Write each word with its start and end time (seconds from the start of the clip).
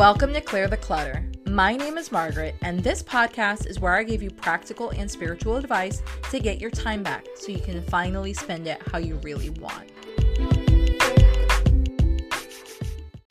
Welcome 0.00 0.32
to 0.32 0.40
Clear 0.40 0.66
the 0.66 0.78
Clutter. 0.78 1.30
My 1.44 1.76
name 1.76 1.98
is 1.98 2.10
Margaret, 2.10 2.54
and 2.62 2.82
this 2.82 3.02
podcast 3.02 3.66
is 3.66 3.80
where 3.80 3.94
I 3.94 4.02
give 4.02 4.22
you 4.22 4.30
practical 4.30 4.88
and 4.88 5.10
spiritual 5.10 5.56
advice 5.56 6.00
to 6.30 6.40
get 6.40 6.58
your 6.58 6.70
time 6.70 7.02
back 7.02 7.26
so 7.34 7.52
you 7.52 7.60
can 7.60 7.82
finally 7.82 8.32
spend 8.32 8.66
it 8.66 8.80
how 8.90 8.96
you 8.96 9.16
really 9.16 9.50
want. 9.50 9.90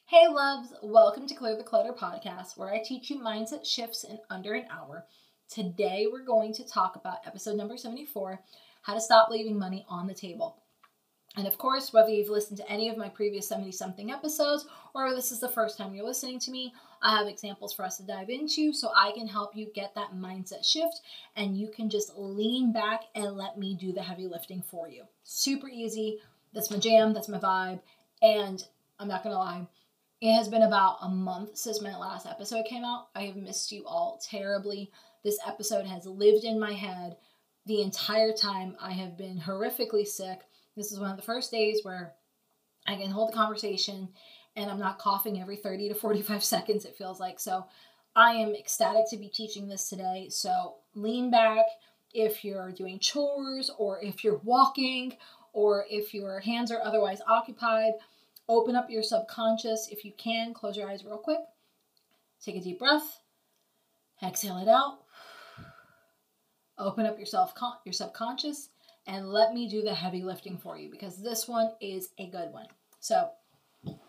Hey, 0.06 0.28
loves, 0.28 0.72
welcome 0.84 1.26
to 1.26 1.34
Clear 1.34 1.58
the 1.58 1.64
Clutter 1.64 1.92
podcast, 1.92 2.56
where 2.56 2.72
I 2.72 2.84
teach 2.86 3.10
you 3.10 3.20
mindset 3.20 3.66
shifts 3.66 4.04
in 4.04 4.20
under 4.30 4.54
an 4.54 4.66
hour. 4.70 5.08
Today, 5.50 6.06
we're 6.12 6.24
going 6.24 6.54
to 6.54 6.68
talk 6.68 6.96
about 6.96 7.26
episode 7.26 7.58
number 7.58 7.78
74 7.78 8.44
how 8.84 8.94
to 8.94 9.02
stop 9.02 9.32
leaving 9.32 9.58
money 9.58 9.88
on 9.90 10.06
the 10.06 10.14
table. 10.14 10.62
And 11.38 11.48
of 11.48 11.58
course, 11.58 11.94
whether 11.94 12.10
you've 12.10 12.30
listened 12.30 12.58
to 12.58 12.70
any 12.70 12.90
of 12.90 12.98
my 12.98 13.08
previous 13.08 13.48
70 13.48 13.72
something 13.72 14.12
episodes 14.12 14.66
or 14.96 15.14
this 15.14 15.32
is 15.32 15.40
the 15.40 15.48
first 15.48 15.78
time 15.78 15.94
you're 15.94 16.06
listening 16.06 16.40
to 16.40 16.52
me, 16.52 16.74
I 17.02 17.18
have 17.18 17.28
examples 17.28 17.72
for 17.72 17.86
us 17.86 17.98
to 17.98 18.04
dive 18.04 18.30
into 18.30 18.74
so 18.74 18.90
I 18.96 19.12
can 19.12 19.28
help 19.28 19.56
you 19.56 19.68
get 19.74 19.94
that 19.96 20.16
mindset 20.16 20.66
shift 20.66 21.02
and 21.36 21.56
you 21.56 21.70
can 21.70 21.90
just 21.90 22.18
lean 22.18 22.74
back 22.74 23.04
and 23.16 23.38
let 23.38 23.58
me 23.58 23.76
do 23.80 23.94
the 23.94 24.02
heavy 24.02 24.28
lifting 24.28 24.64
for 24.64 24.90
you. 24.90 25.04
Super 25.24 25.70
easy. 25.70 26.20
That's 26.54 26.72
my 26.72 26.78
jam, 26.78 27.14
that's 27.14 27.30
my 27.30 27.38
vibe. 27.38 27.80
And 28.22 28.64
I'm 29.00 29.08
not 29.08 29.24
going 29.24 29.34
to 29.34 29.40
lie, 29.40 29.68
it 30.22 30.36
has 30.36 30.50
been 30.50 30.64
about 30.64 30.98
a 31.02 31.08
month 31.08 31.58
since 31.58 31.82
my 31.82 31.96
last 31.96 32.26
episode 32.26 32.66
came 32.66 32.84
out. 32.84 33.08
I 33.16 33.22
have 33.24 33.38
missed 33.38 33.72
you 33.72 33.86
all 33.86 34.20
terribly. 34.22 34.92
This 35.24 35.40
episode 35.48 35.86
has 35.86 36.06
lived 36.06 36.44
in 36.44 36.60
my 36.60 36.74
head 36.74 37.16
the 37.66 37.82
entire 37.82 38.34
time 38.34 38.76
I 38.82 38.92
have 38.92 39.18
been 39.18 39.40
horrifically 39.40 40.06
sick 40.06 40.42
this 40.80 40.94
is 40.94 41.00
one 41.00 41.12
of 41.12 41.18
the 41.18 41.24
first 41.24 41.52
days 41.52 41.82
where 41.84 42.14
I 42.88 42.96
can 42.96 43.12
hold 43.12 43.30
the 43.30 43.36
conversation 43.36 44.08
and 44.56 44.72
I'm 44.72 44.80
not 44.80 44.98
coughing 44.98 45.42
every 45.42 45.58
30 45.58 45.90
to 45.90 45.94
45 45.94 46.44
seconds, 46.56 46.86
it 46.86 46.96
feels 46.96 47.20
like. 47.20 47.40
So 47.40 47.66
I 48.16 48.32
am 48.32 48.56
ecstatic 48.56 49.10
to 49.10 49.18
be 49.18 49.28
teaching 49.28 49.68
this 49.68 49.90
today. 49.90 50.28
So 50.30 50.76
lean 50.96 51.30
back 51.30 51.66
if 52.14 52.44
you're 52.46 52.72
doing 52.72 52.98
chores 52.98 53.70
or 53.78 54.00
if 54.02 54.24
you're 54.24 54.42
walking 54.44 55.18
or 55.52 55.86
if 55.90 56.14
your 56.14 56.40
hands 56.40 56.72
are 56.72 56.82
otherwise 56.82 57.20
occupied. 57.28 57.94
Open 58.48 58.76
up 58.76 58.90
your 58.90 59.04
subconscious 59.04 59.90
if 59.92 60.06
you 60.06 60.14
can. 60.18 60.54
Close 60.54 60.78
your 60.78 60.90
eyes 60.90 61.04
real 61.04 61.18
quick. 61.18 61.40
Take 62.44 62.56
a 62.56 62.62
deep 62.62 62.80
breath. 62.80 63.20
Exhale 64.24 64.58
it 64.58 64.68
out. 64.70 65.00
Open 66.78 67.06
up 67.06 67.18
your 67.18 67.26
self 67.26 67.54
your 67.86 67.94
subconscious 67.94 68.70
and 69.10 69.28
let 69.30 69.54
me 69.54 69.68
do 69.68 69.82
the 69.82 69.94
heavy 69.94 70.22
lifting 70.22 70.58
for 70.58 70.78
you 70.78 70.90
because 70.90 71.18
this 71.18 71.48
one 71.48 71.72
is 71.82 72.10
a 72.20 72.28
good 72.28 72.52
one. 72.52 72.68
So, 73.00 73.30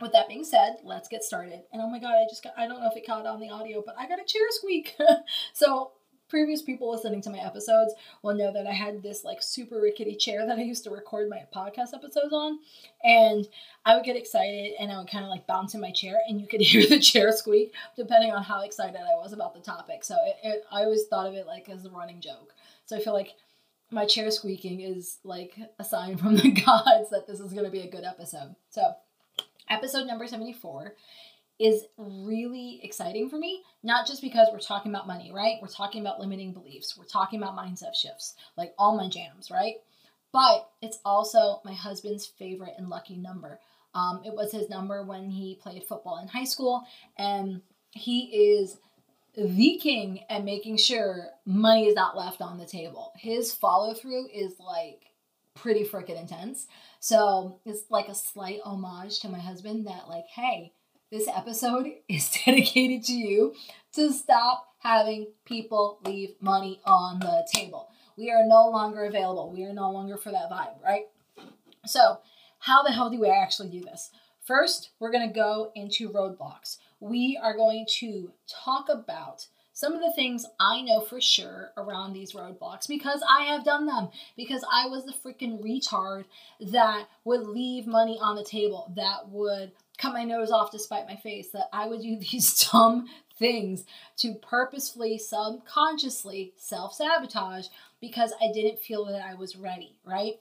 with 0.00 0.12
that 0.12 0.28
being 0.28 0.44
said, 0.44 0.76
let's 0.84 1.08
get 1.08 1.22
started. 1.24 1.62
And 1.72 1.80
oh 1.80 1.88
my 1.88 1.98
god, 1.98 2.12
I 2.12 2.26
just 2.28 2.44
got 2.44 2.52
I 2.56 2.66
don't 2.66 2.80
know 2.80 2.90
if 2.90 2.96
it 2.96 3.06
caught 3.06 3.26
on 3.26 3.40
the 3.40 3.48
audio, 3.48 3.82
but 3.84 3.94
I 3.98 4.06
got 4.06 4.20
a 4.20 4.24
chair 4.24 4.42
squeak. 4.50 4.96
so, 5.54 5.92
previous 6.28 6.60
people 6.60 6.90
listening 6.90 7.22
to 7.22 7.30
my 7.30 7.38
episodes 7.38 7.94
will 8.22 8.34
know 8.34 8.52
that 8.52 8.66
I 8.66 8.72
had 8.72 9.02
this 9.02 9.24
like 9.24 9.42
super 9.42 9.80
rickety 9.80 10.16
chair 10.16 10.46
that 10.46 10.58
I 10.58 10.62
used 10.62 10.84
to 10.84 10.90
record 10.90 11.30
my 11.30 11.44
podcast 11.54 11.94
episodes 11.94 12.32
on. 12.32 12.58
And 13.02 13.48
I 13.86 13.96
would 13.96 14.04
get 14.04 14.16
excited 14.16 14.74
and 14.78 14.92
I 14.92 14.98
would 14.98 15.10
kind 15.10 15.24
of 15.24 15.30
like 15.30 15.46
bounce 15.46 15.74
in 15.74 15.80
my 15.80 15.92
chair 15.92 16.20
and 16.28 16.40
you 16.40 16.46
could 16.46 16.60
hear 16.60 16.86
the 16.86 17.00
chair 17.00 17.32
squeak 17.32 17.72
depending 17.96 18.32
on 18.32 18.42
how 18.42 18.62
excited 18.62 19.00
I 19.00 19.16
was 19.16 19.32
about 19.32 19.54
the 19.54 19.60
topic. 19.60 20.04
So 20.04 20.14
it, 20.26 20.36
it, 20.44 20.64
I 20.70 20.84
always 20.84 21.06
thought 21.06 21.26
of 21.26 21.34
it 21.34 21.46
like 21.46 21.68
as 21.68 21.84
a 21.86 21.90
running 21.90 22.20
joke. 22.20 22.54
So 22.86 22.96
I 22.96 23.00
feel 23.00 23.14
like 23.14 23.34
my 23.90 24.06
chair 24.06 24.30
squeaking 24.30 24.80
is 24.80 25.18
like 25.24 25.54
a 25.78 25.84
sign 25.84 26.16
from 26.16 26.36
the 26.36 26.50
gods 26.66 27.10
that 27.10 27.26
this 27.26 27.40
is 27.40 27.52
going 27.52 27.64
to 27.64 27.70
be 27.70 27.80
a 27.80 27.90
good 27.90 28.04
episode. 28.04 28.54
So, 28.70 28.82
episode 29.68 30.06
number 30.06 30.26
74 30.26 30.94
is 31.58 31.84
really 31.98 32.80
exciting 32.82 33.28
for 33.28 33.36
me, 33.36 33.62
not 33.82 34.06
just 34.06 34.22
because 34.22 34.48
we're 34.50 34.58
talking 34.58 34.90
about 34.90 35.06
money, 35.06 35.30
right? 35.34 35.56
We're 35.60 35.68
talking 35.68 36.00
about 36.00 36.18
limiting 36.18 36.52
beliefs, 36.52 36.96
we're 36.96 37.04
talking 37.04 37.42
about 37.42 37.56
mindset 37.56 37.94
shifts, 37.94 38.34
like 38.56 38.72
all 38.78 38.96
my 38.96 39.08
jams, 39.08 39.50
right? 39.50 39.74
But 40.32 40.70
it's 40.80 40.98
also 41.04 41.60
my 41.64 41.74
husband's 41.74 42.26
favorite 42.26 42.74
and 42.78 42.88
lucky 42.88 43.16
number. 43.16 43.60
Um, 43.94 44.22
it 44.24 44.32
was 44.32 44.52
his 44.52 44.70
number 44.70 45.04
when 45.04 45.28
he 45.28 45.58
played 45.60 45.84
football 45.84 46.18
in 46.22 46.28
high 46.28 46.44
school, 46.44 46.84
and 47.18 47.60
he 47.90 48.54
is 48.60 48.78
the 49.36 49.78
king 49.80 50.24
and 50.28 50.44
making 50.44 50.76
sure 50.76 51.28
money 51.46 51.86
is 51.86 51.94
not 51.94 52.16
left 52.16 52.40
on 52.40 52.58
the 52.58 52.66
table. 52.66 53.12
His 53.16 53.52
follow 53.52 53.94
through 53.94 54.28
is 54.32 54.54
like 54.58 55.10
pretty 55.54 55.84
freaking 55.84 56.20
intense. 56.20 56.66
So 57.00 57.60
it's 57.64 57.84
like 57.90 58.08
a 58.08 58.14
slight 58.14 58.60
homage 58.64 59.20
to 59.20 59.28
my 59.28 59.38
husband 59.38 59.86
that, 59.86 60.08
like, 60.08 60.26
hey, 60.34 60.72
this 61.10 61.28
episode 61.28 61.92
is 62.08 62.30
dedicated 62.44 63.04
to 63.04 63.12
you 63.12 63.54
to 63.94 64.12
stop 64.12 64.66
having 64.78 65.28
people 65.44 65.98
leave 66.04 66.34
money 66.40 66.80
on 66.84 67.20
the 67.20 67.46
table. 67.52 67.88
We 68.16 68.30
are 68.30 68.46
no 68.46 68.68
longer 68.68 69.04
available. 69.04 69.50
We 69.50 69.64
are 69.64 69.72
no 69.72 69.90
longer 69.90 70.16
for 70.16 70.30
that 70.30 70.50
vibe, 70.50 70.82
right? 70.82 71.04
So, 71.86 72.18
how 72.58 72.82
the 72.82 72.92
hell 72.92 73.08
do 73.08 73.18
we 73.18 73.30
actually 73.30 73.70
do 73.70 73.80
this? 73.80 74.10
First, 74.44 74.90
we're 74.98 75.12
to 75.12 75.34
go 75.34 75.70
into 75.74 76.10
roadblocks 76.10 76.78
we 77.00 77.38
are 77.42 77.56
going 77.56 77.86
to 77.98 78.30
talk 78.46 78.88
about 78.88 79.46
some 79.72 79.94
of 79.94 80.00
the 80.00 80.12
things 80.12 80.44
I 80.58 80.82
know 80.82 81.00
for 81.00 81.22
sure 81.22 81.70
around 81.76 82.12
these 82.12 82.32
roadblocks 82.32 82.86
because 82.86 83.22
I 83.28 83.44
have 83.44 83.64
done 83.64 83.86
them. 83.86 84.08
Because 84.36 84.62
I 84.70 84.86
was 84.88 85.06
the 85.06 85.12
freaking 85.12 85.62
retard 85.62 86.26
that 86.60 87.06
would 87.24 87.46
leave 87.46 87.86
money 87.86 88.18
on 88.20 88.36
the 88.36 88.44
table, 88.44 88.92
that 88.96 89.30
would 89.30 89.72
cut 89.96 90.12
my 90.12 90.24
nose 90.24 90.50
off 90.50 90.70
to 90.72 90.78
spite 90.78 91.06
my 91.06 91.16
face, 91.16 91.48
that 91.52 91.68
I 91.72 91.86
would 91.86 92.02
do 92.02 92.16
these 92.30 92.68
dumb 92.70 93.06
things 93.38 93.84
to 94.18 94.34
purposefully, 94.34 95.16
subconsciously 95.16 96.52
self 96.56 96.94
sabotage 96.94 97.68
because 98.02 98.32
I 98.40 98.52
didn't 98.52 98.80
feel 98.80 99.06
that 99.06 99.24
I 99.24 99.34
was 99.34 99.56
ready, 99.56 99.96
right? 100.04 100.34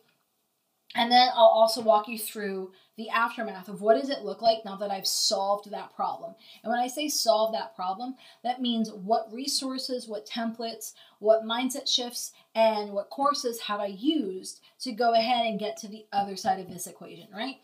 And 0.96 1.12
then 1.12 1.30
I'll 1.36 1.46
also 1.46 1.82
walk 1.82 2.08
you 2.08 2.18
through 2.18 2.72
the 2.98 3.10
aftermath 3.10 3.70
of 3.70 3.82
what 3.82 4.00
does 4.00 4.10
it 4.10 4.24
look 4.24 4.42
like 4.42 4.66
now 4.66 4.76
that 4.78 4.90
I've 4.90 5.08
solved 5.08 5.70
that 5.72 5.96
problem. 5.96 6.34
And 6.64 6.72
when 6.72 6.80
I 6.80 6.88
say 6.88 7.08
solve 7.08 7.54
that 7.54 7.76
problem, 7.76 8.16
that 8.44 8.62
means 8.62 8.92
what 8.92 9.32
resources, 9.32 10.08
what 10.08 10.26
templates, 10.26 10.94
what 11.20 11.44
mindset 11.44 11.88
shifts, 11.88 12.32
and 12.56 12.92
what 12.92 13.12
courses 13.12 13.62
have 13.62 13.80
I 13.80 13.86
used 13.86 14.62
to 14.82 14.92
go 14.92 15.14
ahead 15.14 15.46
and 15.46 15.60
get 15.60 15.78
to 15.78 15.88
the 15.88 16.06
other 16.12 16.36
side 16.36 16.60
of 16.60 16.70
this 16.70 16.88
equation, 16.88 17.28
right? 17.32 17.58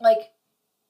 Like, 0.00 0.30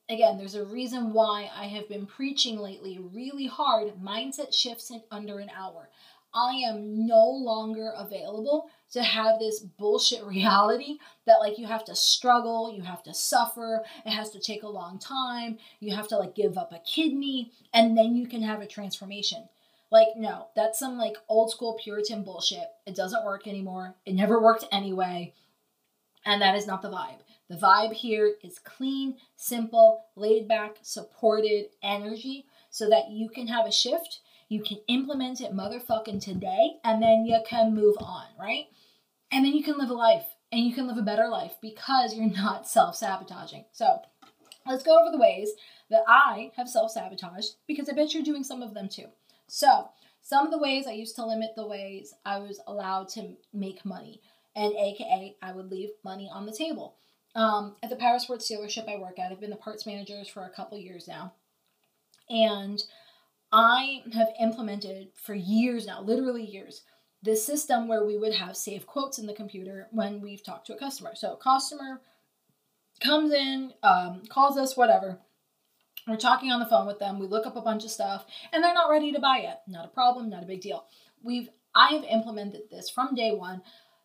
again, 0.08 0.38
there's 0.38 0.54
a 0.54 0.64
reason 0.64 1.12
why 1.12 1.50
I 1.54 1.66
have 1.66 1.88
been 1.88 2.06
preaching 2.06 2.58
lately 2.58 2.98
really 2.98 3.46
hard 3.46 3.94
mindset 4.00 4.54
shifts 4.54 4.90
in 4.90 5.02
under 5.10 5.40
an 5.40 5.50
hour. 5.50 5.90
I 6.34 6.62
am 6.68 7.06
no 7.06 7.28
longer 7.28 7.92
available 7.96 8.70
to 8.92 9.02
have 9.02 9.38
this 9.38 9.60
bullshit 9.60 10.24
reality 10.24 10.98
that 11.26 11.40
like 11.40 11.58
you 11.58 11.66
have 11.66 11.84
to 11.86 11.96
struggle, 11.96 12.72
you 12.74 12.82
have 12.82 13.02
to 13.04 13.14
suffer, 13.14 13.84
it 14.04 14.10
has 14.10 14.30
to 14.30 14.40
take 14.40 14.62
a 14.62 14.68
long 14.68 14.98
time, 14.98 15.58
you 15.80 15.94
have 15.94 16.08
to 16.08 16.16
like 16.16 16.34
give 16.34 16.56
up 16.56 16.72
a 16.72 16.80
kidney, 16.80 17.52
and 17.72 17.96
then 17.96 18.14
you 18.16 18.26
can 18.26 18.42
have 18.42 18.60
a 18.60 18.66
transformation. 18.66 19.48
Like, 19.90 20.08
no, 20.16 20.46
that's 20.54 20.78
some 20.78 20.96
like 20.96 21.16
old 21.28 21.50
school 21.50 21.78
Puritan 21.82 22.22
bullshit. 22.22 22.68
It 22.86 22.94
doesn't 22.94 23.24
work 23.24 23.48
anymore. 23.48 23.96
It 24.06 24.14
never 24.14 24.40
worked 24.40 24.64
anyway. 24.70 25.34
And 26.24 26.40
that 26.42 26.54
is 26.54 26.66
not 26.66 26.82
the 26.82 26.90
vibe. 26.90 27.20
The 27.48 27.56
vibe 27.56 27.92
here 27.92 28.34
is 28.44 28.60
clean, 28.60 29.16
simple, 29.34 30.04
laid 30.14 30.46
back, 30.46 30.76
supported 30.82 31.66
energy 31.82 32.46
so 32.70 32.88
that 32.88 33.10
you 33.10 33.28
can 33.28 33.48
have 33.48 33.66
a 33.66 33.72
shift 33.72 34.20
you 34.50 34.60
can 34.60 34.78
implement 34.88 35.40
it 35.40 35.54
motherfucking 35.54 36.22
today 36.22 36.72
and 36.84 37.00
then 37.00 37.24
you 37.24 37.38
can 37.46 37.74
move 37.74 37.94
on, 38.00 38.24
right? 38.38 38.66
And 39.30 39.44
then 39.44 39.52
you 39.52 39.62
can 39.62 39.78
live 39.78 39.90
a 39.90 39.94
life 39.94 40.26
and 40.50 40.66
you 40.66 40.74
can 40.74 40.88
live 40.88 40.98
a 40.98 41.02
better 41.02 41.28
life 41.28 41.54
because 41.62 42.14
you're 42.14 42.28
not 42.30 42.68
self 42.68 42.96
sabotaging. 42.96 43.64
So 43.72 44.00
let's 44.66 44.82
go 44.82 45.00
over 45.00 45.12
the 45.12 45.22
ways 45.22 45.50
that 45.88 46.02
I 46.08 46.50
have 46.56 46.68
self 46.68 46.90
sabotaged 46.90 47.54
because 47.68 47.88
I 47.88 47.92
bet 47.92 48.12
you're 48.12 48.24
doing 48.24 48.42
some 48.42 48.60
of 48.60 48.74
them 48.74 48.88
too. 48.88 49.06
So, 49.46 49.88
some 50.22 50.44
of 50.44 50.52
the 50.52 50.58
ways 50.58 50.86
I 50.86 50.92
used 50.92 51.16
to 51.16 51.24
limit 51.24 51.52
the 51.56 51.66
ways 51.66 52.12
I 52.26 52.38
was 52.38 52.60
allowed 52.66 53.08
to 53.10 53.36
make 53.54 53.86
money, 53.86 54.20
and 54.54 54.74
AKA, 54.74 55.36
I 55.42 55.52
would 55.52 55.70
leave 55.70 55.88
money 56.04 56.30
on 56.32 56.44
the 56.44 56.52
table. 56.52 56.96
Um, 57.34 57.76
at 57.82 57.88
the 57.88 57.96
Power 57.96 58.18
Sports 58.18 58.50
dealership 58.50 58.88
I 58.88 59.00
work 59.00 59.18
at, 59.18 59.32
I've 59.32 59.40
been 59.40 59.50
the 59.50 59.56
parts 59.56 59.86
managers 59.86 60.28
for 60.28 60.44
a 60.44 60.50
couple 60.50 60.78
years 60.78 61.08
now. 61.08 61.32
And 62.28 62.82
I 63.52 64.02
have 64.12 64.28
implemented 64.40 65.08
for 65.14 65.34
years 65.34 65.86
now, 65.86 66.02
literally 66.02 66.44
years, 66.44 66.82
this 67.22 67.44
system 67.44 67.88
where 67.88 68.04
we 68.04 68.16
would 68.16 68.34
have 68.34 68.56
save 68.56 68.86
quotes 68.86 69.18
in 69.18 69.26
the 69.26 69.34
computer 69.34 69.88
when 69.90 70.20
we've 70.20 70.42
talked 70.42 70.66
to 70.68 70.74
a 70.74 70.78
customer. 70.78 71.12
So, 71.14 71.34
a 71.34 71.36
customer 71.36 72.00
comes 73.02 73.32
in, 73.32 73.72
um, 73.82 74.22
calls 74.28 74.56
us, 74.56 74.76
whatever. 74.76 75.18
We're 76.06 76.16
talking 76.16 76.50
on 76.50 76.60
the 76.60 76.66
phone 76.66 76.86
with 76.86 76.98
them. 76.98 77.18
We 77.18 77.26
look 77.26 77.46
up 77.46 77.56
a 77.56 77.60
bunch 77.60 77.84
of 77.84 77.90
stuff, 77.90 78.24
and 78.52 78.62
they're 78.62 78.74
not 78.74 78.90
ready 78.90 79.12
to 79.12 79.20
buy 79.20 79.40
yet. 79.42 79.62
Not 79.66 79.84
a 79.84 79.88
problem. 79.88 80.30
Not 80.30 80.42
a 80.42 80.46
big 80.46 80.60
deal. 80.60 80.86
We've 81.22 81.48
I 81.74 81.92
have 81.92 82.04
implemented 82.04 82.62
this 82.70 82.90
from 82.90 83.14
day 83.14 83.32
one. 83.32 83.62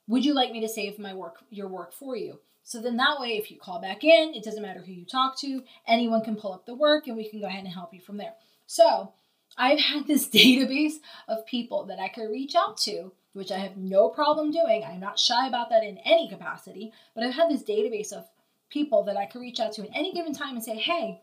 Would 0.08 0.26
you 0.26 0.34
like 0.34 0.52
me 0.52 0.62
to 0.62 0.68
save 0.68 1.00
my 1.00 1.14
work, 1.14 1.38
your 1.50 1.68
work 1.68 1.94
for 1.94 2.16
you? 2.16 2.40
So 2.64 2.82
then 2.82 2.98
that 2.98 3.20
way, 3.20 3.38
if 3.38 3.50
you 3.50 3.58
call 3.58 3.82
back 3.82 4.04
in, 4.04 4.34
it 4.36 4.44
doesn't 4.44 4.62
matter 4.62 4.82
who 4.82 4.92
you 4.92 5.06
talk 5.06 5.38
to, 5.40 5.64
anyone 5.88 6.24
can 6.24 6.36
pull 6.36 6.54
up 6.54 6.66
the 6.66 6.76
work, 6.76 7.08
and 7.08 7.16
we 7.16 7.30
can 7.30 7.40
go 7.40 7.48
ahead 7.48 7.64
and 7.64 7.74
help 7.74 7.94
you 7.94 8.02
from 8.02 8.18
there. 8.18 8.34
So 8.68 9.14
I've 9.58 9.80
had 9.80 10.08
this 10.08 10.28
database 10.30 10.96
of 11.28 11.46
people 11.46 11.86
that 11.86 12.00
I 12.00 12.10
could 12.10 12.30
reach 12.30 12.56
out 12.56 12.78
to, 12.80 13.12
which 13.34 13.52
I 13.52 13.58
have 13.58 13.78
no 13.78 14.10
problem 14.10 14.52
doing. 14.52 14.84
I'm 14.84 15.00
not 15.00 15.20
shy 15.20 15.48
about 15.48 15.70
that 15.70 15.84
in 15.84 15.98
any 16.00 16.30
capacity, 16.30 16.94
but 17.14 17.24
I've 17.24 17.34
had 17.34 17.50
this 17.50 17.64
database 17.64 18.12
of 18.12 18.26
people 18.70 19.04
that 19.04 19.18
I 19.18 19.26
could 19.26 19.42
reach 19.42 19.60
out 19.60 19.74
to 19.74 19.84
at 19.84 19.96
any 19.96 20.14
given 20.14 20.34
time 20.34 20.56
and 20.56 20.64
say, 20.64 20.76
hey, 20.76 21.22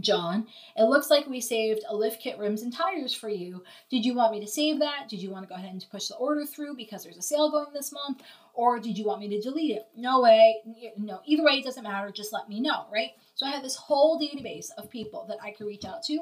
John, 0.00 0.46
it 0.74 0.84
looks 0.84 1.10
like 1.10 1.26
we 1.26 1.40
saved 1.40 1.82
a 1.86 1.94
lift 1.94 2.22
kit 2.22 2.38
rims 2.38 2.62
and 2.62 2.72
tires 2.72 3.12
for 3.12 3.28
you. 3.28 3.62
Did 3.90 4.06
you 4.06 4.14
want 4.14 4.32
me 4.32 4.40
to 4.40 4.46
save 4.46 4.78
that? 4.78 5.06
Did 5.08 5.20
you 5.20 5.30
want 5.30 5.44
to 5.44 5.48
go 5.48 5.54
ahead 5.54 5.70
and 5.70 5.84
push 5.90 6.08
the 6.08 6.16
order 6.16 6.46
through 6.46 6.76
because 6.76 7.04
there's 7.04 7.18
a 7.18 7.22
sale 7.22 7.50
going 7.50 7.74
this 7.74 7.92
month? 7.92 8.22
Or 8.54 8.78
did 8.78 8.96
you 8.96 9.04
want 9.04 9.20
me 9.20 9.28
to 9.28 9.40
delete 9.40 9.76
it? 9.76 9.86
No 9.94 10.22
way. 10.22 10.62
No, 10.96 11.20
either 11.26 11.44
way, 11.44 11.52
it 11.54 11.64
doesn't 11.64 11.82
matter. 11.82 12.10
Just 12.10 12.32
let 12.32 12.48
me 12.48 12.60
know, 12.60 12.86
right? 12.90 13.10
So 13.34 13.44
I 13.44 13.50
had 13.50 13.62
this 13.62 13.76
whole 13.76 14.18
database 14.18 14.68
of 14.78 14.90
people 14.90 15.26
that 15.28 15.38
I 15.42 15.50
could 15.50 15.66
reach 15.66 15.84
out 15.84 16.02
to. 16.04 16.20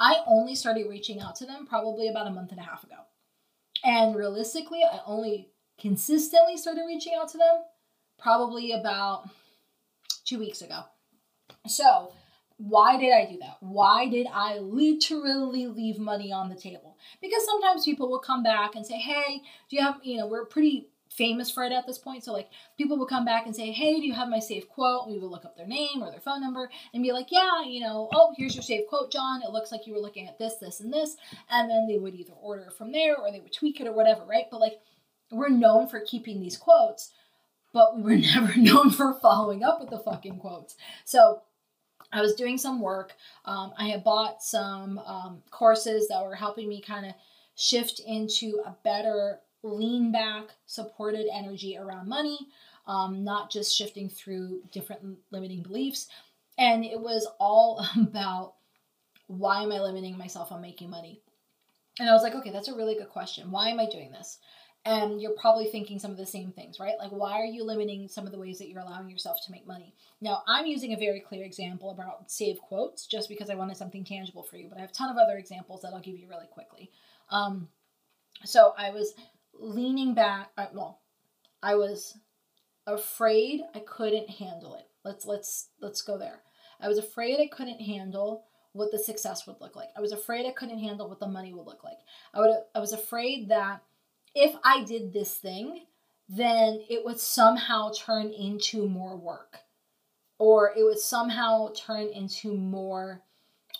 I 0.00 0.22
only 0.26 0.54
started 0.54 0.88
reaching 0.88 1.20
out 1.20 1.36
to 1.36 1.46
them 1.46 1.66
probably 1.66 2.08
about 2.08 2.26
a 2.26 2.30
month 2.30 2.50
and 2.50 2.58
a 2.58 2.64
half 2.64 2.82
ago. 2.82 2.96
And 3.84 4.16
realistically, 4.16 4.80
I 4.82 5.00
only 5.06 5.50
consistently 5.78 6.56
started 6.56 6.84
reaching 6.86 7.14
out 7.14 7.28
to 7.28 7.38
them 7.38 7.62
probably 8.18 8.72
about 8.72 9.28
two 10.24 10.38
weeks 10.38 10.62
ago. 10.62 10.80
So 11.66 12.12
why 12.56 12.98
did 12.98 13.12
I 13.12 13.24
do 13.24 13.38
that? 13.38 13.56
Why 13.60 14.06
did 14.06 14.26
I 14.30 14.58
literally 14.58 15.66
leave 15.66 15.98
money 15.98 16.30
on 16.30 16.50
the 16.50 16.54
table? 16.54 16.98
Because 17.22 17.44
sometimes 17.46 17.86
people 17.86 18.10
will 18.10 18.18
come 18.18 18.42
back 18.42 18.74
and 18.74 18.86
say, 18.86 18.98
hey, 18.98 19.40
do 19.70 19.76
you 19.76 19.82
have, 19.82 19.98
you 20.02 20.18
know, 20.18 20.26
we're 20.26 20.44
pretty 20.44 20.89
famous 21.10 21.50
for 21.50 21.64
it 21.64 21.72
at 21.72 21.86
this 21.86 21.98
point. 21.98 22.24
So, 22.24 22.32
like, 22.32 22.48
people 22.78 22.96
will 22.96 23.06
come 23.06 23.24
back 23.24 23.44
and 23.44 23.54
say, 23.54 23.72
hey, 23.72 23.98
do 24.00 24.06
you 24.06 24.14
have 24.14 24.28
my 24.28 24.38
safe 24.38 24.68
quote? 24.68 25.08
We 25.08 25.18
will 25.18 25.30
look 25.30 25.44
up 25.44 25.56
their 25.56 25.66
name 25.66 26.02
or 26.02 26.10
their 26.10 26.20
phone 26.20 26.40
number 26.40 26.70
and 26.94 27.02
be 27.02 27.12
like, 27.12 27.30
yeah, 27.30 27.64
you 27.64 27.80
know, 27.80 28.08
oh, 28.14 28.32
here's 28.36 28.54
your 28.54 28.62
safe 28.62 28.86
quote, 28.88 29.10
John. 29.10 29.42
It 29.42 29.50
looks 29.50 29.72
like 29.72 29.86
you 29.86 29.92
were 29.92 30.00
looking 30.00 30.28
at 30.28 30.38
this, 30.38 30.56
this, 30.56 30.80
and 30.80 30.92
this. 30.92 31.16
And 31.50 31.68
then 31.68 31.86
they 31.86 31.98
would 31.98 32.14
either 32.14 32.32
order 32.40 32.70
from 32.70 32.92
there 32.92 33.16
or 33.16 33.30
they 33.30 33.40
would 33.40 33.52
tweak 33.52 33.80
it 33.80 33.88
or 33.88 33.92
whatever, 33.92 34.24
right? 34.24 34.46
But, 34.50 34.60
like, 34.60 34.78
we're 35.30 35.48
known 35.48 35.88
for 35.88 36.00
keeping 36.00 36.40
these 36.40 36.56
quotes, 36.56 37.12
but 37.72 37.96
we 37.96 38.02
were 38.02 38.16
never 38.16 38.56
known 38.56 38.90
for 38.90 39.12
following 39.14 39.64
up 39.64 39.80
with 39.80 39.90
the 39.90 39.98
fucking 39.98 40.38
quotes. 40.38 40.76
So, 41.04 41.42
I 42.12 42.22
was 42.22 42.34
doing 42.34 42.58
some 42.58 42.80
work. 42.80 43.14
Um, 43.44 43.72
I 43.78 43.88
had 43.88 44.02
bought 44.02 44.42
some 44.42 44.98
um, 44.98 45.42
courses 45.52 46.08
that 46.08 46.24
were 46.24 46.34
helping 46.34 46.68
me 46.68 46.80
kind 46.80 47.06
of 47.06 47.12
shift 47.54 48.00
into 48.00 48.60
a 48.66 48.74
better 48.82 49.38
lean 49.62 50.12
back, 50.12 50.48
supported 50.66 51.26
energy 51.32 51.76
around 51.76 52.08
money, 52.08 52.38
um, 52.86 53.24
not 53.24 53.50
just 53.50 53.76
shifting 53.76 54.08
through 54.08 54.62
different 54.72 55.18
limiting 55.30 55.62
beliefs. 55.62 56.08
And 56.58 56.84
it 56.84 57.00
was 57.00 57.26
all 57.38 57.86
about 57.96 58.54
why 59.26 59.62
am 59.62 59.72
I 59.72 59.80
limiting 59.80 60.18
myself 60.18 60.50
on 60.52 60.60
making 60.60 60.90
money? 60.90 61.20
And 61.98 62.08
I 62.08 62.12
was 62.12 62.22
like, 62.22 62.34
okay, 62.34 62.50
that's 62.50 62.68
a 62.68 62.74
really 62.74 62.94
good 62.94 63.10
question. 63.10 63.50
Why 63.50 63.68
am 63.68 63.80
I 63.80 63.86
doing 63.86 64.10
this? 64.10 64.38
and 64.86 65.20
you're 65.20 65.32
probably 65.32 65.66
thinking 65.66 65.98
some 65.98 66.10
of 66.10 66.16
the 66.16 66.24
same 66.24 66.52
things, 66.52 66.80
right? 66.80 66.94
Like, 66.98 67.10
why 67.10 67.32
are 67.32 67.46
you 67.46 67.64
limiting 67.64 68.08
some 68.08 68.24
of 68.24 68.32
the 68.32 68.38
ways 68.38 68.58
that 68.58 68.68
you're 68.68 68.80
allowing 68.80 69.10
yourself 69.10 69.38
to 69.44 69.52
make 69.52 69.66
money? 69.66 69.94
Now, 70.22 70.42
I'm 70.46 70.64
using 70.64 70.94
a 70.94 70.98
very 70.98 71.20
clear 71.20 71.44
example 71.44 71.90
about 71.90 72.30
save 72.30 72.58
quotes 72.60 73.06
just 73.06 73.28
because 73.28 73.50
I 73.50 73.56
wanted 73.56 73.76
something 73.76 74.04
tangible 74.04 74.42
for 74.42 74.56
you, 74.56 74.68
but 74.68 74.78
I 74.78 74.80
have 74.80 74.90
a 74.90 74.94
ton 74.94 75.10
of 75.10 75.18
other 75.18 75.36
examples 75.36 75.82
that 75.82 75.92
I'll 75.92 76.00
give 76.00 76.18
you 76.18 76.28
really 76.28 76.46
quickly. 76.46 76.90
Um, 77.28 77.68
so 78.44 78.72
I 78.78 78.90
was 78.90 79.12
leaning 79.58 80.14
back. 80.14 80.50
Uh, 80.56 80.66
well, 80.72 81.00
I 81.62 81.74
was 81.74 82.16
afraid 82.86 83.62
I 83.74 83.80
couldn't 83.80 84.30
handle 84.30 84.74
it. 84.74 84.86
Let's 85.04 85.26
let's 85.26 85.68
let's 85.80 86.02
go 86.02 86.18
there. 86.18 86.40
I 86.80 86.88
was 86.88 86.98
afraid 86.98 87.40
I 87.40 87.54
couldn't 87.54 87.80
handle 87.80 88.44
what 88.72 88.90
the 88.92 88.98
success 88.98 89.46
would 89.46 89.60
look 89.60 89.76
like. 89.76 89.88
I 89.96 90.00
was 90.00 90.12
afraid 90.12 90.46
I 90.46 90.52
couldn't 90.52 90.78
handle 90.78 91.08
what 91.08 91.20
the 91.20 91.26
money 91.28 91.52
would 91.52 91.66
look 91.66 91.84
like. 91.84 91.98
I 92.32 92.40
would 92.40 92.54
I 92.74 92.78
was 92.78 92.92
afraid 92.92 93.48
that 93.48 93.82
if 94.34 94.54
I 94.64 94.84
did 94.84 95.12
this 95.12 95.34
thing, 95.34 95.86
then 96.28 96.80
it 96.88 97.04
would 97.04 97.18
somehow 97.18 97.90
turn 97.96 98.32
into 98.32 98.88
more 98.88 99.16
work 99.16 99.58
or 100.38 100.72
it 100.76 100.82
would 100.82 100.98
somehow 100.98 101.70
turn 101.74 102.06
into 102.08 102.54
more 102.54 103.20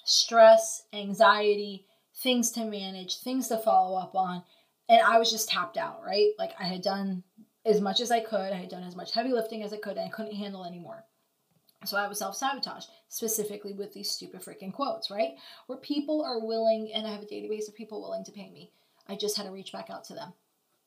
stress, 0.05 0.85
anxiety, 0.93 1.87
things 2.17 2.51
to 2.51 2.65
manage, 2.65 3.21
things 3.21 3.49
to 3.49 3.57
follow 3.57 3.99
up 3.99 4.15
on. 4.15 4.43
And 4.91 5.01
I 5.01 5.19
was 5.19 5.31
just 5.31 5.49
tapped 5.49 5.79
out, 5.79 6.03
right? 6.05 6.33
Like 6.39 6.51
I 6.61 6.65
had 6.65 6.83
done 6.83 7.23
as 7.65 7.81
much 7.81 8.01
as 8.01 8.11
I 8.11 8.21
could, 8.21 8.53
I 8.53 8.57
had 8.57 8.69
done 8.69 8.83
as 8.83 8.97
much 8.97 9.15
heavy 9.15 9.33
lifting 9.33 9.63
as 9.63 9.73
I 9.73 9.79
could, 9.79 9.97
and 9.97 10.07
I 10.07 10.09
couldn't 10.09 10.35
handle 10.35 10.67
anymore. 10.67 11.05
So 11.85 11.97
I 11.97 12.09
was 12.09 12.19
self 12.19 12.37
sabotage, 12.37 12.85
specifically 13.09 13.73
with 13.73 13.95
these 13.95 14.11
stupid 14.11 14.43
freaking 14.43 14.73
quotes, 14.73 15.11
right? 15.11 15.31
Where 15.67 15.79
people 15.79 16.23
are 16.23 16.45
willing, 16.45 16.91
and 16.93 17.07
I 17.07 17.13
have 17.13 17.23
a 17.23 17.27
database 17.27 17.69
of 17.69 17.75
people 17.75 18.03
willing 18.03 18.25
to 18.25 18.33
pay 18.33 18.51
me. 18.51 18.73
I 19.09 19.17
just 19.17 19.37
had 19.37 19.47
to 19.47 19.53
reach 19.53 19.73
back 19.73 19.89
out 19.89 20.05
to 20.05 20.15
them. 20.15 20.33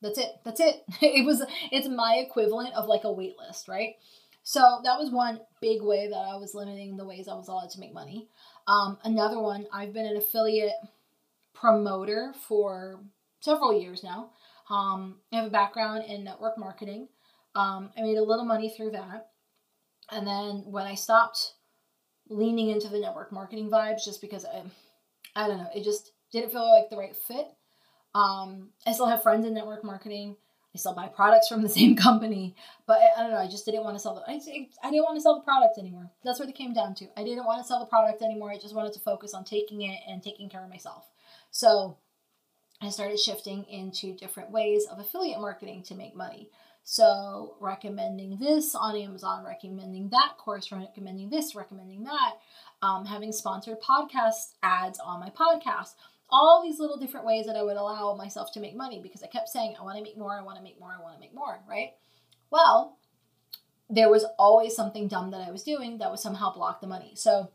That's 0.02 0.20
it. 0.20 0.32
That's 0.44 0.60
it. 0.60 0.84
It 1.02 1.26
was 1.26 1.44
it's 1.72 1.88
my 1.88 2.24
equivalent 2.28 2.76
of 2.76 2.88
like 2.88 3.06
a 3.06 3.12
wait 3.12 3.38
list, 3.40 3.68
right? 3.68 3.96
So 4.44 4.82
that 4.84 5.00
was 5.00 5.10
one 5.10 5.40
big 5.62 5.82
way 5.82 6.10
that 6.10 6.16
I 6.16 6.36
was 6.36 6.54
limiting 6.54 6.98
the 6.98 7.06
ways 7.06 7.30
I 7.30 7.36
was 7.36 7.48
allowed 7.48 7.70
to 7.72 7.80
make 7.80 7.94
money. 7.94 8.28
Um, 8.68 8.98
another 9.06 9.40
one, 9.40 9.68
I've 9.72 9.94
been 9.94 10.06
an 10.06 10.18
affiliate 10.18 10.74
promoter 11.54 12.34
for 12.48 13.00
several 13.44 13.78
years 13.78 14.04
now. 14.04 14.30
Um, 14.69 15.18
I 15.31 15.38
have 15.38 15.48
a 15.48 15.50
background 15.50 16.06
in 16.07 16.24
network 16.24 16.57
marketing. 16.57 17.10
Um, 17.56 17.92
I 17.98 18.01
made 18.01 18.18
a 18.18 18.24
little 18.24 18.45
money 18.45 18.69
through 18.69 18.92
that. 18.92 19.28
And 20.12 20.25
then 20.25 20.63
when 20.66 20.86
I 20.86 20.95
stopped 20.95 21.54
leaning 22.30 22.69
into 22.69 22.88
the 22.88 23.00
network 23.00 23.31
marketing 23.31 23.69
vibes, 23.69 24.06
just 24.06 24.22
because 24.22 24.45
I, 24.45 24.63
I 25.36 25.48
don't 25.48 25.57
know, 25.57 25.69
it 25.75 25.84
just 25.84 26.13
didn't 26.31 26.51
feel 26.51 26.69
like 26.72 26.90
the 26.90 26.98
right 26.98 27.16
fit. 27.16 27.48
Um, 28.16 28.69
I 28.88 28.94
still 28.94 29.07
have 29.07 29.24
friends 29.24 29.45
in 29.45 29.54
network 29.54 29.84
marketing. 29.84 30.38
I 30.74 30.78
still 30.80 30.95
buy 30.95 31.07
products 31.07 31.50
from 31.50 31.62
the 31.62 31.69
same 31.80 31.95
company, 31.95 32.56
but 32.88 33.00
I, 33.00 33.19
I 33.19 33.24
don't 33.24 33.31
know. 33.31 33.38
I 33.38 33.48
just 33.48 33.66
didn't 33.66 33.84
want 33.84 33.95
to 33.95 34.00
sell 34.00 34.16
the. 34.16 34.22
I, 34.22 34.36
I 34.84 34.90
didn't 34.90 35.04
want 35.04 35.18
to 35.18 35.22
sell 35.22 35.36
the 35.36 35.42
product 35.42 35.78
anymore. 35.78 36.10
That's 36.24 36.40
what 36.40 36.50
it 36.50 36.56
came 36.56 36.74
down 36.74 36.95
to. 36.95 37.07
I 37.18 37.24
didn't 37.24 37.45
want 37.45 37.62
to 37.62 37.68
sell 37.68 37.80
the 37.80 37.86
product 37.86 38.22
anymore. 38.22 38.51
I 38.51 38.57
just 38.57 38.74
wanted 38.74 38.94
to 38.94 39.00
focus 39.00 39.34
on 39.34 39.44
taking 39.44 39.81
it 39.81 40.00
and 40.07 40.24
taking 40.24 40.50
care 40.50 40.63
of 40.63 40.69
myself. 40.69 41.10
So 41.51 41.98
I 42.85 42.89
started 42.89 43.19
shifting 43.19 43.63
into 43.65 44.15
different 44.15 44.51
ways 44.51 44.85
of 44.91 45.00
affiliate 45.00 45.39
marketing 45.39 45.83
to 45.83 45.95
make 45.95 46.15
money. 46.15 46.50
So 46.83 47.56
recommending 47.62 48.38
this 48.38 48.75
on 48.75 48.95
Amazon, 48.95 49.45
recommending 49.45 50.09
that 50.09 50.38
course, 50.38 50.71
recommending 50.71 51.30
this, 51.30 51.56
recommending 51.56 52.03
that, 52.03 52.33
um, 52.81 53.06
having 53.06 53.31
sponsored 53.31 53.81
podcast 53.81 54.56
ads 54.61 54.99
on 54.99 55.19
my 55.19 55.30
podcast 55.30 55.94
all 56.33 56.63
these 56.63 56.80
little 56.80 56.97
different 56.97 57.28
ways 57.28 57.45
that 57.45 57.56
I 57.56 57.61
would 57.61 57.78
allow 57.78 58.16
myself 58.16 58.52
to 58.54 58.59
make 58.59 58.75
money 58.75 58.99
because 59.02 59.21
I 59.21 59.28
kept 59.28 59.49
saying, 59.49 59.75
I 59.80 59.83
want 59.83 59.97
to 59.97 60.04
make 60.04 60.18
more, 60.18 60.35
I 60.35 60.42
want 60.42 60.57
to 60.57 60.63
make 60.63 60.80
more, 60.80 60.92
I 60.97 61.02
want 61.02 61.13
to 61.13 61.19
make 61.19 61.33
more, 61.33 61.59
right? 61.69 61.92
Well, 62.49 62.97
there 63.87 64.09
was 64.09 64.25
always 64.40 64.75
something 64.75 65.07
dumb 65.07 65.30
that 65.31 65.47
I 65.47 65.52
was 65.52 65.61
doing 65.61 65.99
that 65.99 66.09
would 66.09 66.19
somehow 66.19 66.52
block 66.52 66.81
the 66.81 66.87
money. 66.87 67.13
So 67.16 67.52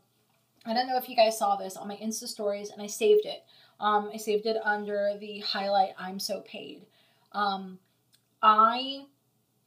I 0.65 0.73
don't 0.73 0.87
know 0.87 0.97
if 0.97 1.09
you 1.09 1.15
guys 1.15 1.37
saw 1.37 1.57
this 1.57 1.75
on 1.75 1.89
my 1.89 1.97
Insta 1.97 2.27
stories 2.27 2.69
and 2.69 2.81
I 2.81 2.87
saved 2.87 3.25
it. 3.25 3.43
Um, 3.79 4.09
I 4.13 4.17
saved 4.17 4.45
it 4.45 4.57
under 4.63 5.13
the 5.19 5.39
highlight 5.39 5.91
I'm 5.97 6.19
so 6.19 6.41
paid. 6.41 6.85
Um, 7.31 7.79
I 8.41 9.05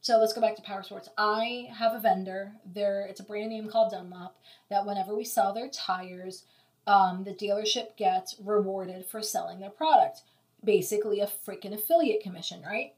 so 0.03 0.17
let's 0.17 0.33
go 0.33 0.41
back 0.41 0.57
to 0.57 0.61
power 0.61 0.83
sports. 0.83 1.07
I 1.17 1.69
have 1.71 1.95
a 1.95 1.99
vendor. 1.99 2.51
There, 2.73 3.05
it's 3.09 3.21
a 3.21 3.23
brand 3.23 3.51
name 3.51 3.69
called 3.69 3.91
Dunlop. 3.91 4.35
That 4.69 4.85
whenever 4.85 5.15
we 5.15 5.23
sell 5.23 5.53
their 5.53 5.69
tires, 5.69 6.43
um, 6.85 7.23
the 7.23 7.33
dealership 7.33 7.95
gets 7.95 8.35
rewarded 8.43 9.05
for 9.05 9.21
selling 9.21 9.61
their 9.61 9.69
product. 9.69 10.23
Basically, 10.61 11.21
a 11.21 11.27
freaking 11.27 11.73
affiliate 11.73 12.21
commission, 12.21 12.61
right? 12.63 12.93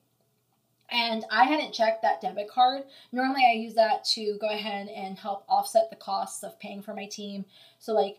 And 0.89 1.25
I 1.29 1.43
hadn't 1.43 1.73
checked 1.73 2.01
that 2.01 2.21
debit 2.21 2.49
card. 2.49 2.85
Normally, 3.11 3.43
I 3.47 3.53
use 3.53 3.75
that 3.75 4.03
to 4.15 4.39
go 4.41 4.49
ahead 4.49 4.87
and 4.87 5.15
help 5.15 5.43
offset 5.47 5.91
the 5.91 5.95
costs 5.95 6.43
of 6.43 6.59
paying 6.59 6.81
for 6.81 6.95
my 6.95 7.05
team. 7.05 7.45
So, 7.77 7.93
like, 7.93 8.17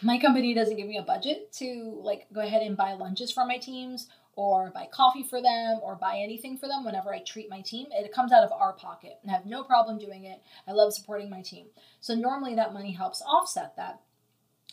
my 0.00 0.18
company 0.18 0.54
doesn't 0.54 0.76
give 0.76 0.86
me 0.86 0.98
a 0.98 1.02
budget 1.02 1.52
to 1.52 2.00
like 2.02 2.26
go 2.32 2.40
ahead 2.40 2.62
and 2.62 2.76
buy 2.76 2.92
lunches 2.92 3.32
for 3.32 3.44
my 3.44 3.58
teams 3.58 4.08
or 4.34 4.70
buy 4.70 4.88
coffee 4.90 5.22
for 5.22 5.42
them 5.42 5.80
or 5.82 5.94
buy 5.94 6.16
anything 6.16 6.56
for 6.56 6.66
them 6.66 6.84
whenever 6.84 7.12
I 7.12 7.18
treat 7.18 7.50
my 7.50 7.60
team. 7.60 7.86
It 7.90 8.12
comes 8.12 8.32
out 8.32 8.44
of 8.44 8.52
our 8.52 8.72
pocket 8.72 9.18
and 9.22 9.30
I 9.30 9.34
have 9.34 9.46
no 9.46 9.62
problem 9.62 9.98
doing 9.98 10.24
it. 10.24 10.40
I 10.66 10.72
love 10.72 10.94
supporting 10.94 11.28
my 11.28 11.42
team. 11.42 11.66
So 12.00 12.14
normally 12.14 12.54
that 12.54 12.72
money 12.72 12.92
helps 12.92 13.22
offset 13.22 13.76
that. 13.76 14.00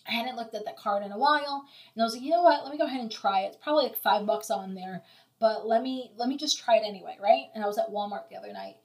I 0.08 0.14
hadn't 0.14 0.38
looked 0.38 0.56
at 0.56 0.66
that 0.66 0.78
card 0.78 1.04
in 1.04 1.12
a 1.12 1.20
while, 1.20 1.66
and 1.94 2.02
I 2.02 2.06
was 2.06 2.14
like, 2.16 2.24
you 2.24 2.32
know 2.32 2.42
what? 2.42 2.64
Let 2.64 2.72
me 2.72 2.80
go 2.80 2.86
ahead 2.86 3.02
and 3.02 3.12
try 3.12 3.42
it. 3.42 3.48
It's 3.48 3.58
probably 3.58 3.84
like 3.84 3.98
five 3.98 4.26
bucks 4.26 4.50
on 4.50 4.74
there, 4.74 5.04
but 5.40 5.68
let 5.68 5.84
me 5.84 6.12
let 6.18 6.30
me 6.30 6.38
just 6.38 6.58
try 6.58 6.78
it 6.78 6.84
anyway, 6.88 7.18
right? 7.22 7.48
And 7.54 7.64
I 7.64 7.68
was 7.68 7.78
at 7.78 7.92
Walmart 7.92 8.28
the 8.30 8.38
other 8.38 8.52
night, 8.52 8.78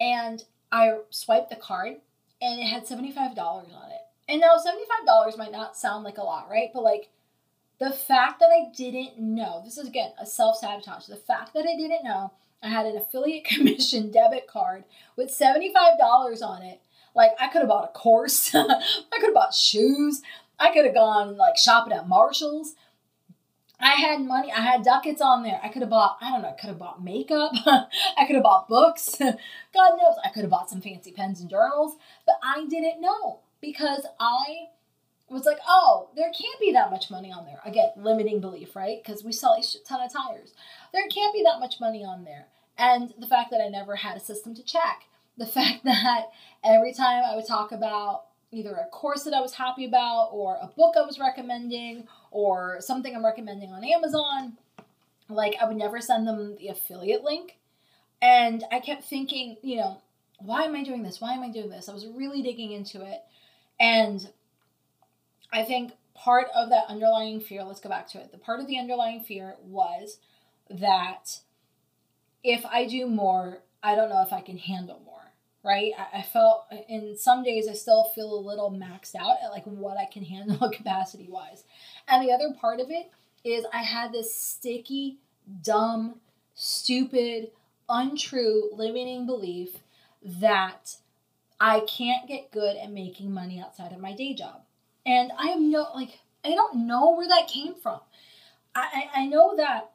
and 0.00 0.44
I 0.70 0.98
swiped 1.10 1.50
the 1.50 1.56
card, 1.56 1.96
and 2.40 2.60
it 2.60 2.66
had 2.66 2.86
seventy 2.86 3.10
five 3.10 3.34
dollars 3.34 3.72
on 3.74 3.90
it. 3.90 4.02
And 4.28 4.40
now 4.40 4.56
seventy 4.58 4.84
five 4.84 5.06
dollars 5.06 5.38
might 5.38 5.52
not 5.52 5.76
sound 5.76 6.04
like 6.04 6.18
a 6.18 6.22
lot, 6.22 6.50
right? 6.50 6.70
But 6.72 6.82
like 6.82 7.10
the 7.78 7.90
fact 7.90 8.40
that 8.40 8.50
I 8.50 8.70
didn't 8.76 9.18
know, 9.18 9.62
this 9.64 9.78
is 9.78 9.88
again 9.88 10.12
a 10.20 10.26
self 10.26 10.58
sabotage. 10.58 11.06
The 11.06 11.16
fact 11.16 11.54
that 11.54 11.66
I 11.66 11.76
didn't 11.76 12.04
know 12.04 12.32
I 12.62 12.68
had 12.68 12.86
an 12.86 12.96
affiliate 12.96 13.44
commission 13.46 14.10
debit 14.10 14.46
card 14.46 14.84
with 15.16 15.30
seventy 15.30 15.72
five 15.72 15.98
dollars 15.98 16.42
on 16.42 16.62
it. 16.62 16.80
Like 17.14 17.32
I 17.40 17.48
could 17.48 17.60
have 17.60 17.68
bought 17.68 17.88
a 17.88 17.98
course, 17.98 18.54
I 18.54 18.82
could 19.12 19.28
have 19.28 19.34
bought 19.34 19.54
shoes, 19.54 20.22
I 20.58 20.72
could 20.72 20.84
have 20.84 20.94
gone 20.94 21.36
like 21.36 21.56
shopping 21.56 21.92
at 21.92 22.08
Marshall's. 22.08 22.74
I 23.80 23.92
had 23.92 24.20
money. 24.22 24.50
I 24.50 24.60
had 24.60 24.82
ducats 24.82 25.20
on 25.20 25.44
there. 25.44 25.60
I 25.62 25.68
could 25.68 25.82
have 25.82 25.90
bought, 25.90 26.18
I 26.20 26.32
don't 26.32 26.42
know, 26.42 26.48
I 26.48 26.60
could 26.60 26.66
have 26.66 26.80
bought 26.80 27.04
makeup. 27.04 27.52
I 27.64 28.24
could 28.26 28.34
have 28.34 28.42
bought 28.42 28.68
books. 28.68 29.14
God 29.20 29.36
knows, 29.96 30.16
I 30.24 30.30
could 30.30 30.42
have 30.42 30.50
bought 30.50 30.68
some 30.68 30.80
fancy 30.80 31.12
pens 31.12 31.40
and 31.40 31.48
journals. 31.48 31.94
But 32.26 32.40
I 32.42 32.66
didn't 32.68 33.00
know 33.00 33.42
because 33.60 34.06
I 34.20 34.68
was 35.28 35.44
like, 35.44 35.58
oh, 35.68 36.08
there 36.16 36.30
can't 36.30 36.60
be 36.60 36.72
that 36.72 36.90
much 36.90 37.10
money 37.10 37.32
on 37.32 37.44
there. 37.44 37.60
Again, 37.64 37.90
limiting 37.96 38.40
belief, 38.40 38.74
right? 38.74 39.02
Because 39.02 39.24
we 39.24 39.32
sell 39.32 39.54
a 39.54 39.62
ton 39.86 40.00
of 40.00 40.12
tires. 40.12 40.54
There 40.92 41.06
can't 41.08 41.34
be 41.34 41.42
that 41.44 41.60
much 41.60 41.80
money 41.80 42.04
on 42.04 42.24
there. 42.24 42.46
And 42.78 43.12
the 43.18 43.26
fact 43.26 43.50
that 43.50 43.60
I 43.60 43.68
never 43.68 43.96
had 43.96 44.16
a 44.16 44.20
system 44.20 44.54
to 44.54 44.62
check. 44.62 45.04
The 45.36 45.46
fact 45.58 45.84
that 45.84 46.28
every 46.64 46.92
time 46.92 47.22
I 47.24 47.36
would 47.36 47.46
talk 47.46 47.72
about 47.72 48.24
either 48.50 48.74
a 48.74 48.88
course 48.88 49.24
that 49.24 49.34
I 49.34 49.40
was 49.40 49.54
happy 49.54 49.84
about 49.84 50.30
or 50.32 50.56
a 50.60 50.68
book 50.68 50.94
I 50.96 51.04
was 51.04 51.18
recommending 51.18 52.08
or 52.30 52.78
something 52.80 53.14
I'm 53.14 53.24
recommending 53.24 53.72
on 53.72 53.84
Amazon, 53.84 54.56
like 55.28 55.56
I 55.60 55.66
would 55.66 55.76
never 55.76 56.00
send 56.00 56.26
them 56.26 56.56
the 56.58 56.68
affiliate 56.68 57.24
link. 57.24 57.58
And 58.22 58.64
I 58.72 58.80
kept 58.80 59.04
thinking, 59.04 59.58
you 59.62 59.76
know, 59.76 59.98
why 60.38 60.62
am 60.62 60.74
I 60.74 60.82
doing 60.82 61.02
this? 61.02 61.20
Why 61.20 61.34
am 61.34 61.42
I 61.42 61.50
doing 61.50 61.68
this? 61.68 61.88
I 61.88 61.92
was 61.92 62.06
really 62.06 62.42
digging 62.42 62.72
into 62.72 63.04
it. 63.04 63.20
And 63.80 64.28
I 65.52 65.62
think 65.64 65.92
part 66.14 66.48
of 66.54 66.70
that 66.70 66.84
underlying 66.88 67.40
fear, 67.40 67.62
let's 67.64 67.80
go 67.80 67.88
back 67.88 68.08
to 68.08 68.18
it. 68.18 68.32
The 68.32 68.38
part 68.38 68.60
of 68.60 68.66
the 68.66 68.78
underlying 68.78 69.22
fear 69.22 69.56
was 69.62 70.18
that 70.70 71.40
if 72.42 72.64
I 72.66 72.86
do 72.86 73.06
more, 73.06 73.60
I 73.82 73.94
don't 73.94 74.10
know 74.10 74.22
if 74.22 74.32
I 74.32 74.40
can 74.40 74.58
handle 74.58 75.00
more 75.04 75.18
right? 75.64 75.92
I, 75.98 76.18
I, 76.18 76.22
felt 76.22 76.66
in 76.88 77.16
some 77.16 77.42
days 77.42 77.68
I 77.68 77.74
still 77.74 78.04
feel 78.14 78.32
a 78.32 78.40
little 78.40 78.70
maxed 78.70 79.14
out 79.14 79.36
at 79.42 79.50
like 79.50 79.64
what 79.64 79.98
I 79.98 80.06
can 80.06 80.24
handle 80.24 80.70
capacity 80.72 81.28
wise. 81.28 81.64
And 82.06 82.26
the 82.26 82.32
other 82.32 82.54
part 82.58 82.80
of 82.80 82.90
it 82.90 83.10
is 83.44 83.64
I 83.72 83.82
had 83.82 84.12
this 84.12 84.34
sticky, 84.34 85.18
dumb, 85.62 86.20
stupid, 86.54 87.50
untrue 87.88 88.70
limiting 88.72 89.26
belief 89.26 89.76
that 90.22 90.96
I 91.60 91.80
can't 91.80 92.28
get 92.28 92.52
good 92.52 92.76
at 92.76 92.92
making 92.92 93.32
money 93.32 93.60
outside 93.60 93.92
of 93.92 94.00
my 94.00 94.14
day 94.14 94.34
job. 94.34 94.62
And 95.04 95.32
I 95.38 95.48
am 95.48 95.70
no 95.70 95.88
like 95.94 96.20
I 96.44 96.50
don't 96.50 96.86
know 96.86 97.14
where 97.16 97.28
that 97.28 97.48
came 97.48 97.74
from. 97.74 98.00
I, 98.74 99.08
I, 99.14 99.22
I 99.22 99.26
know 99.26 99.56
that 99.56 99.92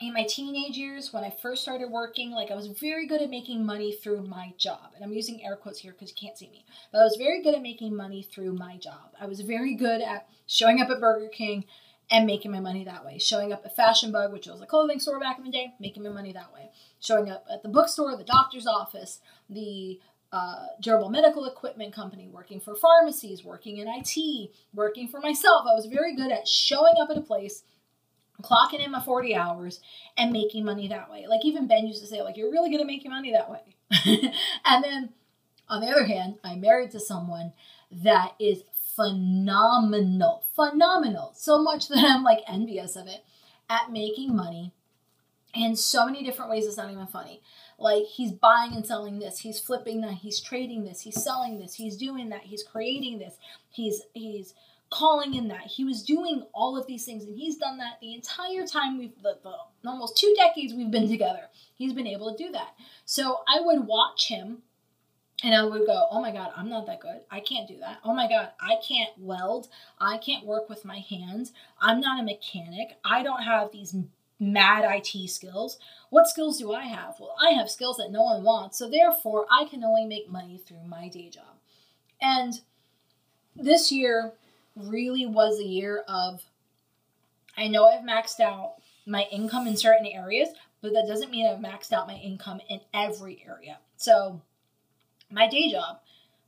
in 0.00 0.12
my 0.12 0.24
teenage 0.24 0.76
years 0.76 1.12
when 1.12 1.24
I 1.24 1.30
first 1.30 1.62
started 1.62 1.90
working, 1.90 2.32
like 2.32 2.50
I 2.50 2.54
was 2.54 2.66
very 2.66 3.06
good 3.06 3.22
at 3.22 3.30
making 3.30 3.64
money 3.64 3.92
through 3.92 4.22
my 4.22 4.52
job. 4.58 4.90
And 4.94 5.04
I'm 5.04 5.12
using 5.12 5.44
air 5.44 5.56
quotes 5.56 5.78
here 5.78 5.92
because 5.92 6.10
you 6.10 6.16
can't 6.20 6.36
see 6.36 6.48
me. 6.50 6.64
But 6.90 7.00
I 7.00 7.04
was 7.04 7.16
very 7.16 7.42
good 7.42 7.54
at 7.54 7.62
making 7.62 7.94
money 7.94 8.22
through 8.22 8.54
my 8.54 8.76
job. 8.76 9.14
I 9.20 9.26
was 9.26 9.40
very 9.40 9.74
good 9.74 10.02
at 10.02 10.28
showing 10.46 10.80
up 10.80 10.90
at 10.90 11.00
Burger 11.00 11.28
King 11.28 11.64
and 12.10 12.26
making 12.26 12.50
my 12.50 12.60
money 12.60 12.84
that 12.84 13.04
way. 13.04 13.18
Showing 13.18 13.52
up 13.52 13.62
at 13.64 13.76
Fashion 13.76 14.10
Bug, 14.12 14.32
which 14.32 14.46
was 14.46 14.60
a 14.60 14.66
clothing 14.66 14.98
store 14.98 15.20
back 15.20 15.38
in 15.38 15.44
the 15.44 15.50
day, 15.50 15.72
making 15.78 16.02
my 16.02 16.10
money 16.10 16.32
that 16.32 16.52
way. 16.52 16.70
Showing 17.00 17.30
up 17.30 17.46
at 17.50 17.62
the 17.62 17.68
bookstore, 17.68 18.16
the 18.16 18.24
doctor's 18.24 18.66
office, 18.66 19.20
the 19.48 20.00
uh, 20.32 20.66
durable 20.80 21.10
medical 21.10 21.44
equipment 21.44 21.92
company, 21.92 22.26
working 22.28 22.58
for 22.58 22.74
pharmacies, 22.74 23.44
working 23.44 23.76
in 23.78 23.86
IT, 23.86 24.50
working 24.72 25.06
for 25.06 25.20
myself. 25.20 25.66
I 25.70 25.74
was 25.74 25.86
very 25.86 26.16
good 26.16 26.32
at 26.32 26.48
showing 26.48 26.94
up 27.00 27.10
at 27.10 27.18
a 27.18 27.22
place 27.22 27.64
clocking 28.42 28.84
in 28.84 28.90
my 28.90 29.00
40 29.00 29.34
hours 29.34 29.80
and 30.16 30.32
making 30.32 30.64
money 30.64 30.88
that 30.88 31.10
way. 31.10 31.26
Like 31.28 31.44
even 31.44 31.68
Ben 31.68 31.86
used 31.86 32.00
to 32.00 32.08
say, 32.08 32.22
like, 32.22 32.36
you're 32.36 32.50
really 32.50 32.70
good 32.70 32.80
at 32.80 32.86
making 32.86 33.10
money 33.10 33.32
that 33.32 33.50
way. 33.50 33.76
and 34.64 34.82
then 34.82 35.10
on 35.68 35.80
the 35.80 35.88
other 35.88 36.04
hand, 36.04 36.36
I'm 36.42 36.60
married 36.60 36.90
to 36.92 37.00
someone 37.00 37.52
that 37.90 38.32
is 38.40 38.62
phenomenal, 38.96 40.44
phenomenal. 40.56 41.32
So 41.34 41.62
much 41.62 41.88
that 41.88 42.04
I'm 42.04 42.22
like 42.22 42.40
envious 42.48 42.96
of 42.96 43.06
it 43.06 43.24
at 43.68 43.92
making 43.92 44.34
money 44.34 44.72
in 45.54 45.76
so 45.76 46.06
many 46.06 46.24
different 46.24 46.50
ways. 46.50 46.66
It's 46.66 46.76
not 46.76 46.90
even 46.90 47.06
funny. 47.06 47.42
Like 47.82 48.04
he's 48.04 48.32
buying 48.32 48.74
and 48.74 48.86
selling 48.86 49.18
this, 49.18 49.40
he's 49.40 49.58
flipping 49.58 50.00
that, 50.02 50.14
he's 50.14 50.40
trading 50.40 50.84
this, 50.84 51.00
he's 51.00 51.22
selling 51.22 51.58
this, 51.58 51.74
he's 51.74 51.96
doing 51.96 52.28
that, 52.28 52.42
he's 52.42 52.62
creating 52.62 53.18
this, 53.18 53.36
he's 53.70 54.02
he's 54.14 54.54
calling 54.90 55.34
in 55.34 55.48
that. 55.48 55.62
He 55.62 55.84
was 55.84 56.02
doing 56.02 56.44
all 56.52 56.76
of 56.76 56.86
these 56.86 57.04
things, 57.04 57.24
and 57.24 57.36
he's 57.36 57.56
done 57.56 57.78
that 57.78 57.98
the 58.00 58.14
entire 58.14 58.66
time 58.66 58.98
we've 58.98 59.20
the, 59.22 59.38
the 59.42 59.88
almost 59.88 60.16
two 60.16 60.32
decades 60.36 60.72
we've 60.74 60.90
been 60.90 61.08
together. 61.08 61.48
He's 61.74 61.92
been 61.92 62.06
able 62.06 62.34
to 62.34 62.44
do 62.44 62.52
that. 62.52 62.74
So 63.04 63.40
I 63.48 63.60
would 63.60 63.86
watch 63.86 64.28
him 64.28 64.62
and 65.42 65.54
I 65.54 65.64
would 65.64 65.86
go, 65.86 66.06
Oh 66.10 66.20
my 66.20 66.32
God, 66.32 66.52
I'm 66.56 66.68
not 66.68 66.86
that 66.86 67.00
good. 67.00 67.20
I 67.30 67.40
can't 67.40 67.66
do 67.66 67.78
that. 67.78 67.98
Oh 68.04 68.14
my 68.14 68.28
God, 68.28 68.50
I 68.60 68.76
can't 68.86 69.10
weld. 69.18 69.68
I 70.00 70.18
can't 70.18 70.46
work 70.46 70.68
with 70.68 70.84
my 70.84 70.98
hands. 70.98 71.52
I'm 71.80 72.00
not 72.00 72.20
a 72.20 72.22
mechanic. 72.22 72.98
I 73.04 73.22
don't 73.22 73.42
have 73.42 73.72
these 73.72 73.94
mad 74.38 74.84
IT 74.84 75.30
skills. 75.30 75.78
What 76.12 76.28
skills 76.28 76.58
do 76.58 76.74
I 76.74 76.82
have? 76.82 77.14
Well, 77.18 77.34
I 77.40 77.52
have 77.52 77.70
skills 77.70 77.96
that 77.96 78.12
no 78.12 78.22
one 78.22 78.44
wants. 78.44 78.76
So 78.76 78.86
therefore, 78.86 79.46
I 79.50 79.64
can 79.64 79.82
only 79.82 80.04
make 80.04 80.30
money 80.30 80.58
through 80.58 80.84
my 80.86 81.08
day 81.08 81.30
job. 81.30 81.56
And 82.20 82.60
this 83.56 83.90
year, 83.90 84.34
really 84.76 85.24
was 85.24 85.58
a 85.58 85.64
year 85.64 86.04
of 86.06 86.42
I 87.56 87.66
know 87.66 87.88
I've 87.88 88.04
maxed 88.04 88.40
out 88.40 88.74
my 89.06 89.22
income 89.32 89.66
in 89.66 89.74
certain 89.74 90.06
areas, 90.06 90.50
but 90.82 90.92
that 90.92 91.06
doesn't 91.06 91.30
mean 91.30 91.46
I've 91.46 91.60
maxed 91.60 91.94
out 91.94 92.06
my 92.06 92.16
income 92.16 92.60
in 92.68 92.82
every 92.92 93.42
area. 93.48 93.78
So, 93.96 94.42
my 95.30 95.48
day 95.48 95.70
job, 95.70 96.00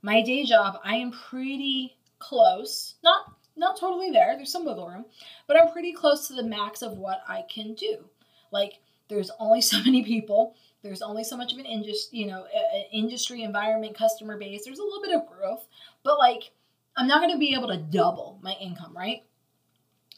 my 0.03 0.21
day 0.21 0.45
job, 0.45 0.79
I 0.83 0.97
am 0.97 1.09
pretty 1.09 1.97
close. 2.19 2.93
Not 3.03 3.33
not 3.55 3.79
totally 3.79 4.11
there. 4.11 4.35
There's 4.35 4.51
some 4.51 4.63
wiggle 4.63 4.87
room, 4.87 5.05
but 5.47 5.59
I'm 5.59 5.71
pretty 5.71 5.91
close 5.91 6.27
to 6.27 6.33
the 6.35 6.43
max 6.43 6.83
of 6.83 6.99
what 6.99 7.21
I 7.27 7.45
can 7.49 7.73
do. 7.73 8.05
Like 8.51 8.73
there's 9.07 9.31
only 9.39 9.61
so 9.71 9.77
many 9.83 10.03
people. 10.03 10.55
There's 10.83 11.01
only 11.01 11.23
so 11.23 11.35
much 11.35 11.51
of 11.51 11.57
an 11.57 11.65
industry, 11.65 12.19
you 12.19 12.27
know, 12.27 12.45
industry 12.91 13.41
environment, 13.41 13.97
customer 13.97 14.37
base. 14.37 14.65
There's 14.65 14.77
a 14.77 14.83
little 14.83 15.01
bit 15.01 15.15
of 15.15 15.27
growth, 15.27 15.67
but 16.03 16.19
like 16.19 16.51
I'm 16.95 17.07
not 17.07 17.21
going 17.21 17.33
to 17.33 17.39
be 17.39 17.55
able 17.55 17.67
to 17.69 17.77
double 17.77 18.39
my 18.41 18.53
income, 18.61 18.95
right? 18.95 19.23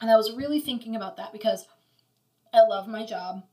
And 0.00 0.10
I 0.10 0.16
was 0.16 0.36
really 0.36 0.60
thinking 0.60 0.94
about 0.94 1.16
that 1.16 1.32
because 1.32 1.66
I 2.52 2.60
love 2.60 2.86
my 2.86 3.04
job. 3.04 3.44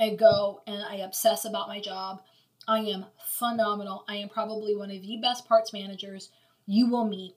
I 0.00 0.10
go 0.10 0.62
and 0.66 0.82
I 0.82 0.96
obsess 0.96 1.44
about 1.44 1.68
my 1.68 1.80
job. 1.80 2.22
I 2.66 2.78
am 2.78 3.06
phenomenal. 3.38 4.04
I 4.08 4.16
am 4.16 4.28
probably 4.28 4.74
one 4.74 4.90
of 4.90 5.02
the 5.02 5.18
best 5.20 5.46
parts 5.46 5.72
managers 5.72 6.30
you 6.66 6.88
will 6.88 7.04
meet. 7.06 7.34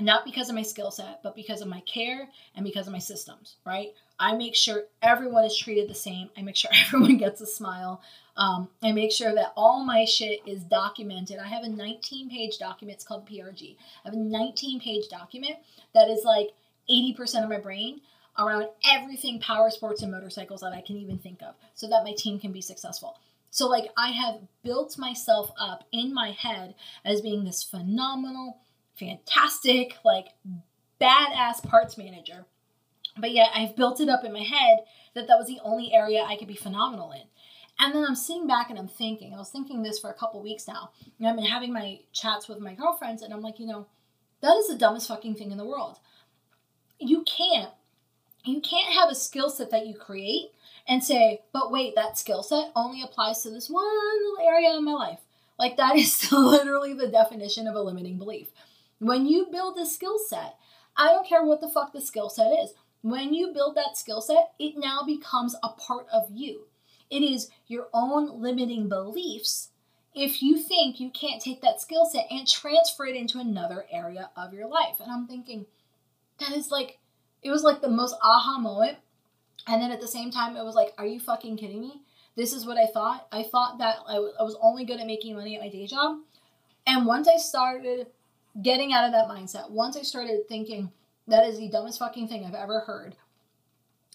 Not 0.00 0.24
because 0.24 0.48
of 0.48 0.54
my 0.54 0.62
skill 0.62 0.92
set, 0.92 1.22
but 1.24 1.34
because 1.34 1.60
of 1.60 1.66
my 1.66 1.80
care 1.80 2.28
and 2.54 2.64
because 2.64 2.86
of 2.86 2.92
my 2.92 3.00
systems, 3.00 3.56
right? 3.66 3.88
I 4.20 4.36
make 4.36 4.54
sure 4.54 4.84
everyone 5.02 5.44
is 5.44 5.56
treated 5.56 5.88
the 5.88 5.94
same. 5.94 6.30
I 6.36 6.42
make 6.42 6.56
sure 6.56 6.70
everyone 6.86 7.16
gets 7.16 7.40
a 7.40 7.46
smile. 7.46 8.00
Um, 8.36 8.68
I 8.82 8.92
make 8.92 9.10
sure 9.10 9.34
that 9.34 9.52
all 9.56 9.84
my 9.84 10.04
shit 10.04 10.40
is 10.46 10.62
documented. 10.62 11.38
I 11.38 11.48
have 11.48 11.64
a 11.64 11.68
19 11.68 12.30
page 12.30 12.58
document. 12.58 12.96
It's 12.96 13.04
called 13.04 13.28
PRG. 13.28 13.76
I 14.04 14.08
have 14.08 14.14
a 14.14 14.16
19 14.16 14.80
page 14.80 15.08
document 15.08 15.56
that 15.94 16.08
is 16.08 16.24
like 16.24 16.50
80% 16.88 17.42
of 17.42 17.48
my 17.48 17.58
brain 17.58 18.00
around 18.38 18.68
everything 18.88 19.40
power 19.40 19.70
sports 19.70 20.02
and 20.02 20.12
motorcycles 20.12 20.60
that 20.60 20.72
I 20.72 20.80
can 20.80 20.96
even 20.96 21.18
think 21.18 21.42
of 21.42 21.54
so 21.74 21.88
that 21.88 22.04
my 22.04 22.12
team 22.16 22.38
can 22.38 22.52
be 22.52 22.60
successful. 22.60 23.16
So, 23.50 23.66
like, 23.66 23.90
I 23.96 24.10
have 24.10 24.40
built 24.62 24.98
myself 24.98 25.50
up 25.58 25.84
in 25.90 26.12
my 26.12 26.30
head 26.32 26.74
as 27.04 27.20
being 27.20 27.44
this 27.44 27.62
phenomenal, 27.62 28.58
fantastic, 28.98 29.96
like, 30.04 30.28
badass 31.00 31.62
parts 31.62 31.96
manager 31.96 32.46
but 33.20 33.32
yet 33.32 33.50
I've 33.54 33.76
built 33.76 34.00
it 34.00 34.08
up 34.08 34.24
in 34.24 34.32
my 34.32 34.42
head 34.42 34.78
that 35.14 35.26
that 35.26 35.38
was 35.38 35.46
the 35.46 35.60
only 35.62 35.92
area 35.92 36.22
I 36.22 36.36
could 36.36 36.48
be 36.48 36.54
phenomenal 36.54 37.12
in. 37.12 37.22
And 37.80 37.94
then 37.94 38.04
I'm 38.04 38.16
sitting 38.16 38.46
back 38.46 38.70
and 38.70 38.78
I'm 38.78 38.88
thinking, 38.88 39.34
I 39.34 39.38
was 39.38 39.50
thinking 39.50 39.82
this 39.82 39.98
for 39.98 40.10
a 40.10 40.14
couple 40.14 40.42
weeks 40.42 40.66
now. 40.66 40.90
And 41.18 41.28
I've 41.28 41.36
been 41.36 41.44
having 41.44 41.72
my 41.72 42.00
chats 42.12 42.48
with 42.48 42.58
my 42.58 42.74
girlfriends, 42.74 43.22
and 43.22 43.32
I'm 43.32 43.42
like, 43.42 43.60
you 43.60 43.66
know, 43.66 43.86
that 44.40 44.56
is 44.56 44.68
the 44.68 44.76
dumbest 44.76 45.08
fucking 45.08 45.36
thing 45.36 45.52
in 45.52 45.58
the 45.58 45.64
world. 45.64 45.98
You 46.98 47.22
can't, 47.22 47.70
you 48.44 48.60
can't 48.60 48.94
have 48.94 49.10
a 49.10 49.14
skill 49.14 49.50
set 49.50 49.70
that 49.70 49.86
you 49.86 49.94
create 49.94 50.50
and 50.88 51.04
say, 51.04 51.42
but 51.52 51.70
wait, 51.70 51.94
that 51.94 52.18
skill 52.18 52.42
set 52.42 52.72
only 52.74 53.02
applies 53.02 53.42
to 53.42 53.50
this 53.50 53.70
one 53.70 53.84
little 53.84 54.46
area 54.48 54.76
in 54.76 54.84
my 54.84 54.92
life. 54.92 55.20
Like 55.58 55.76
that 55.76 55.96
is 55.96 56.32
literally 56.32 56.94
the 56.94 57.08
definition 57.08 57.68
of 57.68 57.76
a 57.76 57.80
limiting 57.80 58.18
belief. 58.18 58.48
When 58.98 59.26
you 59.26 59.46
build 59.50 59.78
a 59.78 59.86
skill 59.86 60.18
set, 60.18 60.56
I 60.96 61.08
don't 61.08 61.26
care 61.26 61.44
what 61.44 61.60
the 61.60 61.68
fuck 61.68 61.92
the 61.92 62.00
skill 62.00 62.28
set 62.28 62.52
is. 62.62 62.74
When 63.02 63.32
you 63.32 63.52
build 63.52 63.76
that 63.76 63.96
skill 63.96 64.20
set, 64.20 64.52
it 64.58 64.74
now 64.76 65.02
becomes 65.06 65.54
a 65.62 65.68
part 65.68 66.06
of 66.12 66.28
you. 66.32 66.66
It 67.10 67.22
is 67.22 67.48
your 67.68 67.88
own 67.94 68.40
limiting 68.40 68.88
beliefs 68.88 69.70
if 70.14 70.42
you 70.42 70.58
think 70.58 70.98
you 70.98 71.10
can't 71.10 71.40
take 71.40 71.62
that 71.62 71.80
skill 71.80 72.04
set 72.06 72.26
and 72.30 72.46
transfer 72.46 73.06
it 73.06 73.14
into 73.14 73.38
another 73.38 73.86
area 73.90 74.30
of 74.36 74.52
your 74.52 74.66
life. 74.66 74.96
And 75.00 75.10
I'm 75.10 75.26
thinking, 75.26 75.66
that 76.40 76.50
is 76.50 76.70
like, 76.70 76.98
it 77.42 77.50
was 77.50 77.62
like 77.62 77.80
the 77.80 77.88
most 77.88 78.16
aha 78.22 78.58
moment. 78.58 78.98
And 79.66 79.80
then 79.80 79.92
at 79.92 80.00
the 80.00 80.08
same 80.08 80.30
time, 80.30 80.56
it 80.56 80.64
was 80.64 80.74
like, 80.74 80.92
are 80.98 81.06
you 81.06 81.20
fucking 81.20 81.56
kidding 81.56 81.80
me? 81.80 82.02
This 82.36 82.52
is 82.52 82.66
what 82.66 82.78
I 82.78 82.86
thought. 82.86 83.28
I 83.30 83.44
thought 83.44 83.78
that 83.78 83.98
I 84.08 84.18
was 84.18 84.56
only 84.60 84.84
good 84.84 85.00
at 85.00 85.06
making 85.06 85.36
money 85.36 85.54
at 85.54 85.60
my 85.60 85.68
day 85.68 85.86
job. 85.86 86.18
And 86.86 87.06
once 87.06 87.28
I 87.28 87.36
started 87.36 88.08
getting 88.62 88.92
out 88.92 89.04
of 89.04 89.12
that 89.12 89.28
mindset, 89.28 89.70
once 89.70 89.96
I 89.96 90.02
started 90.02 90.48
thinking 90.48 90.90
that 91.26 91.46
is 91.46 91.58
the 91.58 91.68
dumbest 91.68 91.98
fucking 91.98 92.28
thing 92.28 92.44
I've 92.44 92.54
ever 92.54 92.80
heard, 92.80 93.16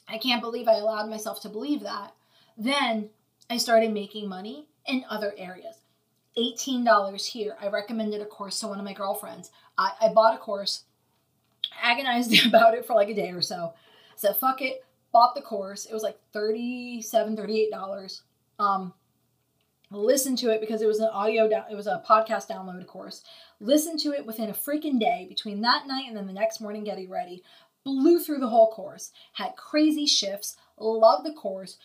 I 0.07 0.17
can't 0.17 0.41
believe 0.41 0.67
I 0.67 0.75
allowed 0.75 1.09
myself 1.09 1.41
to 1.41 1.49
believe 1.49 1.81
that, 1.81 2.13
then 2.57 3.09
I 3.49 3.57
started 3.57 3.93
making 3.93 4.27
money 4.27 4.67
in 4.85 5.05
other 5.09 5.33
areas. 5.37 5.75
$18 6.37 7.25
here. 7.25 7.55
I 7.61 7.67
recommended 7.67 8.21
a 8.21 8.25
course 8.25 8.59
to 8.59 8.67
one 8.67 8.79
of 8.79 8.85
my 8.85 8.93
girlfriends. 8.93 9.51
I, 9.77 9.91
I 10.01 10.09
bought 10.09 10.35
a 10.35 10.39
course, 10.39 10.83
agonized 11.81 12.45
about 12.47 12.73
it 12.73 12.85
for 12.85 12.93
like 12.93 13.09
a 13.09 13.13
day 13.13 13.31
or 13.31 13.41
so. 13.41 13.73
Said, 14.15 14.35
fuck 14.37 14.61
it, 14.61 14.83
bought 15.11 15.35
the 15.35 15.41
course. 15.41 15.85
It 15.85 15.93
was 15.93 16.03
like 16.03 16.19
$37, 16.33 17.03
$38. 17.03 18.21
Um, 18.59 18.93
listened 19.93 20.37
to 20.39 20.49
it 20.49 20.61
because 20.61 20.81
it 20.81 20.87
was 20.87 20.99
an 20.99 21.09
audio 21.13 21.47
down, 21.47 21.65
it 21.71 21.75
was 21.75 21.87
a 21.87 22.03
podcast 22.07 22.47
download 22.47 22.85
course. 22.87 23.23
listen 23.59 23.97
to 23.97 24.11
it 24.11 24.25
within 24.25 24.49
a 24.49 24.53
freaking 24.53 24.99
day 24.99 25.25
between 25.29 25.61
that 25.61 25.87
night 25.87 26.05
and 26.07 26.17
then 26.17 26.27
the 26.27 26.33
next 26.33 26.59
morning 26.59 26.83
getting 26.83 27.09
ready. 27.09 27.43
Blew 27.85 28.19
through 28.19 28.39
the 28.39 28.47
whole 28.47 28.71
course. 28.71 29.11
Had 29.33 29.55
crazy 29.57 30.05
shifts. 30.05 30.55
Loved 30.77 31.25
the 31.25 31.33
course. 31.33 31.77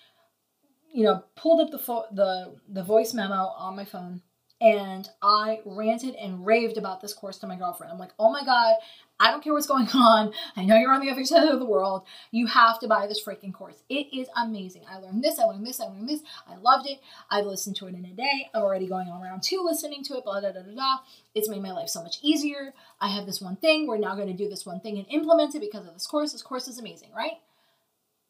You 0.93 1.05
know, 1.05 1.25
pulled 1.35 1.61
up 1.61 1.71
the 1.71 1.79
fo- 1.79 2.07
the 2.13 2.55
the 2.69 2.83
voice 2.83 3.13
memo 3.13 3.35
on 3.35 3.77
my 3.77 3.85
phone 3.85 4.23
and 4.61 5.09
I 5.23 5.61
ranted 5.65 6.17
and 6.17 6.45
raved 6.45 6.79
about 6.79 7.01
this 7.01 7.15
course 7.15 7.39
to 7.39 7.47
my 7.47 7.57
girlfriend. 7.57 7.93
I'm 7.93 7.99
like, 7.99 8.13
oh 8.19 8.33
my 8.33 8.45
God, 8.45 8.75
I 9.21 9.31
don't 9.31 9.43
care 9.43 9.53
what's 9.53 9.67
going 9.67 9.89
on. 9.95 10.33
I 10.57 10.65
know 10.65 10.77
you're 10.77 10.93
on 10.93 11.01
the 11.01 11.11
other 11.11 11.25
side 11.25 11.49
of 11.49 11.61
the 11.61 11.67
world. 11.67 12.03
You 12.33 12.47
have 12.47 12.81
to 12.81 12.89
buy 12.89 13.07
this 13.07 13.25
freaking 13.25 13.53
course. 13.53 13.77
It 13.89 14.09
is 14.13 14.29
amazing. 14.37 14.83
I 14.91 14.99
learned 14.99 15.23
this, 15.23 15.39
I 15.39 15.45
learned 15.45 15.67
this, 15.67 15.81
I 15.81 15.85
learned 15.85 16.09
this. 16.09 16.23
I 16.49 16.57
loved 16.57 16.89
it. 16.89 16.99
I've 17.31 17.47
listened 17.47 17.77
to 17.77 17.87
it 17.87 17.95
in 17.95 18.05
a 18.05 18.15
day. 18.15 18.51
I'm 18.53 18.63
already 18.63 18.89
going 18.89 19.09
on 19.09 19.23
round 19.23 19.43
two 19.43 19.63
listening 19.65 20.03
to 20.05 20.15
it, 20.15 20.25
blah, 20.25 20.41
blah, 20.41 20.53
blah, 20.53 20.63
blah, 20.63 20.75
blah. 20.75 20.99
It's 21.35 21.49
made 21.49 21.63
my 21.63 21.73
life 21.73 21.89
so 21.89 22.03
much 22.03 22.19
easier. 22.23 22.75
I 23.01 23.09
have 23.09 23.27
this 23.27 23.41
one 23.41 23.57
thing. 23.57 23.87
We're 23.87 23.99
now 23.99 24.17
going 24.17 24.29
to 24.29 24.35
do 24.35 24.49
this 24.49 24.67
one 24.67 24.81
thing 24.81 24.99
and 24.99 25.07
implement 25.11 25.55
it 25.55 25.61
because 25.61 25.87
of 25.87 25.95
this 25.95 26.07
course. 26.07 26.33
This 26.33 26.43
course 26.43 26.67
is 26.67 26.79
amazing, 26.79 27.11
right? 27.17 27.39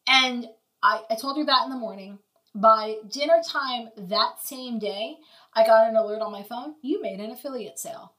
And 0.07 0.47
I, 0.81 1.01
I 1.09 1.15
told 1.15 1.37
her 1.37 1.45
that 1.45 1.63
in 1.65 1.69
the 1.71 1.75
morning. 1.75 2.19
By 2.59 2.97
dinner 3.09 3.41
time 3.45 3.89
that 3.97 4.41
same 4.41 4.79
day, 4.79 5.17
I 5.53 5.65
got 5.65 5.89
an 5.89 5.95
alert 5.95 6.21
on 6.21 6.31
my 6.31 6.43
phone 6.43 6.75
you 6.81 7.01
made 7.01 7.19
an 7.19 7.31
affiliate 7.31 7.79
sale. 7.79 8.13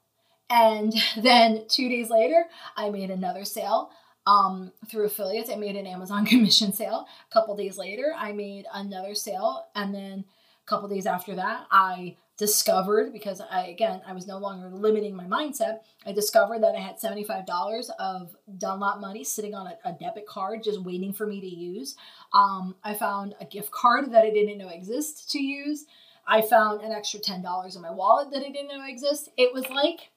And 0.49 0.93
then 1.17 1.65
two 1.67 1.89
days 1.89 2.09
later, 2.09 2.45
I 2.75 2.89
made 2.89 3.11
another 3.11 3.45
sale 3.45 3.91
um, 4.25 4.71
through 4.89 5.05
affiliates. 5.05 5.49
I 5.49 5.55
made 5.55 5.75
an 5.75 5.87
Amazon 5.87 6.25
commission 6.31 6.73
sale. 6.73 7.07
A 7.29 7.33
couple 7.33 7.55
days 7.55 7.77
later, 7.77 8.13
I 8.17 8.31
made 8.31 8.65
another 8.73 9.15
sale. 9.15 9.65
And 9.75 9.93
then 9.93 10.25
a 10.65 10.69
couple 10.69 10.89
days 10.89 11.05
after 11.05 11.35
that, 11.35 11.67
I 11.71 12.17
discovered 12.41 13.13
because 13.13 13.39
I 13.39 13.67
again 13.67 14.01
I 14.07 14.13
was 14.13 14.25
no 14.25 14.39
longer 14.39 14.67
limiting 14.71 15.15
my 15.15 15.25
mindset. 15.25 15.81
I 16.07 16.11
discovered 16.11 16.63
that 16.63 16.73
I 16.75 16.79
had 16.79 16.99
$75 16.99 17.87
of 17.99 18.35
Dunlop 18.57 18.99
money 18.99 19.23
sitting 19.23 19.53
on 19.53 19.67
a, 19.67 19.77
a 19.85 19.93
debit 19.93 20.25
card 20.25 20.63
just 20.63 20.81
waiting 20.81 21.13
for 21.13 21.27
me 21.27 21.39
to 21.39 21.47
use. 21.47 21.95
Um, 22.33 22.73
I 22.83 22.95
found 22.95 23.35
a 23.39 23.45
gift 23.45 23.69
card 23.69 24.11
that 24.11 24.23
I 24.25 24.31
didn't 24.31 24.57
know 24.57 24.69
existed 24.69 25.29
to 25.33 25.39
use. 25.39 25.85
I 26.27 26.41
found 26.41 26.81
an 26.81 26.91
extra 26.91 27.19
$10 27.19 27.75
in 27.75 27.81
my 27.83 27.91
wallet 27.91 28.31
that 28.31 28.41
I 28.41 28.49
didn't 28.49 28.69
know 28.69 28.87
existed. 28.87 29.33
It 29.37 29.53
was 29.53 29.69
like 29.69 30.09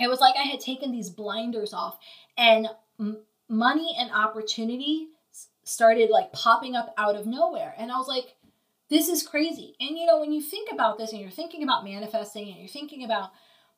it 0.00 0.08
was 0.08 0.18
like 0.18 0.34
I 0.36 0.42
had 0.42 0.58
taken 0.58 0.90
these 0.90 1.08
blinders 1.08 1.72
off 1.72 2.00
and 2.36 2.68
m- 2.98 3.18
money 3.48 3.94
and 3.96 4.10
opportunity 4.10 5.06
started 5.62 6.10
like 6.10 6.32
popping 6.32 6.74
up 6.74 6.92
out 6.98 7.14
of 7.14 7.26
nowhere. 7.26 7.76
And 7.78 7.92
I 7.92 7.96
was 7.96 8.08
like, 8.08 8.34
this 8.94 9.08
is 9.08 9.26
crazy. 9.26 9.74
And 9.80 9.98
you 9.98 10.06
know, 10.06 10.20
when 10.20 10.32
you 10.32 10.40
think 10.40 10.70
about 10.70 10.98
this 10.98 11.10
and 11.10 11.20
you're 11.20 11.28
thinking 11.28 11.64
about 11.64 11.82
manifesting 11.82 12.48
and 12.48 12.58
you're 12.58 12.68
thinking 12.68 13.04
about, 13.04 13.30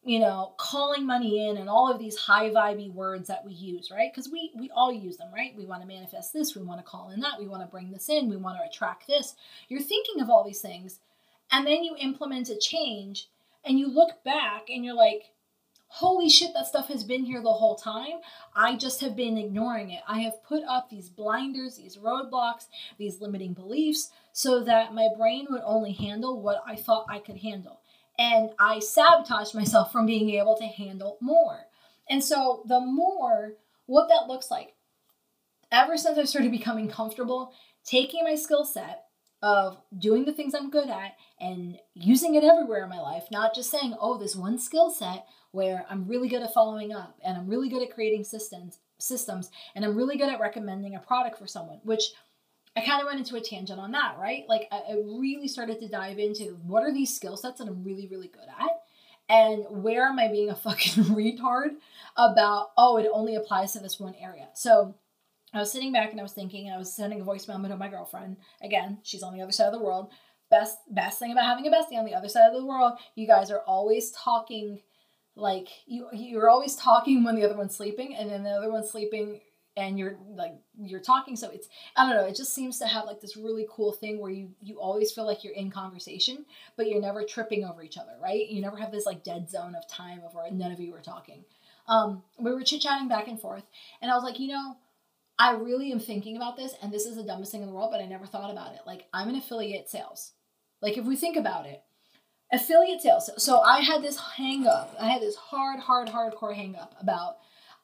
you 0.04 0.18
know, 0.18 0.52
calling 0.58 1.06
money 1.06 1.48
in 1.48 1.56
and 1.56 1.70
all 1.70 1.90
of 1.90 1.98
these 1.98 2.16
high 2.18 2.50
vibey 2.50 2.92
words 2.92 3.28
that 3.28 3.42
we 3.42 3.54
use, 3.54 3.90
right? 3.90 4.12
Because 4.12 4.30
we 4.30 4.52
we 4.54 4.68
all 4.76 4.92
use 4.92 5.16
them, 5.16 5.32
right? 5.32 5.56
We 5.56 5.64
want 5.64 5.80
to 5.80 5.88
manifest 5.88 6.34
this, 6.34 6.54
we 6.54 6.62
want 6.62 6.80
to 6.80 6.86
call 6.86 7.12
in 7.12 7.20
that, 7.20 7.40
we 7.40 7.48
want 7.48 7.62
to 7.62 7.70
bring 7.70 7.90
this 7.90 8.10
in, 8.10 8.28
we 8.28 8.36
want 8.36 8.58
to 8.58 8.68
attract 8.68 9.06
this. 9.06 9.34
You're 9.68 9.80
thinking 9.80 10.20
of 10.20 10.28
all 10.28 10.44
these 10.44 10.60
things, 10.60 11.00
and 11.50 11.66
then 11.66 11.82
you 11.82 11.96
implement 11.98 12.50
a 12.50 12.58
change 12.58 13.28
and 13.64 13.78
you 13.78 13.88
look 13.88 14.22
back 14.22 14.68
and 14.68 14.84
you're 14.84 14.94
like, 14.94 15.32
holy 15.88 16.28
shit, 16.28 16.52
that 16.54 16.66
stuff 16.66 16.88
has 16.88 17.04
been 17.04 17.24
here 17.24 17.40
the 17.40 17.52
whole 17.52 17.76
time. 17.76 18.20
I 18.54 18.76
just 18.76 19.00
have 19.00 19.16
been 19.16 19.38
ignoring 19.38 19.90
it. 19.90 20.02
I 20.08 20.20
have 20.20 20.42
put 20.44 20.62
up 20.64 20.90
these 20.90 21.08
blinders, 21.08 21.76
these 21.76 21.96
roadblocks, 21.96 22.66
these 22.98 23.20
limiting 23.20 23.54
beliefs 23.54 24.10
so 24.32 24.62
that 24.64 24.94
my 24.94 25.08
brain 25.16 25.46
would 25.50 25.62
only 25.64 25.92
handle 25.92 26.42
what 26.42 26.62
I 26.66 26.76
thought 26.76 27.06
I 27.08 27.18
could 27.18 27.38
handle. 27.38 27.80
And 28.18 28.50
I 28.58 28.80
sabotaged 28.80 29.54
myself 29.54 29.92
from 29.92 30.06
being 30.06 30.30
able 30.30 30.56
to 30.56 30.64
handle 30.64 31.18
more. 31.20 31.66
And 32.08 32.22
so, 32.22 32.62
the 32.66 32.80
more, 32.80 33.54
what 33.86 34.08
that 34.08 34.28
looks 34.28 34.50
like, 34.50 34.74
ever 35.70 35.96
since 35.96 36.18
I 36.18 36.24
started 36.24 36.50
becoming 36.50 36.88
comfortable 36.88 37.52
taking 37.84 38.24
my 38.24 38.34
skill 38.34 38.64
set 38.64 39.04
of 39.42 39.78
doing 39.96 40.24
the 40.24 40.32
things 40.32 40.54
I'm 40.54 40.70
good 40.70 40.88
at 40.88 41.12
and 41.40 41.78
using 41.94 42.34
it 42.34 42.44
everywhere 42.44 42.82
in 42.82 42.88
my 42.88 43.00
life, 43.00 43.24
not 43.30 43.54
just 43.54 43.70
saying, 43.70 43.94
oh, 44.00 44.18
this 44.18 44.34
one 44.34 44.58
skill 44.58 44.90
set 44.90 45.26
where 45.56 45.86
I'm 45.88 46.06
really 46.06 46.28
good 46.28 46.42
at 46.42 46.52
following 46.52 46.92
up 46.92 47.18
and 47.24 47.34
I'm 47.34 47.48
really 47.48 47.70
good 47.70 47.82
at 47.82 47.94
creating 47.94 48.24
systems 48.24 48.78
systems 48.98 49.50
and 49.74 49.86
I'm 49.86 49.96
really 49.96 50.18
good 50.18 50.28
at 50.28 50.38
recommending 50.38 50.94
a 50.94 51.00
product 51.00 51.38
for 51.38 51.46
someone, 51.46 51.80
which 51.82 52.12
I 52.76 52.82
kind 52.82 53.00
of 53.00 53.06
went 53.06 53.18
into 53.18 53.36
a 53.36 53.40
tangent 53.40 53.80
on 53.80 53.90
that, 53.92 54.18
right? 54.20 54.44
Like 54.50 54.68
I, 54.70 54.76
I 54.76 54.92
really 55.02 55.48
started 55.48 55.80
to 55.80 55.88
dive 55.88 56.18
into 56.18 56.58
what 56.66 56.82
are 56.82 56.92
these 56.92 57.16
skill 57.16 57.38
sets 57.38 57.58
that 57.58 57.68
I'm 57.68 57.82
really, 57.82 58.06
really 58.06 58.28
good 58.28 58.48
at? 58.60 58.68
And 59.30 59.64
where 59.82 60.06
am 60.06 60.18
I 60.18 60.28
being 60.28 60.50
a 60.50 60.54
fucking 60.66 61.04
retard 61.04 61.70
about, 62.18 62.72
oh, 62.76 62.98
it 62.98 63.08
only 63.10 63.34
applies 63.34 63.72
to 63.72 63.78
this 63.78 63.98
one 63.98 64.14
area. 64.20 64.48
So 64.52 64.94
I 65.54 65.58
was 65.60 65.72
sitting 65.72 65.90
back 65.90 66.10
and 66.10 66.20
I 66.20 66.22
was 66.22 66.32
thinking, 66.32 66.70
I 66.70 66.76
was 66.76 66.92
sending 66.92 67.22
a 67.22 67.24
voice 67.24 67.48
memo 67.48 67.68
to 67.68 67.78
my 67.78 67.88
girlfriend. 67.88 68.36
Again, 68.62 68.98
she's 69.02 69.22
on 69.22 69.34
the 69.34 69.40
other 69.40 69.52
side 69.52 69.68
of 69.68 69.72
the 69.72 69.82
world. 69.82 70.10
Best 70.50 70.76
best 70.90 71.18
thing 71.18 71.32
about 71.32 71.46
having 71.46 71.66
a 71.66 71.70
bestie 71.70 71.98
on 71.98 72.04
the 72.04 72.14
other 72.14 72.28
side 72.28 72.46
of 72.46 72.54
the 72.54 72.64
world, 72.64 72.98
you 73.16 73.26
guys 73.26 73.50
are 73.50 73.62
always 73.66 74.12
talking 74.12 74.80
like 75.36 75.68
you 75.86 76.08
you're 76.12 76.48
always 76.48 76.74
talking 76.74 77.22
when 77.22 77.36
the 77.36 77.44
other 77.44 77.56
one's 77.56 77.76
sleeping 77.76 78.16
and 78.16 78.30
then 78.30 78.42
the 78.42 78.50
other 78.50 78.72
one's 78.72 78.90
sleeping 78.90 79.40
and 79.76 79.98
you're 79.98 80.16
like 80.34 80.54
you're 80.80 81.00
talking. 81.00 81.36
So 81.36 81.50
it's 81.50 81.68
i 81.94 82.06
don't 82.06 82.16
know 82.16 82.26
it 82.26 82.34
just 82.34 82.54
seems 82.54 82.78
to 82.78 82.86
have 82.86 83.04
like 83.04 83.20
this 83.20 83.36
really 83.36 83.66
cool 83.70 83.92
thing 83.92 84.18
where 84.18 84.30
you 84.30 84.50
you 84.62 84.80
always 84.80 85.12
feel 85.12 85.26
like 85.26 85.44
you're 85.44 85.52
in 85.52 85.70
conversation 85.70 86.46
but 86.76 86.88
you're 86.88 87.00
never 87.00 87.22
tripping 87.22 87.64
over 87.64 87.82
each 87.82 87.98
other 87.98 88.16
right? 88.20 88.48
You 88.48 88.62
never 88.62 88.78
have 88.78 88.90
this 88.90 89.06
like 89.06 89.22
dead 89.22 89.50
zone 89.50 89.74
of 89.74 89.86
time 89.86 90.22
of 90.24 90.34
where 90.34 90.50
none 90.50 90.72
of 90.72 90.80
you 90.80 90.92
were 90.92 91.02
talking. 91.02 91.44
Um 91.86 92.22
we 92.38 92.52
were 92.52 92.62
chit-chatting 92.62 93.08
back 93.08 93.28
and 93.28 93.40
forth 93.40 93.64
and 94.00 94.10
i 94.10 94.14
was 94.14 94.24
like 94.24 94.40
you 94.40 94.48
know 94.48 94.76
i 95.38 95.52
really 95.52 95.92
am 95.92 96.00
thinking 96.00 96.36
about 96.36 96.56
this 96.56 96.74
and 96.82 96.90
this 96.90 97.04
is 97.04 97.16
the 97.16 97.22
dumbest 97.22 97.52
thing 97.52 97.60
in 97.60 97.68
the 97.68 97.74
world 97.74 97.90
but 97.92 98.00
i 98.00 98.06
never 98.06 98.26
thought 98.26 98.50
about 98.50 98.74
it. 98.74 98.80
Like 98.86 99.06
i'm 99.12 99.28
an 99.28 99.36
affiliate 99.36 99.90
sales. 99.90 100.32
Like 100.80 100.96
if 100.96 101.04
we 101.04 101.16
think 101.16 101.36
about 101.36 101.66
it 101.66 101.82
affiliate 102.52 103.00
sales 103.00 103.30
so 103.36 103.60
i 103.60 103.80
had 103.80 104.02
this 104.02 104.18
hang 104.36 104.66
up 104.66 104.94
i 105.00 105.08
had 105.08 105.20
this 105.22 105.36
hard 105.36 105.80
hard 105.80 106.08
hardcore 106.08 106.54
hang 106.54 106.76
up 106.76 106.94
about 107.00 107.38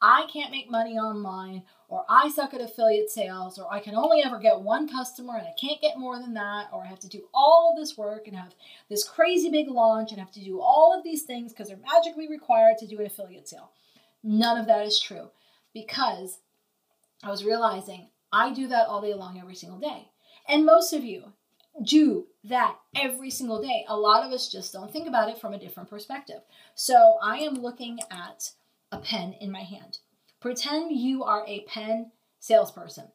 I 0.04 0.26
can't 0.32 0.50
make 0.50 0.68
money 0.68 0.98
online, 0.98 1.62
or 1.88 2.04
I 2.08 2.28
suck 2.28 2.52
at 2.54 2.60
affiliate 2.60 3.08
sales, 3.08 3.56
or 3.56 3.72
I 3.72 3.78
can 3.78 3.94
only 3.94 4.20
ever 4.24 4.40
get 4.40 4.60
one 4.60 4.88
customer 4.88 5.36
and 5.36 5.46
I 5.46 5.54
can't 5.58 5.80
get 5.80 5.96
more 5.96 6.18
than 6.18 6.34
that, 6.34 6.70
or 6.72 6.82
I 6.82 6.88
have 6.88 6.98
to 7.00 7.08
do 7.08 7.28
all 7.32 7.70
of 7.70 7.80
this 7.80 7.96
work 7.96 8.26
and 8.26 8.36
have 8.36 8.52
this 8.90 9.04
crazy 9.04 9.48
big 9.48 9.68
launch 9.68 10.10
and 10.10 10.18
have 10.18 10.32
to 10.32 10.44
do 10.44 10.60
all 10.60 10.92
of 10.92 11.04
these 11.04 11.22
things 11.22 11.52
because 11.52 11.68
they're 11.68 11.76
magically 11.76 12.28
required 12.28 12.78
to 12.78 12.86
do 12.88 12.98
an 12.98 13.06
affiliate 13.06 13.48
sale. 13.48 13.70
None 14.24 14.58
of 14.58 14.66
that 14.66 14.84
is 14.84 14.98
true 14.98 15.30
because 15.72 16.40
I 17.22 17.30
was 17.30 17.44
realizing 17.44 18.08
I 18.32 18.52
do 18.52 18.66
that 18.68 18.88
all 18.88 19.02
day 19.02 19.14
long 19.14 19.38
every 19.38 19.54
single 19.54 19.78
day. 19.78 20.08
And 20.48 20.66
most 20.66 20.92
of 20.92 21.04
you 21.04 21.32
do 21.84 22.26
that 22.44 22.76
every 22.96 23.30
single 23.30 23.62
day. 23.62 23.84
A 23.88 23.96
lot 23.96 24.24
of 24.24 24.32
us 24.32 24.50
just 24.50 24.72
don't 24.72 24.92
think 24.92 25.08
about 25.08 25.28
it 25.28 25.38
from 25.38 25.54
a 25.54 25.58
different 25.58 25.88
perspective. 25.88 26.40
So 26.74 27.18
I 27.22 27.38
am 27.38 27.54
looking 27.54 27.98
at 28.10 28.50
a 28.90 28.98
pen 28.98 29.34
in 29.40 29.50
my 29.50 29.62
hand. 29.62 29.98
Pretend 30.40 30.92
you 30.92 31.22
are 31.24 31.44
a 31.46 31.64
pen 31.68 32.10
salesperson. 32.40 33.08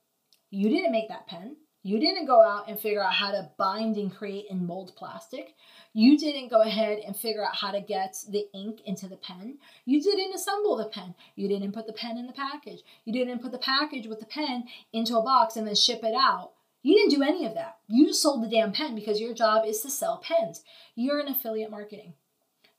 You 0.49 0.69
didn't 0.69 0.91
make 0.91 1.09
that 1.09 1.27
pen. 1.27 1.57
You 1.83 1.99
didn't 1.99 2.25
go 2.25 2.41
out 2.41 2.67
and 2.67 2.79
figure 2.79 3.03
out 3.03 3.13
how 3.13 3.31
to 3.31 3.49
bind 3.57 3.95
and 3.97 4.13
create 4.13 4.47
and 4.49 4.65
mold 4.65 4.93
plastic. 4.97 5.55
You 5.93 6.17
didn't 6.17 6.49
go 6.49 6.61
ahead 6.61 6.99
and 6.99 7.15
figure 7.15 7.45
out 7.45 7.55
how 7.55 7.71
to 7.71 7.79
get 7.79 8.17
the 8.29 8.45
ink 8.53 8.81
into 8.85 9.07
the 9.07 9.15
pen. 9.15 9.57
You 9.85 10.01
didn't 10.01 10.33
assemble 10.33 10.75
the 10.75 10.89
pen. 10.89 11.15
You 11.35 11.47
didn't 11.47 11.71
put 11.71 11.87
the 11.87 11.93
pen 11.93 12.17
in 12.17 12.27
the 12.27 12.33
package. 12.33 12.81
You 13.05 13.13
didn't 13.13 13.41
put 13.41 13.51
the 13.51 13.57
package 13.57 14.07
with 14.07 14.19
the 14.19 14.25
pen 14.25 14.65
into 14.91 15.17
a 15.17 15.23
box 15.23 15.55
and 15.55 15.67
then 15.67 15.75
ship 15.75 16.01
it 16.03 16.13
out. 16.13 16.51
You 16.83 16.95
didn't 16.95 17.19
do 17.19 17.23
any 17.23 17.45
of 17.45 17.55
that. 17.55 17.77
You 17.87 18.07
just 18.07 18.21
sold 18.21 18.43
the 18.43 18.49
damn 18.49 18.71
pen 18.71 18.95
because 18.95 19.19
your 19.19 19.33
job 19.33 19.65
is 19.65 19.81
to 19.81 19.89
sell 19.89 20.17
pens. 20.17 20.63
You're 20.95 21.19
in 21.19 21.27
affiliate 21.27 21.71
marketing. 21.71 22.13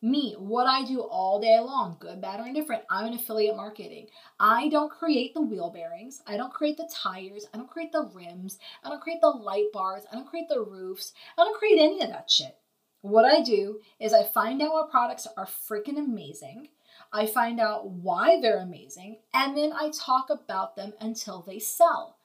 Me, 0.01 0.37
what 0.39 0.69
I 0.69 0.85
do 0.85 1.01
all 1.01 1.41
day 1.41 1.59
long, 1.59 1.97
good, 1.99 2.21
bad, 2.21 2.39
or 2.39 2.47
indifferent, 2.47 2.85
I'm 2.89 3.07
an 3.07 3.15
affiliate 3.15 3.57
marketing. 3.57 4.07
I 4.39 4.69
don't 4.69 4.93
create 4.93 5.35
the 5.35 5.43
wheel 5.43 5.71
bearings. 5.71 6.23
I 6.25 6.37
don't 6.37 6.55
create 6.55 6.77
the 6.77 6.89
tires. 6.93 7.47
I 7.53 7.57
don't 7.57 7.69
create 7.69 7.91
the 7.91 8.09
rims. 8.15 8.59
I 8.85 8.91
don't 8.91 9.01
create 9.01 9.21
the 9.21 9.31
light 9.31 9.73
bars. 9.73 10.05
I 10.11 10.15
don't 10.15 10.29
create 10.29 10.49
the 10.49 10.63
roofs. 10.63 11.13
I 11.37 11.43
don't 11.43 11.59
create 11.59 11.81
any 11.81 12.01
of 12.01 12.11
that 12.11 12.31
shit. 12.31 12.57
What 13.01 13.25
I 13.25 13.43
do 13.43 13.81
is 13.99 14.13
I 14.13 14.23
find 14.23 14.63
out 14.63 14.73
what 14.73 14.91
products 14.91 15.27
are 15.37 15.47
freaking 15.47 15.99
amazing. 15.99 16.69
I 17.13 17.27
find 17.27 17.59
out 17.59 17.91
why 17.91 18.41
they're 18.41 18.61
amazing, 18.61 19.19
and 19.35 19.57
then 19.57 19.73
I 19.73 19.91
talk 19.91 20.31
about 20.31 20.77
them 20.77 20.93
until 21.01 21.43
they 21.43 21.59
sell. 21.59 22.19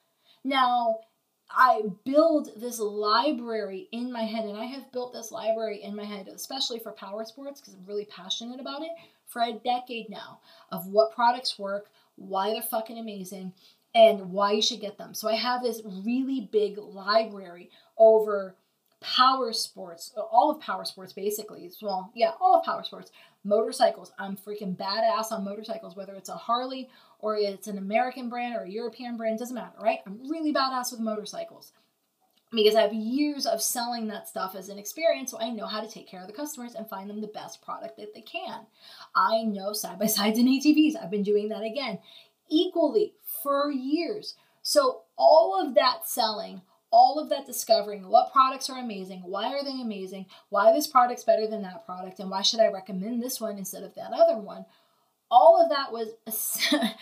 Now, 0.44 0.98
I 1.50 1.82
build 2.04 2.50
this 2.56 2.78
library 2.78 3.88
in 3.92 4.10
my 4.12 4.22
head, 4.22 4.44
and 4.44 4.56
I 4.56 4.64
have 4.64 4.90
built 4.92 5.12
this 5.12 5.30
library 5.30 5.82
in 5.82 5.94
my 5.94 6.04
head, 6.04 6.28
especially 6.28 6.78
for 6.78 6.92
power 6.92 7.24
sports, 7.24 7.60
because 7.60 7.74
I'm 7.74 7.86
really 7.86 8.06
passionate 8.06 8.60
about 8.60 8.82
it, 8.82 8.90
for 9.26 9.42
a 9.42 9.52
decade 9.52 10.10
now 10.10 10.40
of 10.72 10.86
what 10.88 11.14
products 11.14 11.58
work, 11.58 11.90
why 12.16 12.50
they're 12.50 12.62
fucking 12.62 12.98
amazing, 12.98 13.52
and 13.94 14.32
why 14.32 14.52
you 14.52 14.62
should 14.62 14.80
get 14.80 14.98
them. 14.98 15.14
So 15.14 15.28
I 15.28 15.34
have 15.34 15.62
this 15.62 15.82
really 15.84 16.48
big 16.50 16.78
library 16.78 17.70
over 17.96 18.56
power 19.00 19.52
sports, 19.52 20.12
all 20.16 20.50
of 20.50 20.60
power 20.60 20.84
sports 20.84 21.12
basically. 21.12 21.70
Well, 21.82 22.10
yeah, 22.14 22.32
all 22.40 22.58
of 22.58 22.64
power 22.64 22.82
sports. 22.82 23.12
Motorcycles. 23.44 24.12
I'm 24.18 24.36
freaking 24.36 24.74
badass 24.76 25.30
on 25.30 25.44
motorcycles, 25.44 25.94
whether 25.94 26.14
it's 26.14 26.30
a 26.30 26.34
Harley 26.34 26.88
or 27.24 27.38
it's 27.38 27.68
an 27.68 27.78
American 27.78 28.28
brand 28.28 28.54
or 28.54 28.64
a 28.64 28.70
European 28.70 29.16
brand, 29.16 29.38
doesn't 29.38 29.54
matter, 29.54 29.78
right? 29.80 30.00
I'm 30.06 30.28
really 30.28 30.52
badass 30.52 30.92
with 30.92 31.00
motorcycles 31.00 31.72
because 32.52 32.74
I 32.74 32.82
have 32.82 32.92
years 32.92 33.46
of 33.46 33.62
selling 33.62 34.08
that 34.08 34.28
stuff 34.28 34.54
as 34.54 34.68
an 34.68 34.78
experience, 34.78 35.30
so 35.30 35.40
I 35.40 35.48
know 35.48 35.64
how 35.64 35.80
to 35.80 35.88
take 35.88 36.06
care 36.06 36.20
of 36.20 36.26
the 36.26 36.34
customers 36.34 36.74
and 36.74 36.86
find 36.86 37.08
them 37.08 37.22
the 37.22 37.28
best 37.28 37.62
product 37.62 37.96
that 37.96 38.12
they 38.12 38.20
can. 38.20 38.66
I 39.16 39.42
know 39.44 39.72
side 39.72 39.98
by 39.98 40.04
sides 40.18 40.38
and 40.38 40.46
ATVs. 40.46 41.02
I've 41.02 41.10
been 41.10 41.22
doing 41.22 41.48
that 41.48 41.62
again 41.62 41.98
equally 42.50 43.14
for 43.42 43.72
years. 43.72 44.34
So, 44.60 45.04
all 45.16 45.58
of 45.58 45.74
that 45.76 46.06
selling, 46.06 46.60
all 46.90 47.18
of 47.18 47.30
that 47.30 47.46
discovering 47.46 48.06
what 48.06 48.34
products 48.34 48.68
are 48.68 48.78
amazing, 48.78 49.22
why 49.24 49.46
are 49.46 49.64
they 49.64 49.80
amazing, 49.80 50.26
why 50.50 50.74
this 50.74 50.86
product's 50.86 51.24
better 51.24 51.46
than 51.46 51.62
that 51.62 51.86
product, 51.86 52.20
and 52.20 52.30
why 52.30 52.42
should 52.42 52.60
I 52.60 52.70
recommend 52.70 53.22
this 53.22 53.40
one 53.40 53.56
instead 53.56 53.82
of 53.82 53.94
that 53.94 54.12
other 54.12 54.36
one. 54.36 54.66
All 55.34 55.60
of 55.60 55.68
that 55.70 55.90
was, 55.90 56.10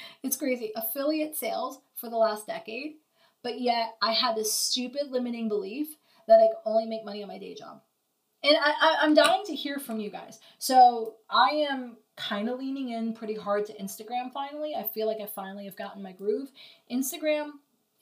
it's 0.23 0.37
crazy, 0.37 0.73
affiliate 0.75 1.37
sales 1.37 1.81
for 1.95 2.09
the 2.09 2.17
last 2.17 2.47
decade, 2.47 2.95
but 3.43 3.61
yet 3.61 3.97
I 4.01 4.13
had 4.13 4.37
this 4.37 4.55
stupid 4.55 5.11
limiting 5.11 5.51
belief 5.51 5.89
that 6.27 6.41
I 6.41 6.47
could 6.47 6.63
only 6.65 6.87
make 6.87 7.05
money 7.05 7.23
on 7.23 7.29
my 7.29 7.37
day 7.37 7.55
job. 7.55 7.83
And 8.43 8.57
I, 8.57 8.71
I, 8.71 8.97
I'm 9.03 9.13
dying 9.13 9.45
to 9.45 9.55
hear 9.55 9.79
from 9.79 10.01
you 10.01 10.09
guys. 10.09 10.41
So 10.57 11.17
I 11.29 11.67
am 11.71 11.99
kind 12.17 12.49
of 12.49 12.59
leaning 12.59 12.89
in 12.89 13.13
pretty 13.13 13.35
hard 13.35 13.67
to 13.67 13.75
Instagram 13.75 14.33
finally. 14.33 14.75
I 14.75 14.83
feel 14.83 15.07
like 15.07 15.21
I 15.21 15.27
finally 15.27 15.67
have 15.67 15.77
gotten 15.77 16.03
my 16.03 16.13
groove. 16.13 16.51
Instagram, 16.91 17.51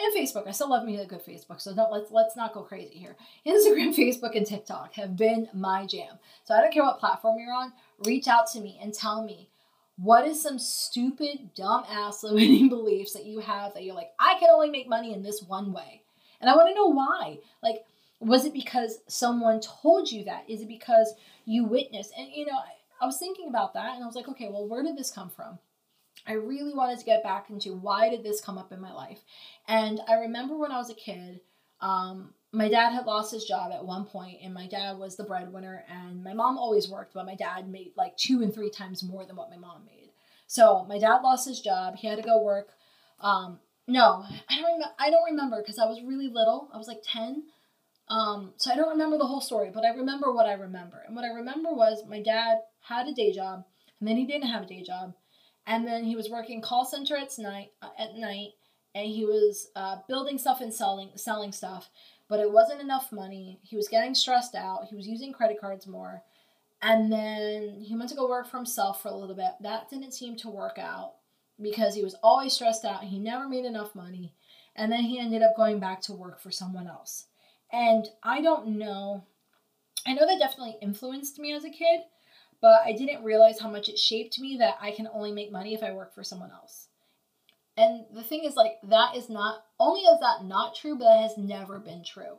and 0.00 0.14
Facebook. 0.14 0.46
I 0.46 0.52
still 0.52 0.70
love 0.70 0.84
me 0.84 0.96
a 0.98 1.06
good 1.06 1.24
Facebook, 1.24 1.60
so 1.60 1.74
don't 1.74 1.92
let's 1.92 2.10
let's 2.10 2.36
not 2.36 2.54
go 2.54 2.62
crazy 2.62 2.94
here. 2.94 3.16
Instagram, 3.46 3.94
Facebook, 3.96 4.36
and 4.36 4.46
TikTok 4.46 4.94
have 4.94 5.16
been 5.16 5.48
my 5.52 5.86
jam. 5.86 6.18
So 6.44 6.54
I 6.54 6.60
don't 6.60 6.72
care 6.72 6.84
what 6.84 6.98
platform 6.98 7.38
you're 7.38 7.52
on. 7.52 7.72
Reach 8.06 8.28
out 8.28 8.46
to 8.52 8.60
me 8.60 8.78
and 8.82 8.94
tell 8.94 9.22
me 9.22 9.49
what 10.02 10.26
is 10.26 10.42
some 10.42 10.58
stupid, 10.58 11.54
dumb 11.54 11.84
ass 11.88 12.22
limiting 12.22 12.68
beliefs 12.70 13.12
that 13.12 13.26
you 13.26 13.40
have 13.40 13.74
that 13.74 13.84
you're 13.84 13.94
like, 13.94 14.12
I 14.18 14.36
can 14.38 14.48
only 14.50 14.70
make 14.70 14.88
money 14.88 15.12
in 15.12 15.22
this 15.22 15.42
one 15.42 15.72
way, 15.72 16.02
and 16.40 16.48
I 16.48 16.56
want 16.56 16.68
to 16.68 16.74
know 16.74 16.86
why. 16.86 17.38
Like, 17.62 17.84
was 18.18 18.44
it 18.44 18.52
because 18.52 18.98
someone 19.08 19.60
told 19.60 20.10
you 20.10 20.24
that? 20.24 20.44
Is 20.48 20.62
it 20.62 20.68
because 20.68 21.14
you 21.44 21.64
witnessed? 21.64 22.12
And 22.16 22.28
you 22.32 22.46
know, 22.46 22.52
I, 22.52 23.04
I 23.04 23.06
was 23.06 23.18
thinking 23.18 23.48
about 23.48 23.74
that, 23.74 23.94
and 23.94 24.02
I 24.02 24.06
was 24.06 24.16
like, 24.16 24.28
okay, 24.28 24.48
well, 24.50 24.66
where 24.66 24.82
did 24.82 24.96
this 24.96 25.10
come 25.10 25.30
from? 25.30 25.58
I 26.26 26.32
really 26.32 26.74
wanted 26.74 26.98
to 26.98 27.04
get 27.04 27.22
back 27.22 27.50
into 27.50 27.74
why 27.74 28.10
did 28.10 28.22
this 28.22 28.40
come 28.40 28.58
up 28.58 28.72
in 28.72 28.80
my 28.80 28.92
life. 28.92 29.20
And 29.68 30.00
I 30.08 30.14
remember 30.14 30.56
when 30.56 30.72
I 30.72 30.78
was 30.78 30.90
a 30.90 30.94
kid, 30.94 31.40
um, 31.80 32.34
my 32.52 32.68
dad 32.68 32.90
had 32.90 33.06
lost 33.06 33.32
his 33.32 33.44
job 33.44 33.70
at 33.72 33.84
one 33.84 34.04
point, 34.04 34.38
and 34.42 34.52
my 34.52 34.66
dad 34.66 34.98
was 34.98 35.16
the 35.16 35.24
breadwinner, 35.24 35.84
and 35.88 36.22
my 36.24 36.34
mom 36.34 36.58
always 36.58 36.88
worked, 36.88 37.14
but 37.14 37.26
my 37.26 37.36
dad 37.36 37.68
made 37.68 37.92
like 37.96 38.16
two 38.16 38.42
and 38.42 38.52
three 38.52 38.70
times 38.70 39.02
more 39.02 39.24
than 39.24 39.36
what 39.36 39.50
my 39.50 39.56
mom 39.56 39.84
made. 39.84 40.10
So 40.46 40.84
my 40.88 40.98
dad 40.98 41.18
lost 41.18 41.48
his 41.48 41.60
job. 41.60 41.94
He 41.96 42.08
had 42.08 42.18
to 42.18 42.24
go 42.24 42.42
work. 42.42 42.70
Um, 43.20 43.60
no, 43.86 44.24
I 44.48 44.56
don't 44.60 44.72
remember. 44.72 44.94
I 44.98 45.10
don't 45.10 45.30
remember 45.30 45.62
because 45.62 45.78
I 45.78 45.86
was 45.86 46.02
really 46.02 46.28
little. 46.28 46.68
I 46.74 46.78
was 46.78 46.88
like 46.88 47.02
ten. 47.04 47.44
Um, 48.08 48.54
so 48.56 48.72
I 48.72 48.76
don't 48.76 48.88
remember 48.90 49.18
the 49.18 49.26
whole 49.26 49.40
story, 49.40 49.70
but 49.72 49.84
I 49.84 49.90
remember 49.90 50.32
what 50.32 50.46
I 50.46 50.54
remember. 50.54 51.04
And 51.06 51.14
what 51.14 51.24
I 51.24 51.28
remember 51.28 51.72
was 51.72 52.02
my 52.08 52.20
dad 52.20 52.58
had 52.80 53.06
a 53.06 53.12
day 53.14 53.32
job, 53.32 53.64
and 54.00 54.08
then 54.08 54.16
he 54.16 54.26
didn't 54.26 54.48
have 54.48 54.64
a 54.64 54.66
day 54.66 54.82
job, 54.82 55.14
and 55.68 55.86
then 55.86 56.02
he 56.02 56.16
was 56.16 56.28
working 56.28 56.60
call 56.60 56.84
center 56.84 57.16
at 57.16 57.38
night 57.38 57.70
at 57.96 58.16
night 58.16 58.50
and 58.94 59.06
he 59.06 59.24
was 59.24 59.68
uh, 59.76 59.96
building 60.08 60.38
stuff 60.38 60.60
and 60.60 60.74
selling 60.74 61.10
selling 61.14 61.52
stuff 61.52 61.90
but 62.30 62.40
it 62.40 62.50
wasn't 62.50 62.80
enough 62.80 63.12
money. 63.12 63.60
He 63.62 63.76
was 63.76 63.88
getting 63.88 64.14
stressed 64.14 64.54
out. 64.54 64.86
He 64.88 64.96
was 64.96 65.06
using 65.06 65.32
credit 65.32 65.60
cards 65.60 65.86
more. 65.86 66.22
And 66.80 67.12
then 67.12 67.80
he 67.80 67.94
went 67.94 68.08
to 68.08 68.16
go 68.16 68.28
work 68.28 68.48
for 68.48 68.56
himself 68.56 69.02
for 69.02 69.08
a 69.08 69.14
little 69.14 69.36
bit. 69.36 69.50
That 69.60 69.90
didn't 69.90 70.14
seem 70.14 70.36
to 70.36 70.48
work 70.48 70.78
out 70.78 71.14
because 71.60 71.94
he 71.94 72.02
was 72.02 72.14
always 72.22 72.54
stressed 72.54 72.86
out. 72.86 73.04
He 73.04 73.18
never 73.18 73.46
made 73.48 73.66
enough 73.66 73.94
money. 73.94 74.32
And 74.74 74.90
then 74.90 75.02
he 75.02 75.18
ended 75.18 75.42
up 75.42 75.56
going 75.56 75.80
back 75.80 76.00
to 76.02 76.14
work 76.14 76.40
for 76.40 76.50
someone 76.50 76.86
else. 76.86 77.26
And 77.70 78.06
i 78.22 78.40
don't 78.40 78.78
know. 78.78 79.24
I 80.06 80.14
know 80.14 80.26
that 80.26 80.38
definitely 80.38 80.78
influenced 80.80 81.38
me 81.38 81.52
as 81.52 81.64
a 81.64 81.70
kid 81.70 82.00
but 82.60 82.82
I 82.84 82.92
didn't 82.92 83.24
realize 83.24 83.58
how 83.58 83.70
much 83.70 83.88
it 83.88 83.98
shaped 83.98 84.38
me 84.38 84.56
that 84.58 84.76
I 84.80 84.90
can 84.90 85.08
only 85.12 85.32
make 85.32 85.50
money 85.50 85.74
if 85.74 85.82
I 85.82 85.92
work 85.92 86.14
for 86.14 86.22
someone 86.22 86.50
else. 86.50 86.88
And 87.80 88.04
the 88.12 88.22
thing 88.22 88.44
is, 88.44 88.56
like, 88.56 88.78
that 88.82 89.16
is 89.16 89.30
not 89.30 89.64
only 89.78 90.02
is 90.02 90.20
that 90.20 90.44
not 90.44 90.74
true, 90.74 90.98
but 90.98 91.04
that 91.04 91.22
has 91.22 91.38
never 91.38 91.78
been 91.78 92.04
true. 92.04 92.38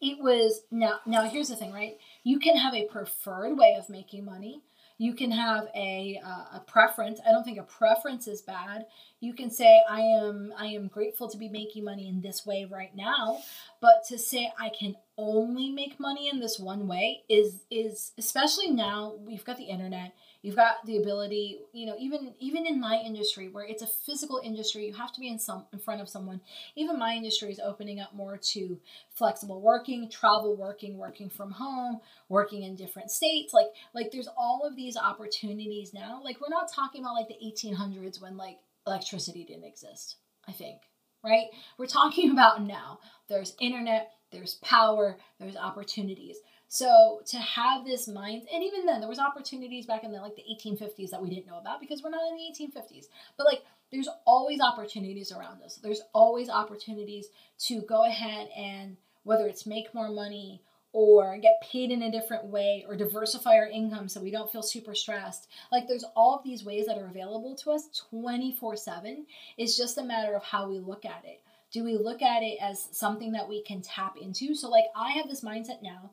It 0.00 0.18
was 0.22 0.62
now. 0.70 1.00
Now 1.06 1.28
here's 1.28 1.48
the 1.48 1.56
thing, 1.56 1.72
right? 1.72 1.96
You 2.22 2.38
can 2.38 2.56
have 2.56 2.74
a 2.74 2.86
preferred 2.86 3.56
way 3.56 3.76
of 3.78 3.88
making 3.88 4.24
money, 4.24 4.62
you 4.98 5.14
can 5.14 5.30
have 5.30 5.68
a, 5.74 6.20
uh, 6.24 6.56
a 6.56 6.62
preference. 6.66 7.20
I 7.26 7.30
don't 7.30 7.44
think 7.44 7.58
a 7.58 7.64
preference 7.64 8.26
is 8.26 8.40
bad. 8.40 8.86
You 9.20 9.34
can 9.34 9.50
say 9.50 9.82
I 9.88 10.00
am 10.00 10.54
I 10.58 10.66
am 10.66 10.88
grateful 10.88 11.28
to 11.28 11.36
be 11.36 11.48
making 11.48 11.84
money 11.84 12.08
in 12.08 12.22
this 12.22 12.46
way 12.46 12.64
right 12.64 12.94
now, 12.96 13.38
but 13.80 14.04
to 14.08 14.18
say 14.18 14.50
I 14.58 14.70
can 14.70 14.96
only 15.18 15.70
make 15.70 15.98
money 15.98 16.28
in 16.28 16.40
this 16.40 16.58
one 16.58 16.86
way 16.86 17.22
is 17.28 17.62
is 17.70 18.12
especially 18.18 18.70
now 18.70 19.14
we've 19.18 19.44
got 19.44 19.56
the 19.56 19.64
internet 19.64 20.12
You've 20.46 20.54
got 20.54 20.86
the 20.86 20.98
ability, 20.98 21.58
you 21.72 21.86
know, 21.86 21.96
even 21.98 22.32
even 22.38 22.66
in 22.66 22.78
my 22.78 23.02
industry 23.04 23.48
where 23.48 23.64
it's 23.64 23.82
a 23.82 23.86
physical 23.88 24.40
industry, 24.44 24.86
you 24.86 24.94
have 24.94 25.12
to 25.12 25.18
be 25.18 25.26
in 25.26 25.40
some 25.40 25.64
in 25.72 25.80
front 25.80 26.00
of 26.00 26.08
someone. 26.08 26.40
Even 26.76 27.00
my 27.00 27.14
industry 27.14 27.50
is 27.50 27.58
opening 27.58 27.98
up 27.98 28.14
more 28.14 28.36
to 28.52 28.78
flexible 29.10 29.60
working, 29.60 30.08
travel 30.08 30.54
working, 30.54 30.98
working 30.98 31.30
from 31.30 31.50
home, 31.50 31.98
working 32.28 32.62
in 32.62 32.76
different 32.76 33.10
states. 33.10 33.52
Like 33.52 33.66
like 33.92 34.12
there's 34.12 34.28
all 34.36 34.62
of 34.64 34.76
these 34.76 34.96
opportunities 34.96 35.92
now. 35.92 36.20
Like 36.22 36.40
we're 36.40 36.48
not 36.48 36.70
talking 36.70 37.02
about 37.02 37.14
like 37.14 37.26
the 37.26 37.44
1800s 37.44 38.22
when 38.22 38.36
like 38.36 38.58
electricity 38.86 39.42
didn't 39.42 39.64
exist. 39.64 40.14
I 40.46 40.52
think 40.52 40.78
right? 41.24 41.46
We're 41.76 41.86
talking 41.86 42.30
about 42.32 42.62
now. 42.62 43.00
There's 43.28 43.56
internet, 43.60 44.12
there's 44.36 44.54
power, 44.54 45.16
there's 45.40 45.56
opportunities. 45.56 46.36
So 46.68 47.22
to 47.26 47.38
have 47.38 47.84
this 47.84 48.08
mind, 48.08 48.42
and 48.52 48.62
even 48.62 48.86
then, 48.86 49.00
there 49.00 49.08
was 49.08 49.18
opportunities 49.18 49.86
back 49.86 50.04
in 50.04 50.12
the 50.12 50.20
like 50.20 50.36
the 50.36 50.42
1850s 50.42 51.10
that 51.10 51.22
we 51.22 51.30
didn't 51.30 51.46
know 51.46 51.58
about 51.58 51.80
because 51.80 52.02
we're 52.02 52.10
not 52.10 52.28
in 52.28 52.36
the 52.36 52.64
1850s. 52.64 53.06
But 53.36 53.46
like, 53.46 53.62
there's 53.92 54.08
always 54.26 54.60
opportunities 54.60 55.32
around 55.32 55.62
us. 55.62 55.76
There's 55.76 56.02
always 56.12 56.48
opportunities 56.48 57.28
to 57.66 57.82
go 57.82 58.04
ahead 58.04 58.48
and 58.56 58.96
whether 59.22 59.46
it's 59.46 59.66
make 59.66 59.94
more 59.94 60.10
money 60.10 60.62
or 60.92 61.38
get 61.38 61.60
paid 61.62 61.90
in 61.90 62.02
a 62.02 62.10
different 62.10 62.46
way 62.46 62.84
or 62.88 62.96
diversify 62.96 63.54
our 63.54 63.68
income 63.68 64.08
so 64.08 64.20
we 64.20 64.30
don't 64.30 64.50
feel 64.50 64.62
super 64.62 64.94
stressed. 64.94 65.46
Like 65.70 65.86
there's 65.86 66.04
all 66.16 66.36
of 66.36 66.42
these 66.42 66.64
ways 66.64 66.86
that 66.86 66.98
are 66.98 67.06
available 67.06 67.54
to 67.56 67.70
us 67.70 67.88
24/7. 68.12 69.26
It's 69.56 69.76
just 69.76 69.98
a 69.98 70.02
matter 70.02 70.34
of 70.34 70.42
how 70.42 70.68
we 70.68 70.78
look 70.78 71.04
at 71.04 71.22
it. 71.24 71.42
Do 71.76 71.84
we 71.84 71.98
look 71.98 72.22
at 72.22 72.42
it 72.42 72.56
as 72.62 72.88
something 72.92 73.32
that 73.32 73.48
we 73.48 73.62
can 73.62 73.82
tap 73.82 74.16
into? 74.16 74.54
So 74.54 74.70
like 74.70 74.86
I 74.96 75.10
have 75.12 75.28
this 75.28 75.44
mindset 75.44 75.82
now 75.82 76.12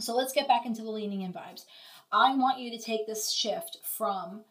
so 0.00 0.14
let's 0.14 0.32
get 0.32 0.48
back 0.48 0.66
into 0.66 0.82
the 0.82 0.90
leaning 0.90 1.22
in 1.22 1.32
vibes. 1.32 1.64
I 2.12 2.34
want 2.34 2.60
you 2.60 2.70
to 2.70 2.82
take 2.82 3.06
this 3.06 3.30
shift 3.30 3.78
from 3.82 4.44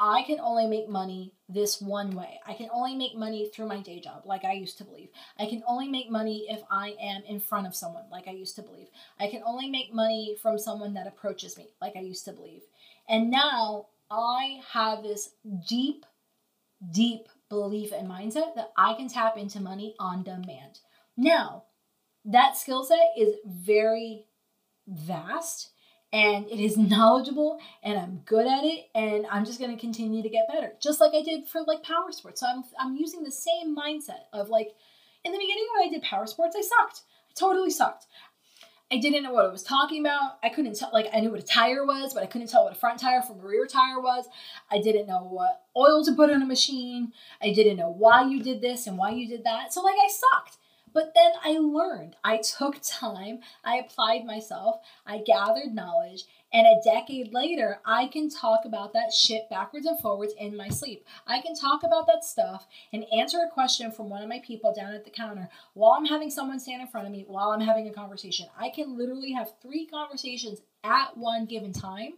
I 0.00 0.22
can 0.22 0.38
only 0.38 0.68
make 0.68 0.88
money 0.88 1.32
this 1.48 1.80
one 1.80 2.14
way. 2.14 2.38
I 2.46 2.54
can 2.54 2.68
only 2.72 2.94
make 2.94 3.16
money 3.16 3.50
through 3.52 3.66
my 3.66 3.80
day 3.80 3.98
job, 3.98 4.22
like 4.24 4.44
I 4.44 4.52
used 4.52 4.78
to 4.78 4.84
believe. 4.84 5.08
I 5.40 5.46
can 5.46 5.64
only 5.66 5.88
make 5.88 6.08
money 6.08 6.46
if 6.48 6.62
I 6.70 6.94
am 7.00 7.24
in 7.24 7.40
front 7.40 7.66
of 7.66 7.74
someone, 7.74 8.04
like 8.12 8.28
I 8.28 8.32
used 8.32 8.54
to 8.56 8.62
believe. 8.62 8.86
I 9.18 9.26
can 9.26 9.42
only 9.44 9.68
make 9.68 9.92
money 9.92 10.36
from 10.40 10.56
someone 10.56 10.94
that 10.94 11.08
approaches 11.08 11.58
me, 11.58 11.70
like 11.80 11.96
I 11.96 12.00
used 12.00 12.24
to 12.26 12.32
believe. 12.32 12.62
And 13.08 13.28
now 13.28 13.86
I 14.08 14.60
have 14.72 15.02
this 15.02 15.30
deep, 15.68 16.06
deep 16.92 17.26
belief 17.48 17.92
and 17.92 18.08
mindset 18.08 18.54
that 18.54 18.72
I 18.76 18.94
can 18.94 19.08
tap 19.08 19.36
into 19.36 19.60
money 19.60 19.94
on 19.98 20.22
demand. 20.22 20.80
Now, 21.16 21.64
that 22.24 22.56
skill 22.56 22.84
set 22.84 23.12
is 23.16 23.36
very 23.46 24.26
vast 24.86 25.70
and 26.12 26.46
it 26.46 26.60
is 26.60 26.76
knowledgeable 26.76 27.58
and 27.82 27.98
I'm 27.98 28.22
good 28.24 28.46
at 28.46 28.64
it 28.64 28.86
and 28.94 29.26
I'm 29.30 29.44
just 29.44 29.58
going 29.58 29.74
to 29.74 29.80
continue 29.80 30.22
to 30.22 30.28
get 30.28 30.48
better. 30.48 30.72
Just 30.82 31.00
like 31.00 31.14
I 31.14 31.22
did 31.22 31.48
for 31.48 31.62
like 31.62 31.82
power 31.82 32.10
sports. 32.10 32.40
So 32.40 32.46
I'm 32.46 32.64
I'm 32.78 32.96
using 32.96 33.22
the 33.22 33.30
same 33.30 33.76
mindset 33.76 34.24
of 34.32 34.48
like 34.48 34.70
in 35.24 35.32
the 35.32 35.38
beginning 35.38 35.66
when 35.74 35.88
I 35.88 35.90
did 35.90 36.02
power 36.02 36.26
sports, 36.26 36.56
I 36.56 36.62
sucked. 36.62 37.02
I 37.30 37.32
totally 37.34 37.70
sucked. 37.70 38.06
I 38.90 38.96
didn't 38.96 39.22
know 39.22 39.32
what 39.32 39.44
I 39.44 39.48
was 39.48 39.62
talking 39.62 40.00
about. 40.00 40.38
I 40.42 40.48
couldn't 40.48 40.74
tell, 40.74 40.90
like, 40.94 41.08
I 41.12 41.20
knew 41.20 41.30
what 41.30 41.40
a 41.40 41.46
tire 41.46 41.84
was, 41.84 42.14
but 42.14 42.22
I 42.22 42.26
couldn't 42.26 42.48
tell 42.48 42.64
what 42.64 42.72
a 42.72 42.78
front 42.78 43.00
tire 43.00 43.20
from 43.20 43.38
a 43.40 43.46
rear 43.46 43.66
tire 43.66 44.00
was. 44.00 44.26
I 44.70 44.80
didn't 44.80 45.06
know 45.06 45.20
what 45.20 45.62
oil 45.76 46.02
to 46.04 46.14
put 46.14 46.30
on 46.30 46.40
a 46.40 46.46
machine. 46.46 47.12
I 47.42 47.52
didn't 47.52 47.76
know 47.76 47.90
why 47.90 48.26
you 48.26 48.42
did 48.42 48.62
this 48.62 48.86
and 48.86 48.96
why 48.96 49.10
you 49.10 49.28
did 49.28 49.44
that. 49.44 49.74
So, 49.74 49.82
like, 49.82 49.96
I 50.02 50.08
sucked. 50.08 50.56
But 50.94 51.12
then 51.14 51.32
I 51.44 51.58
learned. 51.58 52.16
I 52.24 52.38
took 52.38 52.80
time, 52.82 53.40
I 53.62 53.76
applied 53.76 54.24
myself, 54.24 54.80
I 55.06 55.18
gathered 55.18 55.74
knowledge, 55.74 56.24
and 56.52 56.66
a 56.66 56.80
decade 56.82 57.32
later, 57.34 57.80
I 57.84 58.06
can 58.06 58.30
talk 58.30 58.64
about 58.64 58.94
that 58.94 59.12
shit 59.12 59.50
backwards 59.50 59.86
and 59.86 59.98
forwards 59.98 60.32
in 60.38 60.56
my 60.56 60.68
sleep. 60.68 61.04
I 61.26 61.40
can 61.40 61.54
talk 61.54 61.82
about 61.82 62.06
that 62.06 62.24
stuff 62.24 62.66
and 62.92 63.04
answer 63.12 63.38
a 63.46 63.50
question 63.50 63.92
from 63.92 64.08
one 64.08 64.22
of 64.22 64.28
my 64.28 64.40
people 64.40 64.72
down 64.72 64.94
at 64.94 65.04
the 65.04 65.10
counter 65.10 65.50
while 65.74 65.92
I'm 65.92 66.06
having 66.06 66.30
someone 66.30 66.58
stand 66.58 66.80
in 66.80 66.88
front 66.88 67.06
of 67.06 67.12
me 67.12 67.24
while 67.28 67.50
I'm 67.50 67.60
having 67.60 67.88
a 67.88 67.92
conversation. 67.92 68.46
I 68.58 68.70
can 68.70 68.96
literally 68.96 69.32
have 69.32 69.52
three 69.60 69.86
conversations 69.86 70.60
at 70.82 71.16
one 71.16 71.44
given 71.44 71.72
time 71.72 72.14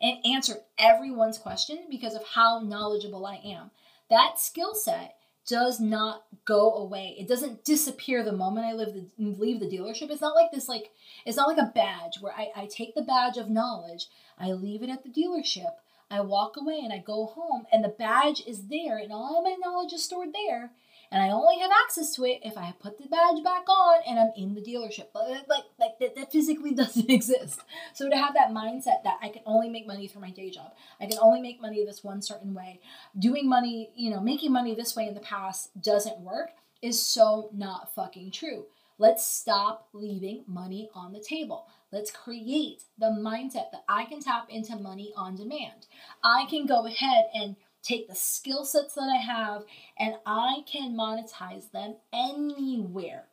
and 0.00 0.24
answer 0.24 0.58
everyone's 0.78 1.38
question 1.38 1.86
because 1.90 2.14
of 2.14 2.24
how 2.24 2.60
knowledgeable 2.60 3.26
I 3.26 3.40
am. 3.44 3.70
That 4.08 4.38
skill 4.38 4.74
set 4.74 5.16
does 5.46 5.80
not 5.80 6.24
go 6.44 6.74
away. 6.74 7.16
It 7.18 7.28
doesn't 7.28 7.64
disappear 7.64 8.22
the 8.22 8.32
moment 8.32 8.66
I 8.66 8.72
leave 8.72 8.94
the, 8.94 9.06
leave 9.18 9.60
the 9.60 9.66
dealership. 9.66 10.10
It's 10.10 10.20
not 10.20 10.34
like 10.34 10.50
this 10.50 10.68
like 10.68 10.90
it's 11.26 11.36
not 11.36 11.48
like 11.48 11.58
a 11.58 11.72
badge 11.74 12.20
where 12.20 12.32
I, 12.32 12.50
I 12.56 12.66
take 12.66 12.94
the 12.94 13.02
badge 13.02 13.36
of 13.36 13.50
knowledge, 13.50 14.08
I 14.38 14.52
leave 14.52 14.82
it 14.82 14.90
at 14.90 15.02
the 15.02 15.10
dealership, 15.10 15.72
I 16.10 16.20
walk 16.20 16.56
away 16.56 16.80
and 16.82 16.92
I 16.92 16.98
go 16.98 17.26
home 17.26 17.66
and 17.72 17.82
the 17.82 17.88
badge 17.88 18.42
is 18.46 18.68
there 18.68 18.98
and 18.98 19.12
all 19.12 19.42
my 19.42 19.56
knowledge 19.58 19.92
is 19.92 20.04
stored 20.04 20.32
there 20.32 20.70
and 21.14 21.22
I 21.22 21.30
only 21.30 21.60
have 21.60 21.70
access 21.84 22.12
to 22.16 22.24
it 22.24 22.40
if 22.42 22.58
I 22.58 22.74
put 22.80 22.98
the 22.98 23.06
badge 23.06 23.42
back 23.44 23.68
on 23.68 24.00
and 24.04 24.18
I'm 24.18 24.32
in 24.36 24.56
the 24.56 24.60
dealership. 24.60 25.06
But 25.14 25.28
like 25.48 25.62
like 25.78 25.96
that, 26.00 26.16
that 26.16 26.32
physically 26.32 26.74
doesn't 26.74 27.08
exist. 27.08 27.60
So 27.94 28.10
to 28.10 28.16
have 28.16 28.34
that 28.34 28.50
mindset 28.50 29.04
that 29.04 29.18
I 29.22 29.28
can 29.28 29.42
only 29.46 29.68
make 29.68 29.86
money 29.86 30.08
through 30.08 30.22
my 30.22 30.32
day 30.32 30.50
job, 30.50 30.72
I 31.00 31.06
can 31.06 31.18
only 31.22 31.40
make 31.40 31.62
money 31.62 31.84
this 31.84 32.02
one 32.02 32.20
certain 32.20 32.52
way, 32.52 32.80
doing 33.16 33.48
money, 33.48 33.90
you 33.94 34.10
know, 34.10 34.20
making 34.20 34.50
money 34.50 34.74
this 34.74 34.96
way 34.96 35.06
in 35.06 35.14
the 35.14 35.20
past 35.20 35.80
doesn't 35.80 36.18
work 36.18 36.50
is 36.82 37.00
so 37.00 37.48
not 37.54 37.94
fucking 37.94 38.32
true. 38.32 38.66
Let's 38.98 39.24
stop 39.24 39.88
leaving 39.92 40.42
money 40.48 40.88
on 40.94 41.12
the 41.12 41.20
table. 41.20 41.68
Let's 41.92 42.10
create 42.10 42.82
the 42.98 43.06
mindset 43.06 43.70
that 43.70 43.84
I 43.88 44.04
can 44.04 44.20
tap 44.20 44.48
into 44.50 44.74
money 44.74 45.12
on 45.16 45.36
demand. 45.36 45.86
I 46.24 46.46
can 46.50 46.66
go 46.66 46.86
ahead 46.86 47.26
and 47.32 47.54
take 47.84 48.08
the 48.08 48.14
skill 48.14 48.64
sets 48.64 48.94
that 48.94 49.02
I 49.02 49.18
have 49.18 49.64
and 49.98 50.14
I 50.26 50.64
can 50.66 50.96
monetize 50.96 51.70
them 51.70 51.96
anywhere. 52.12 53.26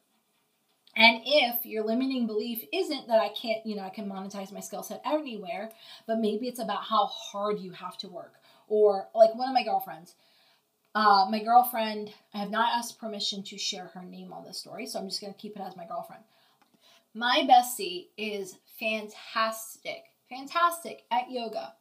And 0.96 1.22
if 1.26 1.66
your 1.66 1.86
limiting 1.86 2.28
belief 2.28 2.64
isn't 2.74 3.08
that 3.08 3.22
I 3.22 3.30
can't, 3.30 3.66
you 3.66 3.78
know, 3.78 3.84
I 3.84 3.90
can 3.90 4.10
monetize 4.10 4.52
my 4.52 4.60
skill 4.60 4.84
set 4.84 5.02
anywhere, 5.06 5.72
but 6.06 6.20
maybe 6.20 6.48
it's 6.48 6.60
about 6.60 6.84
how 6.84 7.06
hard 7.06 7.60
you 7.60 7.72
have 7.72 7.98
to 8.00 8.10
work. 8.10 8.34
Or 8.68 9.08
like 9.16 9.34
one 9.36 9.48
of 9.48 9.54
my 9.54 9.64
girlfriends, 9.64 10.16
uh, 10.94 11.28
my 11.30 11.42
girlfriend, 11.42 12.12
I 12.34 12.40
have 12.40 12.52
not 12.52 12.74
asked 12.78 13.00
permission 13.00 13.42
to 13.44 13.58
share 13.58 13.88
her 13.94 14.04
name 14.04 14.34
on 14.34 14.44
this 14.44 14.58
story, 14.58 14.86
so 14.86 15.00
I'm 15.00 15.08
just 15.08 15.22
going 15.22 15.34
to 15.34 15.40
keep 15.40 15.56
it 15.56 15.62
as 15.62 15.78
my 15.78 15.86
girlfriend. 15.86 16.24
My 17.14 17.48
bestie 17.50 18.08
is 18.18 18.58
fantastic, 18.78 20.04
fantastic 20.30 21.04
at 21.10 21.32
yoga. 21.32 21.74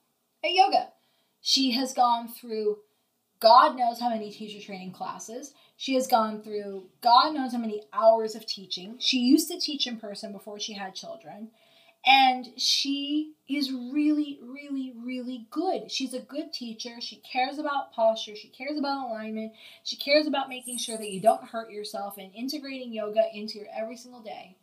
At 0.44 0.52
yoga. 0.52 0.92
She 1.40 1.72
has 1.72 1.92
gone 1.92 2.28
through 2.28 2.78
God 3.40 3.76
knows 3.76 3.98
how 3.98 4.10
many 4.10 4.30
teacher 4.30 4.64
training 4.64 4.92
classes. 4.92 5.54
She 5.76 5.94
has 5.94 6.06
gone 6.06 6.42
through 6.42 6.88
God 7.00 7.32
knows 7.32 7.52
how 7.52 7.58
many 7.58 7.82
hours 7.92 8.34
of 8.34 8.46
teaching. 8.46 8.96
She 8.98 9.20
used 9.20 9.50
to 9.50 9.58
teach 9.58 9.86
in 9.86 9.96
person 9.96 10.32
before 10.32 10.60
she 10.60 10.74
had 10.74 10.94
children. 10.94 11.48
And 12.04 12.48
she 12.58 13.34
is 13.48 13.72
really, 13.72 14.38
really, 14.42 14.94
really 14.96 15.46
good. 15.50 15.90
She's 15.90 16.14
a 16.14 16.20
good 16.20 16.52
teacher. 16.52 17.00
She 17.00 17.16
cares 17.16 17.58
about 17.58 17.92
posture. 17.92 18.36
She 18.36 18.48
cares 18.48 18.78
about 18.78 19.08
alignment. 19.08 19.52
She 19.84 19.96
cares 19.96 20.26
about 20.26 20.48
making 20.48 20.78
sure 20.78 20.96
that 20.96 21.10
you 21.10 21.20
don't 21.20 21.44
hurt 21.44 21.70
yourself 21.70 22.16
and 22.16 22.34
integrating 22.34 22.92
yoga 22.92 23.24
into 23.34 23.58
your 23.58 23.68
every 23.74 23.96
single 23.96 24.22
day. 24.22 24.56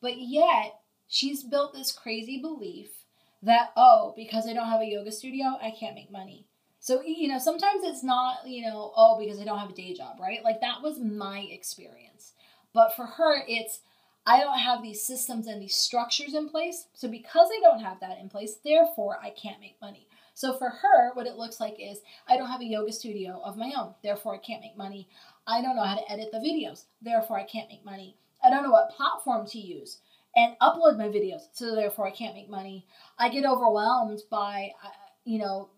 But 0.00 0.18
yet, 0.18 0.80
she's 1.06 1.44
built 1.44 1.72
this 1.72 1.92
crazy 1.92 2.40
belief 2.40 3.01
that, 3.42 3.72
oh, 3.76 4.14
because 4.16 4.46
I 4.46 4.52
don't 4.52 4.68
have 4.68 4.80
a 4.80 4.86
yoga 4.86 5.12
studio, 5.12 5.56
I 5.60 5.70
can't 5.70 5.94
make 5.94 6.10
money. 6.10 6.46
So, 6.78 7.02
you 7.02 7.28
know, 7.28 7.38
sometimes 7.38 7.84
it's 7.84 8.02
not, 8.02 8.46
you 8.46 8.62
know, 8.62 8.92
oh, 8.96 9.16
because 9.18 9.40
I 9.40 9.44
don't 9.44 9.58
have 9.58 9.70
a 9.70 9.74
day 9.74 9.94
job, 9.94 10.18
right? 10.20 10.42
Like 10.42 10.60
that 10.60 10.82
was 10.82 10.98
my 10.98 11.46
experience. 11.50 12.32
But 12.72 12.96
for 12.96 13.06
her, 13.06 13.44
it's, 13.46 13.80
I 14.26 14.40
don't 14.40 14.58
have 14.58 14.82
these 14.82 15.02
systems 15.02 15.46
and 15.46 15.60
these 15.60 15.76
structures 15.76 16.34
in 16.34 16.48
place. 16.48 16.86
So, 16.94 17.08
because 17.08 17.50
I 17.56 17.60
don't 17.60 17.82
have 17.82 18.00
that 18.00 18.18
in 18.20 18.28
place, 18.28 18.56
therefore, 18.64 19.18
I 19.22 19.30
can't 19.30 19.60
make 19.60 19.80
money. 19.80 20.06
So, 20.34 20.56
for 20.56 20.70
her, 20.70 21.12
what 21.14 21.26
it 21.26 21.36
looks 21.36 21.60
like 21.60 21.76
is 21.78 22.00
I 22.28 22.36
don't 22.36 22.50
have 22.50 22.60
a 22.60 22.64
yoga 22.64 22.92
studio 22.92 23.40
of 23.44 23.56
my 23.56 23.72
own. 23.76 23.94
Therefore, 24.02 24.34
I 24.34 24.38
can't 24.38 24.62
make 24.62 24.76
money. 24.76 25.08
I 25.46 25.60
don't 25.60 25.76
know 25.76 25.84
how 25.84 25.96
to 25.96 26.12
edit 26.12 26.30
the 26.32 26.38
videos. 26.38 26.84
Therefore, 27.00 27.38
I 27.38 27.44
can't 27.44 27.68
make 27.68 27.84
money. 27.84 28.16
I 28.44 28.50
don't 28.50 28.62
know 28.62 28.70
what 28.70 28.90
platform 28.90 29.46
to 29.48 29.58
use 29.58 29.98
and 30.34 30.56
upload 30.60 30.98
my 30.98 31.08
videos. 31.08 31.42
So 31.52 31.74
therefore, 31.74 32.06
I 32.06 32.10
can't 32.10 32.34
make 32.34 32.48
money. 32.48 32.86
I 33.18 33.28
get 33.28 33.44
overwhelmed 33.44 34.20
by, 34.30 34.70
uh, 34.84 34.88
you 35.24 35.38
know, 35.38 35.70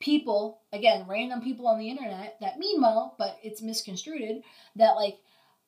people, 0.00 0.60
again, 0.72 1.06
random 1.08 1.40
people 1.40 1.66
on 1.66 1.78
the 1.78 1.88
internet 1.88 2.36
that 2.40 2.58
mean 2.58 2.80
well, 2.82 3.14
but 3.18 3.38
it's 3.42 3.62
misconstrued 3.62 4.42
that 4.76 4.92
like 4.96 5.18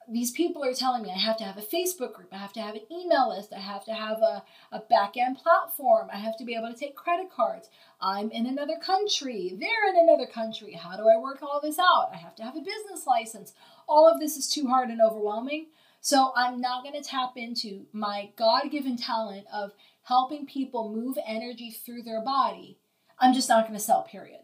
these 0.08 0.32
people 0.32 0.62
are 0.62 0.74
telling 0.74 1.02
me 1.02 1.10
I 1.10 1.18
have 1.18 1.38
to 1.38 1.44
have 1.44 1.56
a 1.56 1.62
Facebook 1.62 2.12
group, 2.12 2.28
I 2.32 2.36
have 2.36 2.52
to 2.54 2.60
have 2.60 2.74
an 2.74 2.82
email 2.92 3.30
list, 3.30 3.52
I 3.54 3.60
have 3.60 3.84
to 3.86 3.94
have 3.94 4.18
a, 4.18 4.42
a 4.72 4.80
back 4.80 5.16
end 5.16 5.38
platform, 5.38 6.08
I 6.12 6.18
have 6.18 6.36
to 6.38 6.44
be 6.44 6.54
able 6.54 6.70
to 6.72 6.78
take 6.78 6.94
credit 6.94 7.30
cards. 7.30 7.68
I'm 8.00 8.30
in 8.30 8.46
another 8.46 8.76
country, 8.76 9.56
they're 9.58 9.88
in 9.88 10.08
another 10.08 10.26
country. 10.26 10.72
How 10.74 10.96
do 10.96 11.08
I 11.08 11.18
work 11.18 11.42
all 11.42 11.60
this 11.62 11.78
out? 11.78 12.10
I 12.12 12.16
have 12.16 12.34
to 12.36 12.42
have 12.42 12.56
a 12.56 12.60
business 12.60 13.06
license. 13.06 13.54
All 13.88 14.08
of 14.08 14.20
this 14.20 14.36
is 14.36 14.50
too 14.50 14.66
hard 14.66 14.90
and 14.90 15.00
overwhelming. 15.00 15.66
So 16.04 16.32
I'm 16.36 16.60
not 16.60 16.84
going 16.84 17.02
to 17.02 17.08
tap 17.08 17.32
into 17.36 17.86
my 17.94 18.28
God 18.36 18.70
given 18.70 18.98
talent 18.98 19.46
of 19.50 19.72
helping 20.02 20.44
people 20.44 20.94
move 20.94 21.16
energy 21.26 21.70
through 21.70 22.02
their 22.02 22.20
body. 22.20 22.76
I'm 23.18 23.32
just 23.32 23.48
not 23.48 23.66
going 23.66 23.78
to 23.78 23.82
sell, 23.82 24.02
period. 24.02 24.40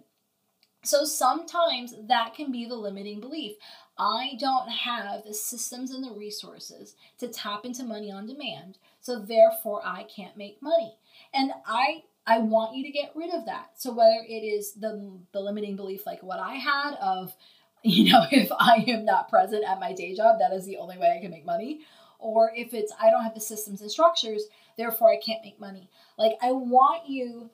So 0.85 1.05
sometimes 1.05 1.95
that 2.09 2.33
can 2.35 2.51
be 2.51 2.65
the 2.65 2.77
limiting 2.77 3.21
belief. 3.21 3.57
I 3.99 4.39
don't 4.41 4.71
have 4.71 5.25
the 5.25 5.35
systems 5.35 5.91
and 5.91 6.03
the 6.03 6.15
resources 6.15 6.95
to 7.19 7.29
tap 7.29 7.67
into 7.67 7.85
money 7.85 8.11
on 8.11 8.27
demand, 8.27 8.79
so 9.03 9.19
therefore 9.19 9.83
I 9.85 10.05
can't 10.05 10.39
make 10.39 10.63
money. 10.63 10.97
And 11.35 11.53
I 11.67 12.05
I 12.27 12.39
want 12.39 12.75
you 12.75 12.85
to 12.85 12.91
get 12.91 13.13
rid 13.15 13.35
of 13.35 13.45
that. 13.45 13.73
So 13.75 13.93
whether 13.93 14.25
it 14.27 14.43
is 14.43 14.73
the 14.73 15.13
the 15.33 15.41
limiting 15.41 15.77
belief 15.77 16.07
like 16.07 16.23
what 16.23 16.41
I 16.41 16.55
had 16.55 16.95
of 17.03 17.35
you 17.85 18.13
know, 18.13 18.27
if 18.31 18.51
I 18.53 18.85
am 18.89 19.05
not 19.05 19.31
present 19.31 19.65
at 19.65 19.81
my 19.81 19.93
day 19.93 20.15
job, 20.15 20.37
that 20.39 20.53
is 20.53 20.67
the 20.67 20.77
only 20.77 20.99
way 20.99 21.15
I 21.17 21.21
can 21.21 21.31
make 21.31 21.47
money. 21.47 21.81
Or 22.19 22.53
if 22.55 22.75
it's 22.75 22.93
I 23.01 23.11
don't 23.11 23.25
have 23.25 23.35
the 23.35 23.41
systems 23.41 23.81
and 23.81 23.91
structures, 23.91 24.45
therefore 24.77 25.11
I 25.11 25.17
can't 25.17 25.43
make 25.43 25.59
money. 25.59 25.89
Like 26.19 26.33
I 26.43 26.53
want 26.53 27.09
you 27.09 27.51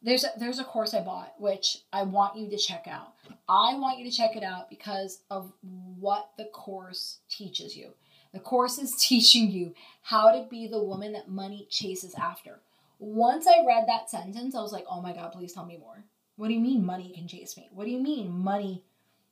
there's 0.00 0.22
a, 0.24 0.28
there's 0.38 0.60
a 0.60 0.64
course 0.64 0.94
I 0.94 1.00
bought 1.00 1.34
which 1.38 1.78
I 1.92 2.02
want 2.04 2.36
you 2.36 2.48
to 2.50 2.56
check 2.56 2.86
out. 2.86 3.14
I 3.48 3.74
want 3.74 3.98
you 3.98 4.08
to 4.08 4.16
check 4.16 4.36
it 4.36 4.44
out 4.44 4.70
because 4.70 5.22
of 5.30 5.52
what 5.62 6.30
the 6.36 6.44
course 6.44 7.18
teaches 7.28 7.76
you. 7.76 7.94
The 8.32 8.40
course 8.40 8.78
is 8.78 8.94
teaching 8.98 9.50
you 9.50 9.74
how 10.02 10.30
to 10.30 10.46
be 10.48 10.68
the 10.68 10.82
woman 10.82 11.12
that 11.12 11.30
money 11.30 11.66
chases 11.70 12.14
after. 12.14 12.60
Once 13.00 13.46
I 13.46 13.64
read 13.66 13.84
that 13.86 14.10
sentence, 14.10 14.54
I 14.54 14.60
was 14.60 14.72
like, 14.72 14.84
"Oh 14.90 15.00
my 15.00 15.14
god, 15.14 15.32
please 15.32 15.52
tell 15.52 15.64
me 15.64 15.78
more." 15.78 16.04
What 16.36 16.48
do 16.48 16.54
you 16.54 16.60
mean 16.60 16.84
money 16.84 17.12
can 17.14 17.26
chase 17.26 17.56
me? 17.56 17.68
What 17.72 17.84
do 17.84 17.90
you 17.90 18.00
mean 18.00 18.30
money 18.30 18.84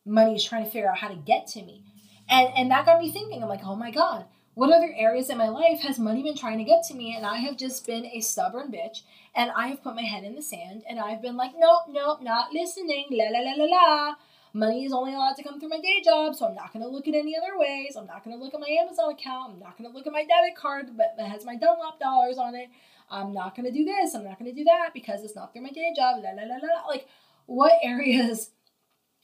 money 0.06 0.36
is 0.36 0.44
trying 0.44 0.64
to 0.64 0.70
figure 0.70 0.88
out 0.88 0.98
how 0.98 1.08
to 1.08 1.16
get 1.16 1.46
to 1.48 1.62
me. 1.62 1.82
And 2.28 2.48
and 2.56 2.70
that 2.70 2.86
got 2.86 3.00
me 3.00 3.10
thinking. 3.10 3.42
I'm 3.42 3.48
like, 3.48 3.64
oh 3.64 3.76
my 3.76 3.90
god, 3.90 4.26
what 4.54 4.72
other 4.72 4.92
areas 4.96 5.28
in 5.28 5.38
my 5.38 5.48
life 5.48 5.80
has 5.80 5.98
money 5.98 6.22
been 6.22 6.36
trying 6.36 6.58
to 6.58 6.64
get 6.64 6.82
to 6.84 6.94
me? 6.94 7.14
And 7.14 7.26
I 7.26 7.36
have 7.38 7.56
just 7.56 7.86
been 7.86 8.06
a 8.06 8.20
stubborn 8.20 8.72
bitch, 8.72 9.02
and 9.34 9.50
I 9.50 9.68
have 9.68 9.82
put 9.82 9.94
my 9.94 10.02
head 10.02 10.24
in 10.24 10.34
the 10.34 10.42
sand, 10.42 10.82
and 10.88 10.98
I've 10.98 11.20
been 11.20 11.36
like, 11.36 11.52
nope, 11.56 11.84
nope, 11.88 12.22
not 12.22 12.52
listening. 12.52 13.06
La 13.10 13.26
la 13.26 13.40
la 13.40 13.52
la 13.52 13.64
la. 13.64 14.14
Money 14.54 14.86
is 14.86 14.92
only 14.94 15.12
allowed 15.12 15.34
to 15.34 15.42
come 15.42 15.60
through 15.60 15.68
my 15.68 15.80
day 15.80 16.00
job, 16.02 16.34
so 16.34 16.46
I'm 16.46 16.54
not 16.54 16.72
going 16.72 16.82
to 16.82 16.88
look 16.88 17.06
at 17.06 17.14
any 17.14 17.36
other 17.36 17.58
ways. 17.58 17.94
I'm 17.94 18.06
not 18.06 18.24
going 18.24 18.34
to 18.34 18.42
look 18.42 18.54
at 18.54 18.60
my 18.60 18.74
Amazon 18.80 19.12
account. 19.12 19.52
I'm 19.52 19.60
not 19.60 19.76
going 19.76 19.90
to 19.90 19.94
look 19.94 20.06
at 20.06 20.14
my 20.14 20.24
debit 20.24 20.56
card 20.56 20.86
that 20.96 21.28
has 21.28 21.44
my 21.44 21.56
Dunlop 21.56 22.00
dollars 22.00 22.38
on 22.38 22.54
it. 22.54 22.70
I'm 23.10 23.34
not 23.34 23.54
going 23.54 23.70
to 23.70 23.78
do 23.78 23.84
this. 23.84 24.14
I'm 24.14 24.24
not 24.24 24.38
going 24.38 24.50
to 24.50 24.56
do 24.56 24.64
that 24.64 24.90
because 24.94 25.22
it's 25.22 25.36
not 25.36 25.52
through 25.52 25.62
my 25.62 25.70
day 25.70 25.92
job. 25.94 26.22
La 26.24 26.30
la 26.30 26.44
la 26.44 26.56
la. 26.56 26.88
Like, 26.88 27.06
what 27.44 27.72
areas 27.82 28.50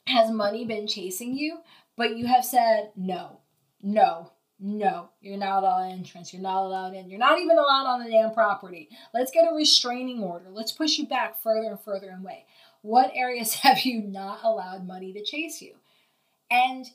has 0.07 0.31
money 0.31 0.65
been 0.65 0.87
chasing 0.87 1.35
you, 1.35 1.59
but 1.95 2.17
you 2.17 2.27
have 2.27 2.45
said, 2.45 2.91
no, 2.95 3.39
no, 3.81 4.31
no, 4.59 5.09
you're 5.21 5.37
not 5.37 5.63
allowed 5.63 5.91
entrance. 5.91 6.33
You're 6.33 6.41
not 6.41 6.63
allowed 6.63 6.93
in. 6.93 7.09
You're 7.09 7.19
not 7.19 7.39
even 7.39 7.57
allowed 7.57 7.85
on 7.85 8.03
the 8.03 8.09
damn 8.09 8.33
property. 8.33 8.89
Let's 9.13 9.31
get 9.31 9.51
a 9.51 9.55
restraining 9.55 10.23
order. 10.23 10.45
Let's 10.49 10.71
push 10.71 10.97
you 10.97 11.05
back 11.05 11.41
further 11.41 11.69
and 11.69 11.79
further 11.79 12.15
away. 12.17 12.45
What 12.81 13.11
areas 13.13 13.53
have 13.55 13.81
you 13.81 14.01
not 14.01 14.39
allowed 14.43 14.87
money 14.87 15.11
to 15.13 15.23
chase 15.23 15.61
you? 15.61 15.75
And 16.49 16.85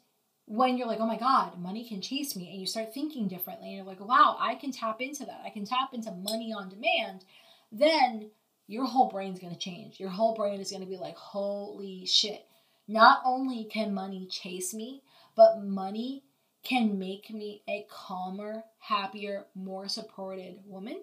when 0.46 0.78
you're 0.78 0.86
like, 0.86 1.00
oh 1.00 1.06
my 1.06 1.18
God, 1.18 1.60
money 1.60 1.86
can 1.86 2.00
chase 2.00 2.34
me, 2.34 2.50
and 2.50 2.60
you 2.60 2.66
start 2.66 2.94
thinking 2.94 3.28
differently, 3.28 3.68
and 3.68 3.76
you're 3.76 3.84
like, 3.84 4.00
wow, 4.00 4.36
I 4.40 4.54
can 4.54 4.72
tap 4.72 5.00
into 5.00 5.26
that. 5.26 5.42
I 5.44 5.50
can 5.50 5.66
tap 5.66 5.92
into 5.92 6.10
money 6.10 6.54
on 6.54 6.70
demand, 6.70 7.24
then 7.70 8.30
your 8.66 8.86
whole 8.86 9.08
brain's 9.08 9.40
gonna 9.40 9.56
change. 9.56 10.00
Your 10.00 10.08
whole 10.08 10.34
brain 10.34 10.60
is 10.60 10.72
gonna 10.72 10.86
be 10.86 10.96
like, 10.96 11.16
holy 11.16 12.06
shit. 12.06 12.46
Not 12.88 13.20
only 13.24 13.64
can 13.64 13.92
money 13.92 14.26
chase 14.26 14.72
me, 14.72 15.02
but 15.36 15.62
money 15.62 16.24
can 16.64 16.98
make 16.98 17.30
me 17.30 17.62
a 17.68 17.86
calmer, 17.90 18.64
happier, 18.78 19.44
more 19.54 19.88
supported 19.88 20.60
woman. 20.66 21.02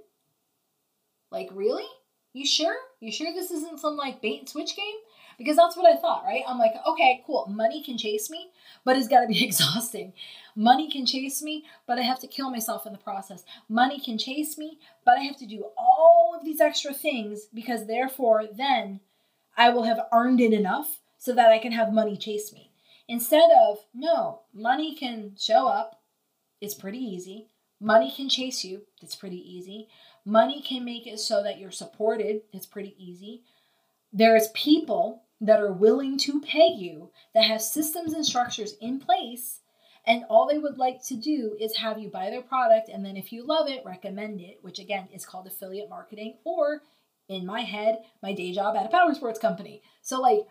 Like, 1.32 1.50
really? 1.54 1.86
You 2.34 2.46
sure? 2.46 2.76
You 3.00 3.12
sure 3.12 3.32
this 3.34 3.52
isn't 3.52 3.80
some 3.80 3.96
like 3.96 4.22
bait 4.22 4.40
and 4.40 4.50
switch 4.50 4.76
game? 4.76 4.96
Because 5.38 5.58
that's 5.58 5.78
what 5.78 5.86
I 5.86 6.00
thought, 6.00 6.24
right? 6.26 6.44
I'm 6.48 6.58
like, 6.58 6.74
okay, 6.88 7.24
cool. 7.26 7.46
Money 7.48 7.84
can 7.84 7.98
chase 7.98 8.30
me, 8.30 8.52
but 8.84 8.98
it's 8.98 9.08
got 9.08 9.22
to 9.22 9.28
be 9.28 9.44
exhausting. 9.46 10.14
Money 10.56 10.90
can 10.90 11.06
chase 11.06 11.44
me, 11.44 11.66
but 11.86 12.00
I 12.00 12.02
have 12.02 12.20
to 12.22 12.28
kill 12.28 12.50
myself 12.50 12.86
in 12.86 12.94
the 12.94 12.98
process. 12.98 13.44
Money 13.70 14.00
can 14.00 14.18
chase 14.18 14.58
me, 14.58 14.80
but 15.06 15.18
I 15.18 15.24
have 15.24 15.38
to 15.38 15.46
do 15.46 15.66
all 15.78 16.36
of 16.38 16.44
these 16.44 16.62
extra 16.62 16.94
things 16.94 17.48
because 17.54 17.86
therefore 17.86 18.46
then 18.52 19.02
I 19.56 19.70
will 19.70 19.84
have 19.84 20.08
earned 20.12 20.42
it 20.42 20.54
enough 20.54 21.02
so 21.26 21.34
that 21.34 21.50
I 21.50 21.58
can 21.58 21.72
have 21.72 21.92
money 21.92 22.16
chase 22.16 22.54
me. 22.54 22.72
Instead 23.08 23.50
of, 23.68 23.80
no, 23.96 24.42
money 24.54 24.96
can 24.96 25.32
show 25.40 25.68
up, 25.68 26.00
it's 26.62 26.76
pretty 26.76 27.00
easy. 27.00 27.48
Money 27.82 28.14
can 28.16 28.30
chase 28.30 28.64
you, 28.64 28.84
it's 29.02 29.16
pretty 29.16 29.38
easy. 29.38 29.88
Money 30.24 30.62
can 30.62 30.86
make 30.86 31.08
it 31.08 31.20
so 31.20 31.42
that 31.42 31.58
you're 31.58 31.72
supported, 31.72 32.42
it's 32.54 32.68
pretty 32.68 32.96
easy. 33.00 33.42
There's 34.14 34.50
people 34.50 35.24
that 35.42 35.60
are 35.60 35.74
willing 35.74 36.20
to 36.20 36.42
pay 36.42 36.68
you, 36.68 37.10
that 37.34 37.46
have 37.46 37.62
systems 37.62 38.14
and 38.14 38.24
structures 38.24 38.76
in 38.80 39.00
place, 39.00 39.62
and 40.06 40.26
all 40.30 40.48
they 40.48 40.60
would 40.60 40.78
like 40.78 41.04
to 41.06 41.16
do 41.16 41.58
is 41.60 41.76
have 41.76 41.98
you 41.98 42.10
buy 42.10 42.30
their 42.30 42.44
product, 42.44 42.90
and 42.90 43.04
then 43.04 43.18
if 43.18 43.34
you 43.34 43.44
love 43.44 43.68
it, 43.68 43.84
recommend 43.84 44.42
it, 44.42 44.60
which 44.62 44.78
again 44.78 45.08
is 45.12 45.26
called 45.26 45.48
affiliate 45.48 45.90
marketing, 45.90 46.38
or 46.44 46.84
in 47.28 47.46
my 47.46 47.62
head, 47.62 48.04
my 48.22 48.34
day 48.34 48.52
job 48.54 48.76
at 48.76 48.86
a 48.86 48.90
power 48.90 49.14
sports 49.16 49.40
company. 49.40 49.82
So, 50.02 50.22
like, 50.22 50.46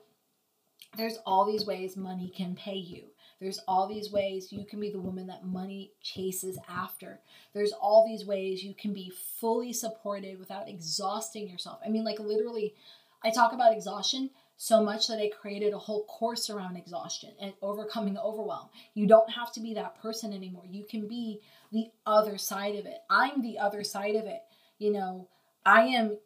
there's 0.96 1.18
all 1.26 1.44
these 1.44 1.66
ways 1.66 1.96
money 1.96 2.32
can 2.36 2.54
pay 2.54 2.76
you. 2.76 3.04
There's 3.40 3.60
all 3.66 3.88
these 3.88 4.12
ways 4.12 4.52
you 4.52 4.64
can 4.64 4.80
be 4.80 4.90
the 4.90 5.00
woman 5.00 5.26
that 5.26 5.44
money 5.44 5.92
chases 6.00 6.58
after. 6.68 7.20
There's 7.52 7.72
all 7.72 8.06
these 8.06 8.24
ways 8.24 8.62
you 8.62 8.74
can 8.74 8.92
be 8.92 9.12
fully 9.40 9.72
supported 9.72 10.38
without 10.38 10.68
exhausting 10.68 11.48
yourself. 11.48 11.80
I 11.84 11.88
mean, 11.88 12.04
like, 12.04 12.20
literally, 12.20 12.74
I 13.22 13.30
talk 13.30 13.52
about 13.52 13.72
exhaustion 13.72 14.30
so 14.56 14.82
much 14.82 15.08
that 15.08 15.18
I 15.18 15.28
created 15.28 15.72
a 15.72 15.78
whole 15.78 16.04
course 16.04 16.48
around 16.48 16.76
exhaustion 16.76 17.32
and 17.40 17.52
overcoming 17.60 18.16
overwhelm. 18.16 18.68
You 18.94 19.06
don't 19.06 19.30
have 19.30 19.52
to 19.54 19.60
be 19.60 19.74
that 19.74 20.00
person 20.00 20.32
anymore. 20.32 20.64
You 20.68 20.84
can 20.84 21.08
be 21.08 21.40
the 21.72 21.88
other 22.06 22.38
side 22.38 22.76
of 22.76 22.86
it. 22.86 22.98
I'm 23.10 23.42
the 23.42 23.58
other 23.58 23.82
side 23.82 24.14
of 24.14 24.26
it. 24.26 24.42
You 24.78 24.92
know, 24.92 25.28
I 25.66 25.82
am, 25.86 26.18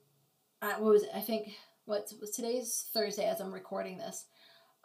uh, 0.60 0.74
what 0.74 0.92
was 0.92 1.02
it? 1.04 1.10
I 1.14 1.20
think, 1.20 1.54
what 1.86 2.12
was 2.20 2.30
today's 2.30 2.90
Thursday 2.92 3.24
as 3.24 3.40
I'm 3.40 3.52
recording 3.52 3.96
this. 3.96 4.26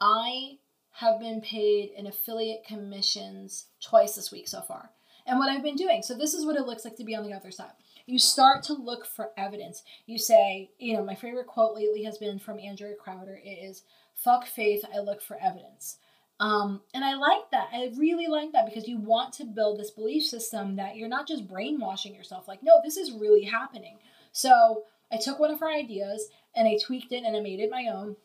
I 0.03 0.57
have 0.91 1.19
been 1.19 1.39
paid 1.39 1.91
in 1.95 2.07
affiliate 2.07 2.65
commissions 2.67 3.67
twice 3.81 4.15
this 4.15 4.31
week 4.31 4.49
so 4.49 4.61
far. 4.61 4.91
And 5.25 5.39
what 5.39 5.49
I've 5.49 5.63
been 5.63 5.77
doing. 5.77 6.01
So, 6.01 6.13
this 6.13 6.33
is 6.33 6.45
what 6.45 6.57
it 6.57 6.65
looks 6.65 6.83
like 6.83 6.97
to 6.97 7.05
be 7.05 7.15
on 7.15 7.23
the 7.23 7.33
other 7.33 7.49
side 7.49 7.71
you 8.05 8.19
start 8.19 8.63
to 8.63 8.73
look 8.73 9.05
for 9.05 9.31
evidence. 9.37 9.83
You 10.05 10.17
say, 10.17 10.71
you 10.77 10.95
know, 10.95 11.03
my 11.03 11.15
favorite 11.15 11.47
quote 11.47 11.75
lately 11.75 12.03
has 12.03 12.17
been 12.17 12.39
from 12.39 12.59
Andrea 12.59 12.95
Crowder. 12.95 13.39
It 13.43 13.49
is, 13.49 13.83
fuck 14.15 14.45
faith, 14.45 14.83
I 14.93 14.99
look 14.99 15.21
for 15.21 15.37
evidence. 15.41 15.97
Um, 16.39 16.81
and 16.93 17.05
I 17.05 17.15
like 17.15 17.51
that. 17.51 17.69
I 17.71 17.91
really 17.97 18.27
like 18.27 18.51
that 18.51 18.65
because 18.65 18.87
you 18.87 18.97
want 18.97 19.33
to 19.35 19.45
build 19.45 19.79
this 19.79 19.91
belief 19.91 20.23
system 20.23 20.75
that 20.75 20.97
you're 20.97 21.07
not 21.07 21.27
just 21.27 21.47
brainwashing 21.47 22.15
yourself. 22.15 22.47
Like, 22.47 22.63
no, 22.63 22.73
this 22.83 22.97
is 22.97 23.13
really 23.13 23.43
happening. 23.43 23.97
So 24.31 24.83
I 25.11 25.17
took 25.17 25.39
one 25.39 25.51
of 25.51 25.59
her 25.59 25.71
ideas 25.71 26.27
and 26.55 26.67
I 26.67 26.77
tweaked 26.83 27.11
it 27.11 27.23
and 27.23 27.37
I 27.37 27.39
made 27.39 27.59
it 27.59 27.71
my 27.71 27.87
own. 27.93 28.17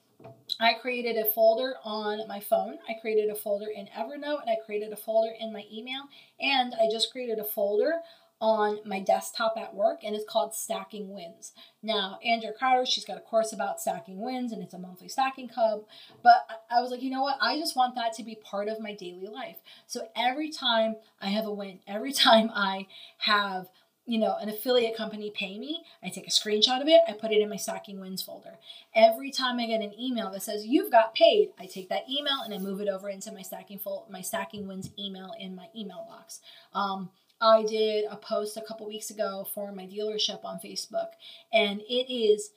I 0.61 0.75
created 0.75 1.17
a 1.17 1.25
folder 1.25 1.75
on 1.85 2.27
my 2.27 2.41
phone. 2.41 2.79
I 2.89 2.95
created 2.95 3.31
a 3.31 3.35
folder 3.35 3.69
in 3.75 3.87
Evernote 3.87 4.43
and 4.43 4.51
I 4.51 4.57
created 4.65 4.93
a 4.93 4.97
folder 4.97 5.33
in 5.39 5.53
my 5.53 5.65
email. 5.73 6.03
And 6.41 6.75
I 6.75 6.89
just 6.91 7.13
created 7.13 7.39
a 7.39 7.45
folder 7.45 8.01
on 8.41 8.79
my 8.85 9.01
desktop 9.01 9.55
at 9.57 9.75
work 9.75 10.01
and 10.05 10.15
it's 10.15 10.29
called 10.29 10.55
Stacking 10.55 11.13
Wins. 11.13 11.53
Now, 11.83 12.19
Andrea 12.25 12.53
Crowder, 12.53 12.87
she's 12.87 13.05
got 13.05 13.17
a 13.17 13.21
course 13.21 13.53
about 13.53 13.81
stacking 13.81 14.21
wins 14.21 14.53
and 14.53 14.63
it's 14.63 14.75
a 14.75 14.79
monthly 14.79 15.09
stacking 15.09 15.49
hub. 15.49 15.83
But 16.23 16.47
I 16.71 16.81
was 16.81 16.91
like, 16.91 17.03
you 17.03 17.11
know 17.11 17.23
what? 17.23 17.39
I 17.41 17.59
just 17.59 17.75
want 17.75 17.97
that 17.97 18.13
to 18.15 18.23
be 18.23 18.37
part 18.37 18.69
of 18.69 18.81
my 18.81 18.95
daily 18.95 19.27
life. 19.27 19.57
So 19.87 20.09
every 20.15 20.51
time 20.51 20.97
I 21.21 21.29
have 21.29 21.47
a 21.47 21.53
win, 21.53 21.81
every 21.89 22.13
time 22.27 22.51
I 22.55 22.87
have 23.19 23.69
you 24.09 24.19
know, 24.19 24.37
an 24.41 24.49
affiliate 24.49 24.97
company 24.97 25.31
pay 25.31 25.59
me, 25.59 25.85
I 26.03 26.09
take 26.09 26.27
a 26.27 26.31
screenshot 26.31 26.81
of 26.81 26.89
it, 26.89 27.03
I 27.07 27.13
put 27.13 27.31
it 27.31 27.43
in 27.43 27.51
my 27.51 27.57
stacking 27.57 28.01
wins 28.01 28.23
folder. 28.23 28.59
Every 28.95 29.31
time 29.31 29.61
I 29.61 29.67
get 29.67 29.83
an 29.83 29.93
email 30.01 30.31
that 30.31 30.43
says 30.43 30.67
you've 30.67 30.91
got 30.91 31.15
paid, 31.15 31.51
I 31.61 31.67
take 31.67 31.91
that 31.91 32.09
email 32.09 32.41
and 32.43 32.55
I 32.55 32.59
move 32.59 32.81
it 32.81 32.89
over 32.89 33.11
into 33.11 33.31
my 33.33 33.43
stacking 33.43 33.79
fol- 33.79 34.09
my 34.11 34.23
stacking 34.23 34.67
wins 34.67 34.89
email 34.99 35.35
in 35.39 35.55
my 35.55 35.67
email 35.77 36.07
box. 36.09 36.41
Um, 36.73 37.11
I 37.39 37.65
did 37.65 38.07
a 38.11 38.17
post 38.17 38.57
a 38.57 38.63
couple 38.63 38.89
weeks 38.89 39.11
ago 39.11 39.47
for 39.55 39.73
my 39.73 39.87
dealership 39.87 40.43
on 40.43 40.59
Facebook, 40.59 41.11
and 41.53 41.83
it 41.83 42.11
is 42.11 42.51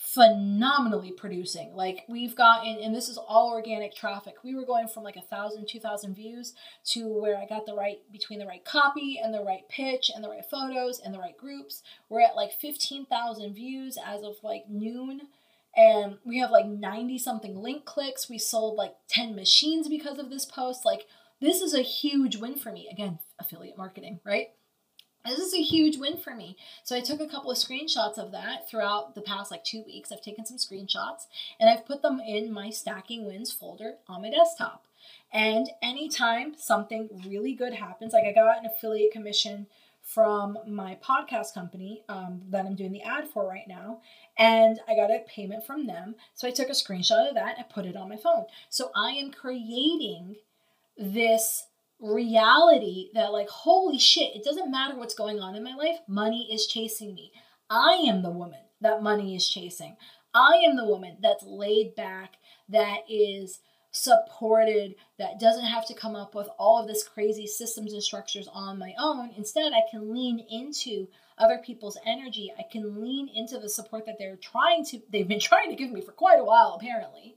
phenomenally 0.00 1.12
producing. 1.12 1.74
Like 1.74 2.04
we've 2.08 2.34
gotten, 2.34 2.78
and 2.82 2.94
this 2.94 3.08
is 3.08 3.18
all 3.18 3.50
organic 3.50 3.94
traffic. 3.94 4.36
We 4.42 4.54
were 4.54 4.64
going 4.64 4.88
from 4.88 5.04
like 5.04 5.16
a 5.16 5.20
thousand, 5.20 5.68
two 5.68 5.78
thousand 5.78 6.14
views 6.14 6.54
to 6.86 7.06
where 7.06 7.36
I 7.36 7.46
got 7.46 7.66
the 7.66 7.74
right 7.74 7.98
between 8.10 8.38
the 8.38 8.46
right 8.46 8.64
copy 8.64 9.20
and 9.22 9.32
the 9.32 9.44
right 9.44 9.68
pitch 9.68 10.10
and 10.12 10.24
the 10.24 10.30
right 10.30 10.44
photos 10.44 11.00
and 11.00 11.12
the 11.14 11.18
right 11.18 11.36
groups. 11.36 11.82
We're 12.08 12.22
at 12.22 12.34
like 12.34 12.52
fifteen 12.52 13.04
thousand 13.04 13.54
views 13.54 13.98
as 14.04 14.22
of 14.22 14.36
like 14.42 14.68
noon. 14.68 15.22
And 15.76 16.16
we 16.24 16.38
have 16.40 16.50
like 16.50 16.66
90 16.66 17.16
something 17.18 17.56
link 17.56 17.84
clicks. 17.84 18.28
We 18.28 18.38
sold 18.38 18.76
like 18.76 18.96
10 19.08 19.36
machines 19.36 19.88
because 19.88 20.18
of 20.18 20.28
this 20.28 20.44
post. 20.44 20.84
Like, 20.84 21.06
this 21.40 21.60
is 21.60 21.74
a 21.74 21.82
huge 21.82 22.38
win 22.38 22.56
for 22.56 22.72
me. 22.72 22.88
Again, 22.90 23.20
affiliate 23.38 23.78
marketing, 23.78 24.18
right? 24.24 24.48
This 25.26 25.38
is 25.38 25.54
a 25.54 25.62
huge 25.62 25.98
win 25.98 26.16
for 26.16 26.34
me. 26.34 26.56
So 26.82 26.96
I 26.96 27.00
took 27.00 27.20
a 27.20 27.28
couple 27.28 27.50
of 27.50 27.58
screenshots 27.58 28.18
of 28.18 28.32
that 28.32 28.68
throughout 28.68 29.14
the 29.14 29.20
past 29.20 29.50
like 29.50 29.64
two 29.64 29.82
weeks. 29.84 30.10
I've 30.10 30.22
taken 30.22 30.46
some 30.46 30.56
screenshots 30.56 31.26
and 31.58 31.68
I've 31.68 31.86
put 31.86 32.02
them 32.02 32.20
in 32.20 32.52
my 32.52 32.70
stacking 32.70 33.26
wins 33.26 33.52
folder 33.52 33.96
on 34.08 34.22
my 34.22 34.30
desktop. 34.30 34.84
And 35.32 35.70
anytime 35.82 36.54
something 36.56 37.08
really 37.26 37.54
good 37.54 37.74
happens, 37.74 38.12
like 38.12 38.24
I 38.24 38.32
got 38.32 38.58
an 38.58 38.66
affiliate 38.66 39.12
commission 39.12 39.66
from 40.02 40.58
my 40.66 40.98
podcast 41.04 41.54
company 41.54 42.02
um, 42.08 42.42
that 42.48 42.66
I'm 42.66 42.74
doing 42.74 42.92
the 42.92 43.02
ad 43.02 43.28
for 43.28 43.46
right 43.46 43.68
now, 43.68 44.00
and 44.36 44.80
I 44.88 44.96
got 44.96 45.10
a 45.10 45.24
payment 45.28 45.64
from 45.64 45.86
them. 45.86 46.16
So 46.34 46.48
I 46.48 46.50
took 46.50 46.68
a 46.68 46.72
screenshot 46.72 47.28
of 47.28 47.34
that 47.34 47.58
and 47.58 47.68
put 47.68 47.86
it 47.86 47.96
on 47.96 48.08
my 48.08 48.16
phone. 48.16 48.46
So 48.70 48.90
I 48.96 49.10
am 49.10 49.30
creating 49.30 50.36
this 50.98 51.66
reality 52.00 53.10
that, 53.14 53.32
like, 53.32 53.48
holy 53.48 53.98
shit, 53.98 54.34
it 54.34 54.44
doesn't 54.44 54.70
matter 54.70 54.96
what's 54.96 55.14
going 55.14 55.40
on 55.40 55.54
in 55.54 55.62
my 55.62 55.74
life, 55.74 55.98
money 56.08 56.48
is 56.52 56.66
chasing 56.66 57.14
me. 57.14 57.32
I 57.68 58.04
am 58.08 58.22
the 58.22 58.30
woman 58.30 58.60
that 58.80 59.02
money 59.02 59.36
is 59.36 59.48
chasing. 59.48 59.96
I 60.34 60.62
am 60.66 60.76
the 60.76 60.86
woman 60.86 61.18
that's 61.20 61.44
laid 61.44 61.94
back, 61.94 62.36
that 62.68 63.00
is 63.08 63.60
supported, 63.92 64.94
that 65.18 65.40
doesn't 65.40 65.64
have 65.64 65.86
to 65.86 65.94
come 65.94 66.14
up 66.14 66.34
with 66.34 66.48
all 66.58 66.80
of 66.80 66.88
this 66.88 67.06
crazy 67.06 67.46
systems 67.46 67.92
and 67.92 68.02
structures 68.02 68.48
on 68.52 68.78
my 68.78 68.94
own. 68.98 69.30
Instead, 69.36 69.72
I 69.72 69.82
can 69.90 70.12
lean 70.12 70.38
into 70.50 71.08
other 71.38 71.58
people's 71.58 71.98
energy. 72.06 72.52
I 72.56 72.62
can 72.70 73.02
lean 73.02 73.28
into 73.34 73.58
the 73.58 73.68
support 73.68 74.06
that 74.06 74.16
they're 74.18 74.36
trying 74.36 74.84
to, 74.86 75.00
they've 75.10 75.26
been 75.26 75.40
trying 75.40 75.70
to 75.70 75.76
give 75.76 75.90
me 75.90 76.00
for 76.00 76.12
quite 76.12 76.38
a 76.38 76.44
while, 76.44 76.78
apparently. 76.80 77.36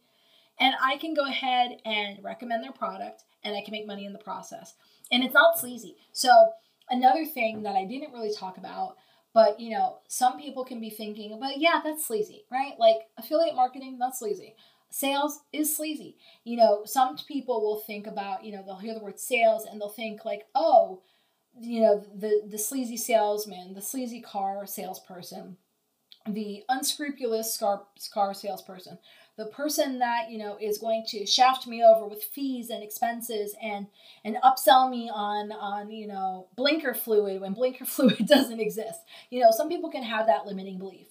And 0.64 0.76
I 0.82 0.96
can 0.96 1.14
go 1.14 1.26
ahead 1.26 1.72
and 1.84 2.24
recommend 2.24 2.64
their 2.64 2.72
product 2.72 3.26
and 3.44 3.54
I 3.54 3.62
can 3.62 3.74
make 3.74 3.86
money 3.86 4.06
in 4.06 4.14
the 4.14 4.20
process. 4.20 4.76
And 5.12 5.22
it's 5.22 5.34
not 5.34 5.60
sleazy. 5.60 5.98
So, 6.14 6.52
another 6.90 7.26
thing 7.26 7.64
that 7.64 7.76
I 7.76 7.84
didn't 7.84 8.14
really 8.14 8.34
talk 8.34 8.58
about, 8.58 8.96
but 9.34 9.60
you 9.60 9.72
know, 9.72 9.98
some 10.08 10.40
people 10.40 10.64
can 10.64 10.80
be 10.80 10.90
thinking, 10.90 11.38
but 11.38 11.58
yeah, 11.58 11.82
that's 11.84 12.08
sleazy, 12.08 12.46
right? 12.50 12.80
Like 12.80 12.96
affiliate 13.18 13.58
marketing, 13.58 13.98
that's 14.00 14.20
sleazy. 14.20 14.56
Sales 14.90 15.42
is 15.52 15.76
sleazy. 15.76 16.16
You 16.46 16.56
know, 16.56 16.84
some 16.86 17.18
people 17.18 17.60
will 17.60 17.82
think 17.82 18.08
about, 18.08 18.46
you 18.46 18.54
know, 18.54 18.64
they'll 18.66 18.78
hear 18.78 18.94
the 18.94 19.04
word 19.04 19.20
sales 19.20 19.66
and 19.66 19.82
they'll 19.82 19.90
think 19.90 20.24
like, 20.24 20.46
oh, 20.56 21.02
you 21.60 21.82
know, 21.82 22.06
the 22.16 22.44
the 22.50 22.58
sleazy 22.58 22.96
salesman, 22.96 23.74
the 23.74 23.82
sleazy 23.82 24.22
car 24.22 24.66
salesperson, 24.66 25.58
the 26.26 26.64
unscrupulous 26.70 27.58
car, 27.58 27.84
car 28.14 28.34
salesperson 28.34 28.98
the 29.38 29.46
person 29.48 30.00
that 30.00 30.30
you 30.30 30.38
know 30.38 30.58
is 30.62 30.78
going 30.78 31.04
to 31.08 31.26
shaft 31.26 31.68
me 31.68 31.84
over 31.84 32.06
with 32.06 32.24
fees 32.24 32.70
and 32.70 32.84
expenses 32.84 33.56
and 33.62 33.88
and 34.24 34.38
upsell 34.44 34.90
me 34.90 35.10
on 35.14 35.52
on 35.52 35.90
you 35.90 36.08
know 36.08 36.48
blinker 36.56 36.94
fluid 36.94 37.42
when 37.42 37.54
blinker 37.54 37.86
fluid 37.86 38.28
doesn't 38.28 38.60
exist. 38.60 39.00
You 39.30 39.42
know 39.42 39.52
some 39.52 39.70
people 39.70 39.90
can 39.90 40.04
have 40.04 40.28
that 40.28 40.46
limiting 40.46 40.78
belief. 40.78 41.08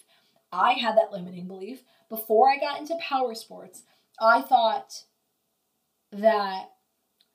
I 0.53 0.73
had 0.73 0.97
that 0.97 1.13
limiting 1.13 1.49
belief 1.49 1.83
before 2.09 2.51
i 2.51 2.59
got 2.59 2.79
into 2.79 2.95
power 3.01 3.35
sports. 3.35 3.85
I 4.21 4.43
thought 4.43 5.05
that 6.13 6.67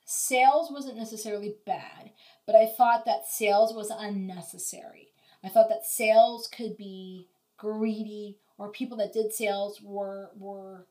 sales 0.05 0.71
wasn't 0.71 0.97
necessarily 0.97 1.55
bad, 1.65 2.11
but 2.45 2.55
I 2.55 2.67
thought 2.67 3.05
that 3.05 3.25
sales 3.27 3.73
was 3.73 3.89
unnecessary. 3.89 5.09
I 5.43 5.49
thought 5.49 5.69
that 5.69 5.85
sales 5.85 6.47
could 6.47 6.77
be 6.77 7.27
greedy 7.57 8.37
or 8.57 8.69
people 8.69 8.97
that 8.97 9.13
did 9.13 9.33
sales 9.33 9.81
were 9.81 10.29
were 10.37 10.85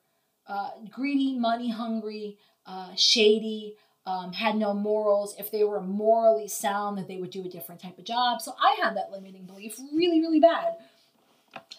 uh, 0.47 0.71
greedy, 0.91 1.37
money 1.39 1.71
hungry, 1.71 2.39
uh, 2.67 2.95
shady, 2.95 3.77
um, 4.07 4.33
had 4.33 4.57
no 4.57 4.73
morals. 4.73 5.35
If 5.39 5.51
they 5.51 5.65
were 5.65 5.81
morally 5.81 6.49
sound, 6.49 6.99
that 6.99 7.09
they 7.09 7.17
would 7.17 7.31
do 7.31 7.45
a 7.45 7.49
different 7.49 7.81
type 7.81 7.99
of 7.99 8.05
job. 8.05 8.41
So 8.41 8.55
I 8.63 8.77
had 8.83 8.97
that 8.97 9.11
limiting 9.11 9.45
belief 9.45 9.77
really, 9.93 10.21
really 10.21 10.41
bad. 10.41 10.77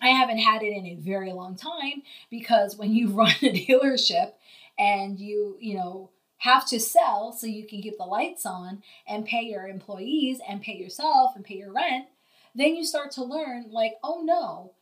I 0.02 0.10
haven't 0.10 0.40
had 0.40 0.64
it 0.64 0.76
in 0.76 0.86
a 0.86 0.96
very 0.96 1.32
long 1.32 1.56
time 1.56 2.04
because 2.30 2.76
when 2.78 2.94
you 2.94 3.10
run 3.12 3.34
a 3.42 3.66
dealership 3.68 4.34
and 4.78 5.20
you, 5.20 5.58
you 5.60 5.76
know, 5.76 6.10
have 6.40 6.68
to 6.68 6.80
sell 6.80 7.32
so 7.32 7.48
you 7.48 7.66
can 7.66 7.82
keep 7.82 7.98
the 7.98 8.04
lights 8.04 8.46
on 8.46 8.84
and 9.08 9.26
pay 9.26 9.42
your 9.42 9.68
employees 9.68 10.40
and 10.48 10.62
pay 10.62 10.76
yourself 10.76 11.32
and 11.36 11.44
pay 11.44 11.56
your 11.56 11.74
rent, 11.74 12.06
then 12.54 12.76
you 12.76 12.86
start 12.86 13.12
to 13.12 13.24
learn 13.24 13.66
like, 13.72 13.94
oh 14.04 14.22
no, 14.24 14.74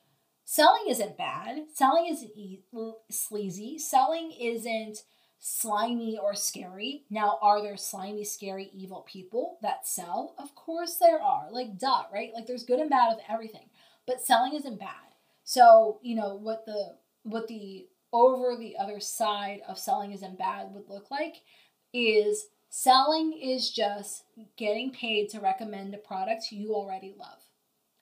selling 0.46 0.84
isn't 0.88 1.18
bad. 1.18 1.66
Selling 1.74 2.08
isn't 2.08 2.32
e- 2.36 2.62
sleazy. 3.12 3.78
Selling 3.78 4.32
isn't 4.40 5.00
slimy 5.40 6.18
or 6.18 6.34
scary. 6.34 7.04
Now, 7.10 7.38
are 7.42 7.62
there 7.62 7.78
slimy, 7.78 8.24
scary, 8.24 8.70
evil 8.74 9.06
people 9.08 9.58
that 9.62 9.86
sell? 9.88 10.36
Of 10.40 10.56
course 10.56 10.96
there 10.96 11.22
are. 11.22 11.52
Like, 11.52 11.78
duh, 11.78 12.04
right? 12.14 12.32
Like, 12.34 12.48
there's 12.48 12.64
good 12.64 12.80
and 12.80 12.90
bad 12.90 13.12
of 13.12 13.20
everything. 13.30 13.70
But 14.08 14.22
selling 14.26 14.56
isn't 14.56 14.80
bad. 14.80 15.14
So, 15.44 16.00
you 16.02 16.16
know, 16.16 16.36
what 16.36 16.66
the 16.66 16.98
what 17.24 17.48
the 17.48 17.88
over 18.14 18.56
the 18.56 18.78
other 18.78 19.00
side 19.00 19.62
of 19.68 19.78
selling 19.78 20.14
isn't 20.14 20.40
bad 20.40 20.74
would 20.74 20.90
look 20.90 21.12
like 21.12 21.42
is 21.94 22.48
selling 22.70 23.34
is 23.34 23.70
just 23.70 24.24
getting 24.58 24.92
paid 24.92 25.30
to 25.30 25.40
recommend 25.40 25.94
a 25.94 25.98
product 25.98 26.52
you 26.52 26.74
already 26.74 27.14
love. 27.18 27.45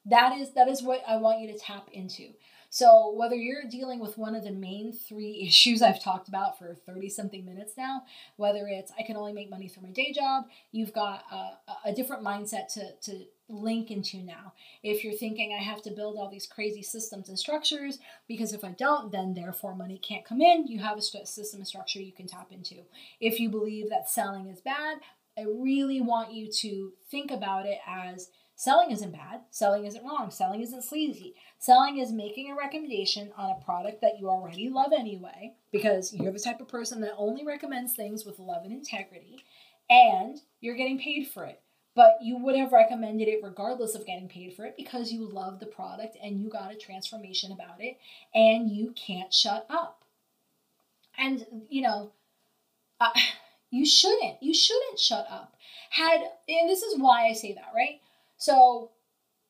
That 0.06 0.38
is 0.38 0.54
that 0.54 0.68
is 0.68 0.84
what 0.84 1.04
I 1.08 1.18
want 1.18 1.42
you 1.42 1.52
to 1.52 1.58
tap 1.58 1.90
into. 1.92 2.34
So, 2.74 3.14
whether 3.16 3.36
you're 3.36 3.70
dealing 3.70 4.00
with 4.00 4.18
one 4.18 4.34
of 4.34 4.44
the 4.44 4.52
main 4.52 4.94
three 4.94 5.42
issues 5.48 5.84
I've 5.84 6.04
talked 6.04 6.28
about 6.28 6.58
for 6.58 6.74
30 6.74 7.08
something 7.08 7.46
minutes 7.46 7.74
now, 7.78 8.02
whether 8.36 8.66
it's 8.68 8.92
I 8.98 9.04
can 9.04 9.16
only 9.16 9.32
make 9.32 9.52
money 9.52 9.68
through 9.68 9.84
my 9.84 9.92
day 9.92 10.12
job, 10.12 10.46
you've 10.72 10.92
got 10.92 11.24
a, 11.32 11.90
a 11.90 11.94
different 11.94 12.24
mindset 12.24 12.74
to, 12.74 12.96
to 13.04 13.26
link 13.48 13.92
into 13.92 14.24
now. 14.24 14.54
If 14.82 15.04
you're 15.04 15.14
thinking 15.14 15.54
I 15.54 15.62
have 15.62 15.84
to 15.84 15.92
build 15.92 16.18
all 16.18 16.32
these 16.32 16.48
crazy 16.48 16.82
systems 16.82 17.30
and 17.30 17.38
structures 17.38 18.00
because 18.28 18.54
if 18.54 18.64
I 18.64 18.72
don't, 18.72 19.12
then 19.12 19.36
therefore 19.36 19.76
money 19.76 20.00
can't 20.00 20.26
come 20.26 20.42
in, 20.42 20.66
you 20.66 20.80
have 20.80 20.98
a 20.98 21.02
system 21.04 21.60
and 21.60 21.68
structure 21.68 22.02
you 22.02 22.12
can 22.12 22.26
tap 22.26 22.48
into. 22.52 22.78
If 23.20 23.40
you 23.40 23.50
believe 23.50 23.92
that 23.92 24.10
selling 24.10 24.48
is 24.48 24.62
bad, 24.62 24.98
I 25.38 25.44
really 25.44 26.02
want 26.02 26.34
you 26.34 26.52
to 26.52 26.94
think 27.12 27.30
about 27.30 27.68
it 27.68 27.78
as 27.88 28.30
Selling 28.56 28.92
isn't 28.92 29.12
bad. 29.12 29.42
Selling 29.50 29.86
isn't 29.86 30.06
wrong. 30.06 30.30
Selling 30.30 30.62
isn't 30.62 30.84
sleazy. 30.84 31.36
Selling 31.58 31.98
is 31.98 32.12
making 32.12 32.52
a 32.52 32.56
recommendation 32.56 33.32
on 33.36 33.50
a 33.50 33.66
product 33.66 34.02
that 34.02 34.20
you 34.20 34.30
already 34.30 34.70
love 34.70 34.92
anyway, 34.98 35.54
because 35.72 36.14
you're 36.14 36.32
the 36.32 36.40
type 36.40 36.62
of 36.62 36.68
person 36.68 37.02
that 37.02 37.16
only 37.18 37.46
recommends 37.46 37.94
things 37.94 38.26
with 38.26 38.40
love 38.40 38.64
and 38.64 38.72
integrity, 38.74 39.44
and 39.90 40.40
you're 40.62 40.76
getting 40.76 41.00
paid 41.00 41.28
for 41.28 41.46
it. 41.46 41.62
But 41.96 42.18
you 42.22 42.38
would 42.38 42.56
have 42.56 42.72
recommended 42.72 43.28
it 43.28 43.42
regardless 43.44 43.94
of 43.94 44.06
getting 44.06 44.28
paid 44.28 44.56
for 44.56 44.66
it 44.66 44.76
because 44.76 45.12
you 45.12 45.30
love 45.30 45.60
the 45.60 45.68
product 45.68 46.18
and 46.24 46.40
you 46.40 46.50
got 46.50 46.72
a 46.72 46.76
transformation 46.76 47.52
about 47.52 47.80
it 47.80 47.98
and 48.34 48.72
you 48.72 48.94
can't 48.96 49.32
shut 49.32 49.68
up. 49.70 50.04
And, 51.18 51.46
you 51.70 51.84
know, 51.84 52.12
uh, 53.00 53.12
you 53.70 53.86
shouldn't. 53.86 54.42
You 54.42 54.56
shouldn't 54.56 55.00
shut 55.00 55.28
up. 55.30 55.56
Had, 55.92 56.22
and 56.48 56.68
this 56.68 56.82
is 56.82 57.00
why 57.00 57.28
I 57.28 57.34
say 57.34 57.54
that, 57.54 57.72
right? 57.76 58.02
So, 58.44 58.92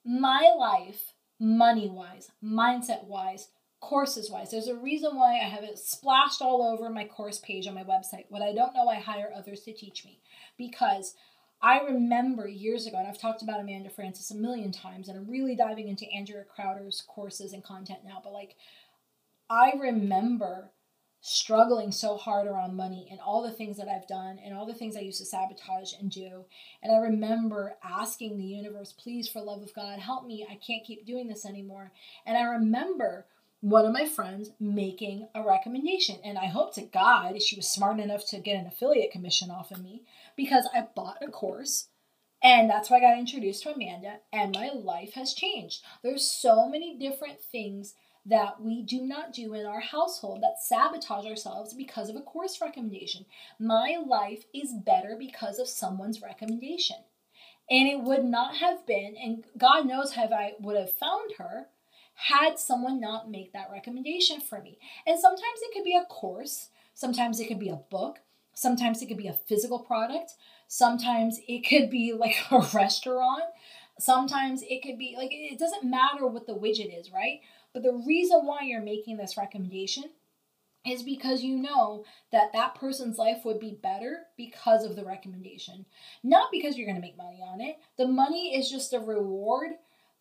my 0.05 0.53
life, 0.55 1.15
money 1.39 1.89
wise, 1.89 2.29
mindset 2.43 3.05
wise, 3.05 3.47
courses 3.81 4.29
wise, 4.29 4.51
there's 4.51 4.67
a 4.67 4.75
reason 4.75 5.15
why 5.15 5.39
I 5.39 5.45
have 5.45 5.63
it 5.63 5.79
splashed 5.79 6.43
all 6.43 6.61
over 6.61 6.91
my 6.91 7.05
course 7.05 7.39
page 7.39 7.65
on 7.65 7.73
my 7.73 7.83
website. 7.83 8.25
What 8.29 8.43
I 8.43 8.53
don't 8.53 8.75
know, 8.75 8.87
I 8.87 8.99
hire 8.99 9.33
others 9.35 9.61
to 9.61 9.73
teach 9.73 10.05
me 10.05 10.19
because 10.59 11.15
I 11.59 11.79
remember 11.79 12.47
years 12.47 12.85
ago, 12.85 12.97
and 12.99 13.07
I've 13.07 13.17
talked 13.17 13.41
about 13.41 13.59
Amanda 13.59 13.89
Frances 13.89 14.29
a 14.29 14.35
million 14.35 14.71
times, 14.71 15.09
and 15.09 15.17
I'm 15.17 15.27
really 15.27 15.55
diving 15.55 15.87
into 15.87 16.05
Andrea 16.11 16.43
Crowder's 16.43 17.01
courses 17.07 17.51
and 17.51 17.63
content 17.63 18.01
now, 18.05 18.21
but 18.23 18.31
like, 18.31 18.57
I 19.49 19.73
remember 19.75 20.69
struggling 21.26 21.89
so 21.89 22.17
hard 22.17 22.47
around 22.47 22.76
money 22.76 23.07
and 23.09 23.17
all 23.21 23.41
the 23.41 23.51
things 23.51 23.78
that 23.78 23.88
I've 23.88 24.07
done 24.07 24.38
and 24.43 24.53
all 24.53 24.65
the 24.65 24.74
things 24.74 24.97
I 24.97 24.99
used 24.99 25.19
to 25.19 25.26
sabotage 25.26 25.93
and 25.97 26.11
do. 26.11 26.43
And 26.82 26.91
I 26.91 26.97
remember 26.97 27.78
asking 27.82 28.38
the 28.38 28.43
universe, 28.43 28.91
please, 28.91 29.30
for 29.30 29.41
love 29.41 29.63
of 29.63 29.74
God, 29.74 29.99
help 29.99 30.28
me. 30.28 30.45
I 30.51 30.55
can't 30.55 30.84
keep 30.84 31.05
doing 31.05 31.30
this 31.30 31.45
anymore. 31.45 31.93
And 32.26 32.38
I 32.38 32.41
remember 32.41 33.26
one 33.61 33.86
of 33.86 33.93
my 33.93 34.05
friends 34.05 34.51
making 34.59 35.30
a 35.34 35.41
recommendation. 35.41 36.17
And 36.26 36.38
I 36.38 36.47
hope 36.47 36.76
to 36.76 36.82
God 36.82 37.41
she 37.41 37.55
was 37.55 37.69
smart 37.69 38.01
enough 38.01 38.28
to 38.28 38.39
get 38.39 38.59
an 38.59 38.67
affiliate 38.67 39.11
commission 39.11 39.49
off 39.49 39.71
of 39.71 39.82
me 39.82 40.01
because 40.36 40.67
I 40.76 40.88
bought 40.93 41.24
a 41.26 41.32
course. 41.32 41.88
And 42.43 42.69
that's 42.69 42.89
why 42.89 42.97
I 42.97 42.99
got 42.99 43.17
introduced 43.17 43.63
to 43.63 43.74
Amanda, 43.74 44.17
and 44.34 44.53
my 44.53 44.69
life 44.74 45.13
has 45.13 45.34
changed. 45.34 45.82
There's 46.03 46.30
so 46.30 46.67
many 46.67 46.97
different 46.97 47.39
things 47.39 47.93
that 48.26 48.61
we 48.61 48.82
do 48.82 49.05
not 49.05 49.34
do 49.34 49.53
in 49.53 49.65
our 49.65 49.82
household 49.82 50.41
that 50.41 50.61
sabotage 50.61 51.26
ourselves 51.26 51.74
because 51.74 52.09
of 52.09 52.15
a 52.15 52.21
course 52.21 52.61
recommendation. 52.61 53.26
My 53.59 53.97
life 54.05 54.45
is 54.53 54.74
better 54.74 55.15
because 55.17 55.59
of 55.59 55.67
someone's 55.67 56.21
recommendation. 56.21 56.97
And 57.69 57.88
it 57.88 58.01
would 58.01 58.24
not 58.24 58.57
have 58.57 58.86
been, 58.86 59.15
and 59.21 59.45
God 59.57 59.86
knows 59.86 60.13
how 60.13 60.26
I 60.26 60.53
would 60.59 60.78
have 60.78 60.91
found 60.91 61.34
her 61.38 61.67
had 62.15 62.59
someone 62.59 62.99
not 62.99 63.32
make 63.32 63.53
that 63.53 63.69
recommendation 63.71 64.39
for 64.39 64.61
me. 64.61 64.78
And 65.05 65.19
sometimes 65.19 65.59
it 65.61 65.74
could 65.74 65.84
be 65.84 65.95
a 65.95 66.05
course, 66.05 66.69
sometimes 66.93 67.39
it 67.39 67.47
could 67.47 67.59
be 67.59 67.69
a 67.69 67.82
book, 67.89 68.19
sometimes 68.53 69.01
it 69.01 69.07
could 69.07 69.17
be 69.17 69.28
a 69.28 69.34
physical 69.34 69.80
product, 69.80 70.34
sometimes 70.67 71.39
it 71.47 71.65
could 71.67 71.89
be 71.89 72.13
like 72.13 72.36
a 72.51 72.59
restaurant, 72.74 73.43
sometimes 73.99 74.63
it 74.63 74.82
could 74.82 74.97
be 74.97 75.15
like 75.17 75.30
it 75.32 75.59
doesn't 75.59 75.89
matter 75.89 76.28
what 76.28 76.47
the 76.47 76.55
widget 76.55 76.97
is, 76.97 77.11
right? 77.11 77.39
But 77.74 77.84
the 77.84 78.03
reason 78.05 78.45
why 78.45 78.61
you're 78.63 78.82
making 78.82 79.17
this 79.17 79.38
recommendation 79.38 80.05
is 80.86 81.01
because 81.01 81.43
you 81.43 81.57
know 81.57 82.03
that 82.32 82.51
that 82.53 82.76
person's 82.76 83.17
life 83.17 83.45
would 83.45 83.59
be 83.59 83.80
better 83.82 84.24
because 84.38 84.84
of 84.84 84.95
the 84.95 85.05
recommendation, 85.05 85.86
not 86.24 86.51
because 86.51 86.78
you're 86.78 86.86
going 86.86 86.97
to 86.97 87.01
make 87.01 87.17
money 87.17 87.41
on 87.41 87.61
it. 87.61 87.78
The 87.97 88.07
money 88.07 88.55
is 88.55 88.69
just 88.69 88.93
a 88.93 88.99
reward 88.99 89.71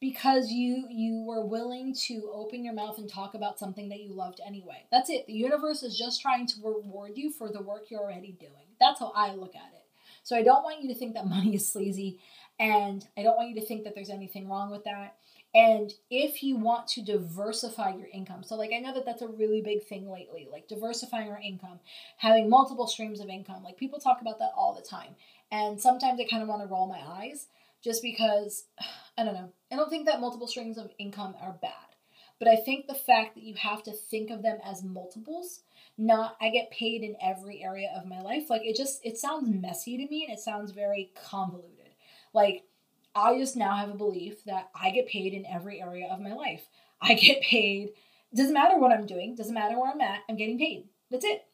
because 0.00 0.50
you 0.50 0.86
you 0.90 1.24
were 1.24 1.44
willing 1.44 1.94
to 1.94 2.30
open 2.32 2.64
your 2.64 2.74
mouth 2.74 2.98
and 2.98 3.08
talk 3.08 3.34
about 3.34 3.58
something 3.58 3.88
that 3.88 4.00
you 4.00 4.12
loved 4.12 4.40
anyway. 4.44 4.84
That's 4.90 5.10
it. 5.10 5.26
The 5.26 5.32
universe 5.32 5.82
is 5.82 5.96
just 5.96 6.20
trying 6.20 6.46
to 6.48 6.54
reward 6.62 7.12
you 7.16 7.30
for 7.30 7.48
the 7.50 7.62
work 7.62 7.86
you're 7.88 8.00
already 8.00 8.36
doing. 8.38 8.66
That's 8.80 8.98
how 9.00 9.12
I 9.14 9.34
look 9.34 9.54
at 9.54 9.72
it. 9.74 9.84
So 10.24 10.36
I 10.36 10.42
don't 10.42 10.64
want 10.64 10.82
you 10.82 10.88
to 10.88 10.94
think 10.94 11.14
that 11.14 11.26
money 11.26 11.54
is 11.54 11.70
sleazy 11.70 12.20
and 12.58 13.06
I 13.16 13.22
don't 13.22 13.36
want 13.36 13.50
you 13.50 13.60
to 13.60 13.66
think 13.66 13.84
that 13.84 13.94
there's 13.94 14.10
anything 14.10 14.48
wrong 14.48 14.70
with 14.70 14.84
that. 14.84 15.16
And 15.54 15.92
if 16.10 16.42
you 16.42 16.56
want 16.56 16.88
to 16.88 17.02
diversify 17.02 17.94
your 17.94 18.08
income, 18.12 18.42
so 18.42 18.56
like 18.56 18.72
I 18.74 18.78
know 18.78 18.94
that 18.94 19.04
that's 19.04 19.20
a 19.20 19.28
really 19.28 19.60
big 19.60 19.84
thing 19.84 20.10
lately, 20.10 20.48
like 20.50 20.66
diversifying 20.66 21.30
our 21.30 21.40
income, 21.40 21.78
having 22.16 22.48
multiple 22.48 22.86
streams 22.86 23.20
of 23.20 23.28
income. 23.28 23.62
Like 23.62 23.76
people 23.76 23.98
talk 23.98 24.22
about 24.22 24.38
that 24.38 24.52
all 24.56 24.74
the 24.74 24.86
time. 24.86 25.14
And 25.50 25.78
sometimes 25.78 26.18
I 26.18 26.24
kind 26.24 26.42
of 26.42 26.48
want 26.48 26.62
to 26.62 26.68
roll 26.68 26.86
my 26.86 27.00
eyes 27.06 27.48
just 27.82 28.02
because 28.02 28.64
I 29.18 29.24
don't 29.24 29.34
know. 29.34 29.52
I 29.70 29.76
don't 29.76 29.90
think 29.90 30.06
that 30.06 30.20
multiple 30.20 30.48
streams 30.48 30.78
of 30.78 30.90
income 30.98 31.34
are 31.40 31.58
bad. 31.60 31.72
But 32.38 32.48
I 32.48 32.56
think 32.56 32.86
the 32.86 32.94
fact 32.94 33.34
that 33.34 33.44
you 33.44 33.54
have 33.54 33.82
to 33.84 33.92
think 33.92 34.30
of 34.30 34.42
them 34.42 34.58
as 34.64 34.82
multiples, 34.82 35.60
not 35.98 36.36
I 36.40 36.48
get 36.48 36.70
paid 36.70 37.02
in 37.02 37.14
every 37.22 37.62
area 37.62 37.92
of 37.94 38.08
my 38.08 38.20
life, 38.20 38.48
like 38.48 38.62
it 38.64 38.74
just 38.74 39.04
it 39.04 39.18
sounds 39.18 39.48
messy 39.48 39.98
to 39.98 40.08
me 40.08 40.24
and 40.24 40.36
it 40.36 40.42
sounds 40.42 40.72
very 40.72 41.12
convoluted. 41.14 41.90
Like 42.32 42.64
I 43.14 43.38
just 43.38 43.56
now 43.56 43.76
have 43.76 43.90
a 43.90 43.94
belief 43.94 44.44
that 44.44 44.70
I 44.74 44.90
get 44.90 45.08
paid 45.08 45.34
in 45.34 45.46
every 45.46 45.80
area 45.80 46.08
of 46.10 46.20
my 46.20 46.32
life. 46.32 46.62
I 47.00 47.14
get 47.14 47.42
paid. 47.42 47.90
Doesn't 48.34 48.54
matter 48.54 48.78
what 48.78 48.92
I'm 48.92 49.06
doing. 49.06 49.34
Doesn't 49.34 49.54
matter 49.54 49.78
where 49.78 49.90
I'm 49.90 50.00
at. 50.00 50.20
I'm 50.28 50.36
getting 50.36 50.58
paid. 50.58 50.88
That's 51.10 51.24
it. 51.24 51.44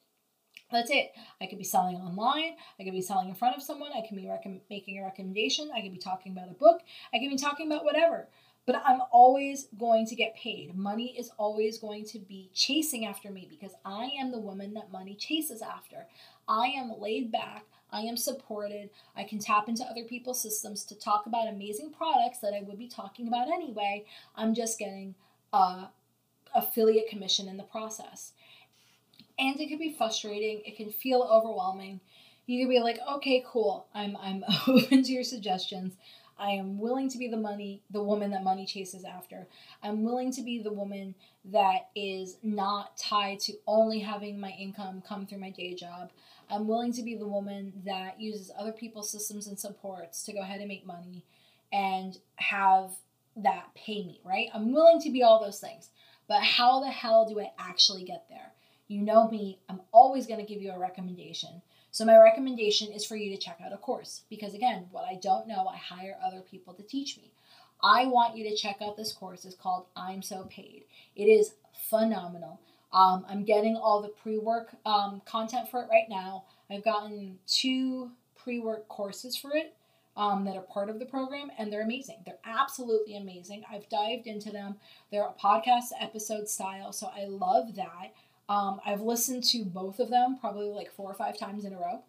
That's 0.71 0.91
it. 0.91 1.13
I 1.41 1.47
could 1.47 1.59
be 1.59 1.65
selling 1.65 1.97
online. 1.97 2.57
I 2.79 2.85
could 2.85 2.93
be 2.93 3.01
selling 3.01 3.31
in 3.31 3.35
front 3.35 3.57
of 3.57 3.63
someone. 3.63 3.91
I 3.97 4.07
can 4.07 4.17
be 4.17 4.29
rec- 4.29 4.47
making 4.69 4.99
a 4.99 5.05
recommendation. 5.05 5.71
I 5.75 5.81
could 5.81 5.93
be 5.93 5.99
talking 5.99 6.33
about 6.33 6.51
a 6.51 6.55
book. 6.55 6.83
I 7.13 7.19
could 7.19 7.31
be 7.31 7.37
talking 7.37 7.67
about 7.67 7.85
whatever. 7.85 8.29
But 8.67 8.83
I'm 8.85 9.01
always 9.11 9.69
going 9.79 10.05
to 10.07 10.15
get 10.15 10.37
paid. 10.37 10.77
Money 10.77 11.19
is 11.19 11.31
always 11.39 11.79
going 11.79 12.05
to 12.07 12.19
be 12.19 12.51
chasing 12.53 13.07
after 13.07 13.31
me 13.31 13.47
because 13.49 13.73
I 13.83 14.11
am 14.21 14.31
the 14.31 14.39
woman 14.39 14.75
that 14.75 14.93
money 14.93 15.15
chases 15.15 15.63
after. 15.63 16.07
I 16.47 16.67
am 16.67 17.01
laid 17.01 17.33
back. 17.33 17.65
I 17.91 18.03
am 18.03 18.17
supported. 18.17 18.91
I 19.17 19.25
can 19.25 19.39
tap 19.39 19.69
into 19.69 19.85
other 19.85 20.05
people's 20.05 20.41
systems 20.41 20.85
to 20.85 20.99
talk 20.99 21.27
about 21.27 21.49
amazing 21.49 21.93
products 21.93 22.39
that 22.39 22.55
I 22.55 22.63
would 22.63 22.79
be 22.79 22.89
talking 22.89 23.29
about 23.29 23.49
anyway. 23.49 24.05
I'm 24.37 24.55
just 24.55 24.79
getting 24.79 25.15
a 25.53 25.89
affiliate 26.55 27.09
commission 27.09 27.49
in 27.49 27.57
the 27.57 27.63
process. 27.63 28.33
And 29.39 29.61
it 29.61 29.69
can 29.69 29.79
be 29.79 29.95
frustrating. 29.97 30.63
It 30.65 30.77
can 30.77 30.91
feel 30.91 31.23
overwhelming. 31.23 32.01
You 32.47 32.65
could 32.65 32.71
be 32.71 32.81
like, 32.81 32.99
okay, 33.17 33.45
cool. 33.47 33.87
I'm 33.95 34.17
I'm 34.17 34.45
open 34.69 35.03
to 35.03 35.13
your 35.13 35.25
suggestions. 35.25 35.95
I 36.39 36.51
am 36.51 36.79
willing 36.79 37.09
to 37.11 37.19
be 37.19 37.29
the 37.29 37.37
money, 37.37 37.83
the 37.91 38.03
woman 38.03 38.31
that 38.31 38.45
money 38.45 38.65
chases 38.65 39.05
after. 39.05 39.49
I'm 39.83 40.05
willing 40.05 40.33
to 40.33 40.43
be 40.43 40.63
the 40.63 40.73
woman 40.73 41.15
that 41.47 41.89
is 41.97 42.37
not 42.43 42.97
tied 42.97 43.41
to 43.41 43.55
only 43.67 43.99
having 44.01 44.39
my 44.39 44.51
income 44.51 45.03
come 45.07 45.27
through 45.27 45.39
my 45.39 45.51
day 45.51 45.75
job. 45.75 46.11
I'm 46.51 46.69
willing 46.69 46.93
to 46.95 47.03
be 47.03 47.17
the 47.17 47.27
woman 47.27 47.73
that 47.85 48.21
uses 48.21 48.51
other 48.59 48.73
people's 48.73 49.11
systems 49.11 49.47
and 49.47 49.59
supports 49.59 50.23
to 50.25 50.33
go 50.33 50.41
ahead 50.41 50.61
and 50.61 50.69
make 50.69 50.87
money 50.87 51.25
and 51.73 52.19
have 52.37 52.93
that 53.37 53.75
pay 53.75 54.05
me, 54.05 54.21
right? 54.25 54.49
I'm 54.55 54.73
willing 54.73 55.01
to 55.01 55.11
be 55.11 55.23
all 55.23 55.43
those 55.43 55.61
things. 55.61 55.91
But 56.29 56.43
how 56.43 56.81
the 56.81 56.91
hell 56.91 57.27
do 57.29 57.41
I 57.41 57.53
actually 57.59 58.05
get 58.05 58.27
there? 58.29 58.48
You 58.89 59.03
know 59.03 59.29
me, 59.29 59.59
I'm 59.69 59.81
always 59.93 60.27
going 60.27 60.41
to 60.41 60.47
give 60.47 60.63
you 60.63 60.73
a 60.73 60.79
recommendation. 60.79 61.63
So, 61.91 62.05
my 62.05 62.19
recommendation 62.19 62.93
is 62.93 63.05
for 63.05 63.17
you 63.17 63.35
to 63.35 63.41
check 63.43 63.61
out 63.65 63.73
a 63.73 63.77
course 63.77 64.23
because, 64.29 64.55
again, 64.55 64.87
what 64.91 65.05
I 65.05 65.19
don't 65.23 65.47
know, 65.47 65.67
I 65.67 65.77
hire 65.77 66.19
other 66.25 66.41
people 66.41 66.75
to 66.75 66.83
teach 66.83 67.17
me. 67.17 67.33
I 67.83 68.07
want 68.07 68.37
you 68.37 68.49
to 68.49 68.57
check 68.57 68.79
out 68.83 68.97
this 68.97 69.13
course. 69.13 69.45
It's 69.45 69.55
called 69.55 69.87
I'm 69.97 70.23
So 70.23 70.45
Paid. 70.51 70.85
It 71.15 71.25
is 71.25 71.55
phenomenal. 71.89 72.61
Um, 72.93 73.25
I'm 73.29 73.45
getting 73.45 73.77
all 73.77 74.03
the 74.03 74.09
pre 74.09 74.39
work 74.39 74.71
um, 74.87 75.23
content 75.25 75.69
for 75.69 75.83
it 75.83 75.89
right 75.91 76.09
now. 76.09 76.45
I've 76.71 76.85
gotten 76.85 77.39
two 77.47 78.11
pre 78.37 78.59
work 78.59 78.89
courses 78.89 79.37
for 79.37 79.55
it 79.55 79.75
um, 80.17 80.45
that 80.45 80.57
are 80.57 80.63
part 80.63 80.91
of 80.91 80.99
the 80.99 81.07
program, 81.07 81.51
and 81.59 81.73
they're 81.73 81.83
amazing. 81.83 82.17
They're 82.27 82.39
absolutely 82.45 83.17
amazing. 83.17 83.65
I've 83.71 83.89
dived 83.89 84.27
into 84.27 84.51
them. 84.51 84.77
They're 85.11 85.29
a 85.29 85.35
podcast 85.41 85.93
episode 86.01 86.49
style, 86.49 86.93
so 86.93 87.11
I 87.15 87.27
love 87.27 87.77
that. 87.77 88.13
Um, 88.49 88.81
I've 88.85 89.03
listened 89.03 89.45
to 89.45 89.65
both 89.65 90.01
of 90.01 90.11
them 90.11 90.39
probably 90.41 90.69
like 90.69 90.91
four 90.93 91.11
or 91.11 91.15
five 91.15 91.39
times 91.39 91.65
in 91.65 91.73
a 91.73 91.79
row. 91.79 92.03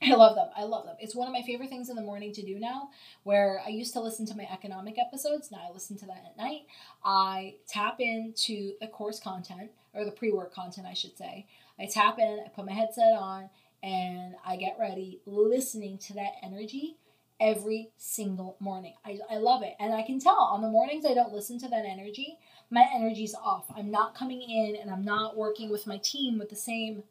I 0.02 0.14
love 0.14 0.34
them. 0.34 0.48
I 0.56 0.64
love 0.64 0.86
them. 0.86 0.96
It's 0.98 1.14
one 1.14 1.28
of 1.28 1.32
my 1.32 1.42
favorite 1.42 1.68
things 1.68 1.90
in 1.90 1.96
the 1.96 2.02
morning 2.02 2.32
to 2.32 2.42
do 2.42 2.58
now. 2.58 2.88
Where 3.22 3.60
I 3.64 3.68
used 3.68 3.92
to 3.92 4.00
listen 4.00 4.24
to 4.26 4.36
my 4.36 4.48
economic 4.50 4.98
episodes, 4.98 5.50
now 5.50 5.66
I 5.68 5.72
listen 5.72 5.98
to 5.98 6.06
that 6.06 6.24
at 6.26 6.36
night. 6.38 6.62
I 7.04 7.56
tap 7.68 8.00
into 8.00 8.72
the 8.80 8.86
course 8.86 9.20
content, 9.20 9.70
or 9.92 10.04
the 10.04 10.10
pre 10.10 10.32
work 10.32 10.54
content, 10.54 10.86
I 10.86 10.94
should 10.94 11.18
say. 11.18 11.46
I 11.78 11.86
tap 11.86 12.18
in, 12.18 12.40
I 12.44 12.48
put 12.48 12.66
my 12.66 12.72
headset 12.72 13.12
on, 13.12 13.50
and 13.82 14.34
I 14.44 14.56
get 14.56 14.76
ready 14.78 15.20
listening 15.26 15.98
to 15.98 16.14
that 16.14 16.32
energy 16.42 16.96
every 17.40 17.90
single 17.96 18.56
morning. 18.60 18.94
I, 19.04 19.18
I 19.30 19.36
love 19.38 19.62
it. 19.62 19.74
And 19.80 19.94
I 19.94 20.02
can 20.02 20.20
tell 20.20 20.38
on 20.38 20.60
the 20.60 20.68
mornings 20.68 21.06
I 21.06 21.14
don't 21.14 21.32
listen 21.32 21.58
to 21.60 21.68
that 21.68 21.84
energy, 21.86 22.38
my 22.70 22.86
energy's 22.94 23.34
off. 23.34 23.66
I'm 23.76 23.90
not 23.90 24.14
coming 24.14 24.42
in 24.42 24.76
and 24.76 24.90
I'm 24.90 25.04
not 25.04 25.36
working 25.36 25.70
with 25.70 25.86
my 25.86 25.98
team 25.98 26.38
with 26.38 26.50
the 26.50 26.56
same 26.56 27.02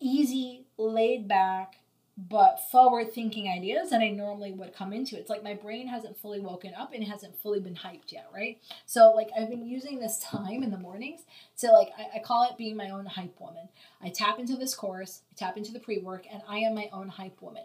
easy, 0.00 0.64
laid 0.78 1.28
back, 1.28 1.76
but 2.16 2.60
forward 2.70 3.12
thinking 3.12 3.48
ideas 3.48 3.90
that 3.90 4.00
I 4.00 4.10
normally 4.10 4.52
would 4.52 4.74
come 4.74 4.92
into. 4.92 5.18
It's 5.18 5.30
like 5.30 5.42
my 5.42 5.54
brain 5.54 5.88
hasn't 5.88 6.18
fully 6.18 6.40
woken 6.40 6.72
up 6.74 6.92
and 6.92 7.02
hasn't 7.02 7.38
fully 7.38 7.60
been 7.60 7.74
hyped 7.74 8.12
yet, 8.12 8.28
right? 8.34 8.58
So 8.86 9.12
like 9.12 9.30
I've 9.36 9.48
been 9.48 9.66
using 9.66 9.98
this 9.98 10.18
time 10.18 10.62
in 10.62 10.70
the 10.70 10.78
mornings 10.78 11.22
to 11.58 11.72
like 11.72 11.90
I, 11.98 12.18
I 12.18 12.22
call 12.22 12.44
it 12.44 12.58
being 12.58 12.76
my 12.76 12.90
own 12.90 13.06
hype 13.06 13.40
woman. 13.40 13.68
I 14.02 14.10
tap 14.10 14.38
into 14.38 14.56
this 14.56 14.74
course, 14.74 15.22
I 15.30 15.34
tap 15.34 15.56
into 15.56 15.72
the 15.72 15.80
pre-work, 15.80 16.26
and 16.30 16.42
I 16.48 16.58
am 16.58 16.74
my 16.74 16.88
own 16.92 17.08
hype 17.08 17.40
woman. 17.40 17.64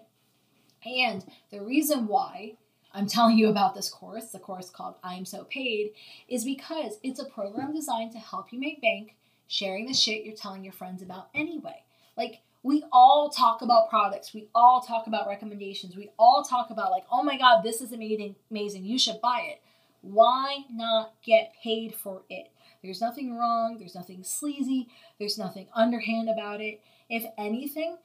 And 0.85 1.25
the 1.51 1.61
reason 1.61 2.07
why 2.07 2.53
I'm 2.95 3.07
telling 3.07 3.37
you 3.37 3.49
about 3.49 3.75
this 3.75 3.89
course, 3.89 4.27
the 4.27 4.39
course 4.39 4.69
called 4.69 4.95
I'm 5.03 5.25
So 5.25 5.43
Paid, 5.43 5.91
is 6.29 6.45
because 6.45 6.97
it's 7.03 7.19
a 7.19 7.25
program 7.25 7.73
designed 7.73 8.13
to 8.13 8.19
help 8.19 8.53
you 8.53 8.59
make 8.59 8.81
bank 8.81 9.15
sharing 9.47 9.85
the 9.85 9.93
shit 9.93 10.23
you're 10.23 10.35
telling 10.35 10.63
your 10.63 10.73
friends 10.73 11.01
about 11.01 11.27
anyway. 11.35 11.83
Like, 12.15 12.39
we 12.63 12.83
all 12.91 13.29
talk 13.29 13.61
about 13.61 13.89
products. 13.89 14.33
We 14.33 14.47
all 14.55 14.81
talk 14.81 15.07
about 15.07 15.27
recommendations. 15.27 15.95
We 15.95 16.09
all 16.17 16.43
talk 16.43 16.71
about, 16.71 16.89
like, 16.89 17.03
oh 17.11 17.21
my 17.21 17.37
God, 17.37 17.61
this 17.63 17.81
is 17.81 17.91
amazing. 17.91 18.35
amazing. 18.49 18.85
You 18.85 18.97
should 18.97 19.21
buy 19.21 19.45
it. 19.51 19.61
Why 20.01 20.59
not 20.71 21.13
get 21.23 21.53
paid 21.61 21.93
for 21.93 22.21
it? 22.29 22.49
There's 22.81 23.01
nothing 23.01 23.35
wrong. 23.35 23.77
There's 23.77 23.95
nothing 23.95 24.23
sleazy. 24.23 24.87
There's 25.19 25.37
nothing 25.37 25.67
underhand 25.75 26.29
about 26.29 26.61
it. 26.61 26.81
If 27.09 27.25
anything, 27.37 27.97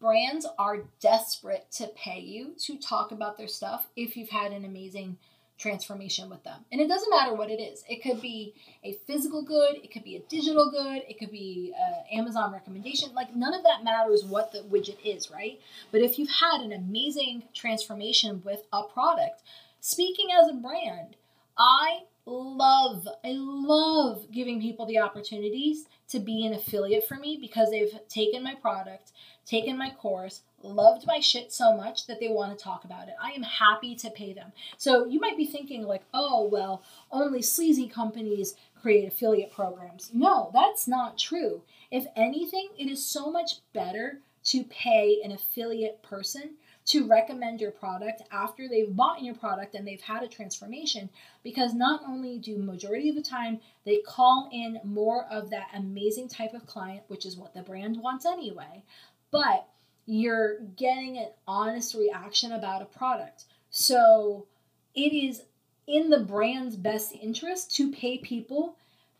brands 0.00 0.46
are 0.58 0.84
desperate 1.00 1.70
to 1.72 1.88
pay 1.88 2.20
you 2.20 2.54
to 2.64 2.76
talk 2.78 3.12
about 3.12 3.36
their 3.36 3.48
stuff 3.48 3.88
if 3.96 4.16
you've 4.16 4.30
had 4.30 4.52
an 4.52 4.64
amazing 4.64 5.18
transformation 5.58 6.30
with 6.30 6.42
them. 6.44 6.64
And 6.70 6.80
it 6.80 6.86
doesn't 6.86 7.10
matter 7.10 7.34
what 7.34 7.50
it 7.50 7.60
is. 7.60 7.82
It 7.88 8.02
could 8.02 8.22
be 8.22 8.54
a 8.84 8.92
physical 9.06 9.42
good, 9.42 9.76
it 9.82 9.92
could 9.92 10.04
be 10.04 10.16
a 10.16 10.20
digital 10.20 10.70
good, 10.70 11.02
it 11.08 11.18
could 11.18 11.32
be 11.32 11.74
an 11.76 12.18
Amazon 12.18 12.52
recommendation. 12.52 13.12
Like 13.12 13.34
none 13.34 13.54
of 13.54 13.64
that 13.64 13.82
matters 13.82 14.24
what 14.24 14.52
the 14.52 14.60
widget 14.60 14.98
is, 15.04 15.30
right? 15.30 15.60
But 15.90 16.02
if 16.02 16.18
you've 16.18 16.30
had 16.30 16.60
an 16.60 16.72
amazing 16.72 17.44
transformation 17.54 18.40
with 18.44 18.60
a 18.72 18.84
product, 18.84 19.42
speaking 19.80 20.28
as 20.40 20.48
a 20.48 20.54
brand, 20.54 21.16
I 21.58 22.02
love, 22.28 23.08
I 23.24 23.32
love 23.32 24.30
giving 24.30 24.60
people 24.60 24.86
the 24.86 24.98
opportunities 24.98 25.86
to 26.08 26.20
be 26.20 26.46
an 26.46 26.54
affiliate 26.54 27.06
for 27.06 27.16
me 27.16 27.38
because 27.40 27.70
they've 27.70 27.98
taken 28.08 28.42
my 28.42 28.54
product, 28.54 29.12
taken 29.46 29.78
my 29.78 29.90
course, 29.90 30.42
loved 30.62 31.06
my 31.06 31.20
shit 31.20 31.52
so 31.52 31.76
much 31.76 32.06
that 32.06 32.20
they 32.20 32.28
want 32.28 32.56
to 32.56 32.62
talk 32.62 32.84
about 32.84 33.08
it. 33.08 33.14
I 33.22 33.30
am 33.30 33.42
happy 33.42 33.94
to 33.96 34.10
pay 34.10 34.32
them. 34.32 34.52
So 34.76 35.06
you 35.06 35.20
might 35.20 35.36
be 35.36 35.46
thinking, 35.46 35.84
like, 35.84 36.02
oh, 36.12 36.48
well, 36.50 36.82
only 37.10 37.42
sleazy 37.42 37.88
companies 37.88 38.54
create 38.80 39.06
affiliate 39.06 39.52
programs. 39.52 40.10
No, 40.12 40.50
that's 40.52 40.88
not 40.88 41.18
true. 41.18 41.62
If 41.90 42.06
anything, 42.16 42.68
it 42.78 42.86
is 42.86 43.04
so 43.04 43.30
much 43.30 43.60
better 43.72 44.20
to 44.44 44.64
pay 44.64 45.20
an 45.24 45.32
affiliate 45.32 46.02
person 46.02 46.54
to 46.88 47.06
recommend 47.06 47.60
your 47.60 47.70
product 47.70 48.22
after 48.30 48.68
they've 48.68 48.94
bought 48.94 49.22
your 49.22 49.34
product 49.34 49.74
and 49.74 49.86
they've 49.86 50.00
had 50.00 50.22
a 50.22 50.28
transformation 50.28 51.08
because 51.42 51.74
not 51.74 52.00
only 52.06 52.38
do 52.38 52.58
majority 52.58 53.08
of 53.08 53.16
the 53.16 53.22
time 53.22 53.60
they 53.84 53.98
call 54.06 54.48
in 54.52 54.80
more 54.84 55.24
of 55.30 55.50
that 55.50 55.68
amazing 55.74 56.28
type 56.28 56.54
of 56.54 56.66
client 56.66 57.02
which 57.08 57.26
is 57.26 57.36
what 57.36 57.54
the 57.54 57.62
brand 57.62 57.96
wants 58.00 58.24
anyway 58.24 58.82
but 59.30 59.68
you're 60.10 60.58
getting 60.76 61.18
an 61.18 61.28
honest 61.46 61.94
reaction 61.94 62.52
about 62.52 62.80
a 62.80 62.86
product. 62.86 63.44
So 63.68 64.46
it 64.94 65.12
is 65.12 65.42
in 65.86 66.08
the 66.08 66.20
brand's 66.20 66.76
best 66.76 67.12
interest 67.12 67.74
to 67.76 67.92
pay 67.92 68.16
people 68.16 68.76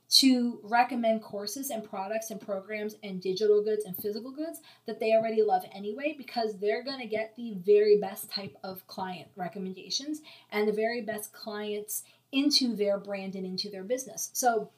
to 0.08 0.58
recommend 0.62 1.22
courses 1.22 1.70
and 1.70 1.84
products 1.84 2.30
and 2.30 2.40
programs 2.40 2.96
and 3.02 3.20
digital 3.20 3.62
goods 3.62 3.84
and 3.84 3.96
physical 3.96 4.30
goods 4.30 4.60
that 4.86 4.98
they 4.98 5.12
already 5.12 5.42
love 5.42 5.64
anyway 5.72 6.14
because 6.16 6.58
they're 6.58 6.82
going 6.82 7.00
to 7.00 7.06
get 7.06 7.34
the 7.36 7.54
very 7.64 7.98
best 7.98 8.30
type 8.30 8.56
of 8.64 8.86
client 8.86 9.28
recommendations 9.36 10.22
and 10.50 10.66
the 10.66 10.72
very 10.72 11.02
best 11.02 11.32
clients 11.32 12.04
into 12.32 12.74
their 12.74 12.98
brand 12.98 13.34
and 13.34 13.44
into 13.44 13.70
their 13.70 13.84
business. 13.84 14.30
So 14.32 14.70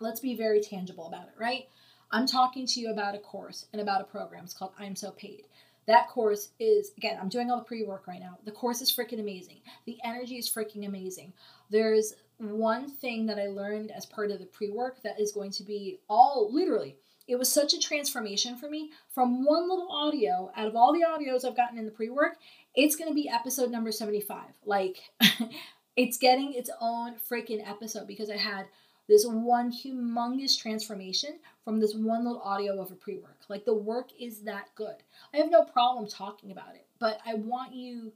let's 0.00 0.20
be 0.20 0.36
very 0.36 0.60
tangible 0.60 1.06
about 1.06 1.28
it, 1.28 1.34
right? 1.38 1.68
I'm 2.10 2.26
talking 2.26 2.66
to 2.66 2.80
you 2.80 2.90
about 2.90 3.14
a 3.14 3.18
course 3.18 3.66
and 3.72 3.80
about 3.80 4.00
a 4.00 4.04
program. 4.04 4.44
It's 4.44 4.54
called 4.54 4.72
I'm 4.78 4.96
So 4.96 5.10
Paid. 5.12 5.44
That 5.86 6.08
course 6.08 6.50
is, 6.58 6.92
again, 6.96 7.18
I'm 7.20 7.28
doing 7.28 7.50
all 7.50 7.58
the 7.58 7.64
pre 7.64 7.84
work 7.84 8.06
right 8.06 8.20
now. 8.20 8.38
The 8.44 8.52
course 8.52 8.80
is 8.80 8.90
freaking 8.90 9.20
amazing. 9.20 9.58
The 9.84 9.98
energy 10.02 10.36
is 10.36 10.48
freaking 10.48 10.86
amazing. 10.86 11.32
There's 11.70 12.14
one 12.52 12.90
thing 12.90 13.26
that 13.26 13.38
I 13.38 13.46
learned 13.46 13.90
as 13.90 14.06
part 14.06 14.30
of 14.30 14.38
the 14.38 14.46
pre 14.46 14.70
work 14.70 15.02
that 15.02 15.20
is 15.20 15.32
going 15.32 15.50
to 15.52 15.62
be 15.62 16.00
all 16.08 16.50
literally, 16.52 16.96
it 17.26 17.36
was 17.36 17.50
such 17.50 17.72
a 17.72 17.78
transformation 17.78 18.56
for 18.56 18.68
me 18.68 18.90
from 19.08 19.44
one 19.44 19.68
little 19.68 19.90
audio 19.90 20.50
out 20.56 20.66
of 20.66 20.76
all 20.76 20.92
the 20.92 21.04
audios 21.06 21.44
I've 21.44 21.56
gotten 21.56 21.78
in 21.78 21.84
the 21.84 21.90
pre 21.90 22.10
work. 22.10 22.36
It's 22.74 22.96
going 22.96 23.08
to 23.08 23.14
be 23.14 23.28
episode 23.28 23.70
number 23.70 23.92
75. 23.92 24.40
Like, 24.64 24.98
it's 25.96 26.18
getting 26.18 26.52
its 26.54 26.70
own 26.80 27.14
freaking 27.30 27.66
episode 27.66 28.06
because 28.06 28.30
I 28.30 28.36
had 28.36 28.66
this 29.08 29.24
one 29.26 29.70
humongous 29.70 30.58
transformation 30.58 31.38
from 31.64 31.78
this 31.78 31.94
one 31.94 32.24
little 32.24 32.42
audio 32.42 32.80
of 32.80 32.90
a 32.90 32.94
pre 32.94 33.16
work. 33.18 33.40
Like, 33.48 33.64
the 33.64 33.74
work 33.74 34.10
is 34.20 34.40
that 34.42 34.68
good. 34.74 34.96
I 35.32 35.38
have 35.38 35.50
no 35.50 35.62
problem 35.62 36.06
talking 36.06 36.50
about 36.50 36.74
it, 36.74 36.86
but 36.98 37.20
I 37.24 37.34
want 37.34 37.74
you 37.74 38.12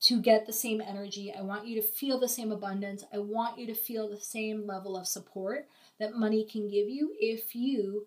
to 0.00 0.20
get 0.20 0.46
the 0.46 0.52
same 0.52 0.80
energy. 0.80 1.32
I 1.36 1.42
want 1.42 1.66
you 1.66 1.80
to 1.80 1.86
feel 1.86 2.18
the 2.18 2.28
same 2.28 2.52
abundance. 2.52 3.04
I 3.12 3.18
want 3.18 3.58
you 3.58 3.66
to 3.66 3.74
feel 3.74 4.08
the 4.08 4.20
same 4.20 4.66
level 4.66 4.96
of 4.96 5.06
support 5.06 5.68
that 5.98 6.14
money 6.14 6.44
can 6.44 6.68
give 6.68 6.88
you 6.88 7.14
if 7.18 7.54
you 7.54 8.06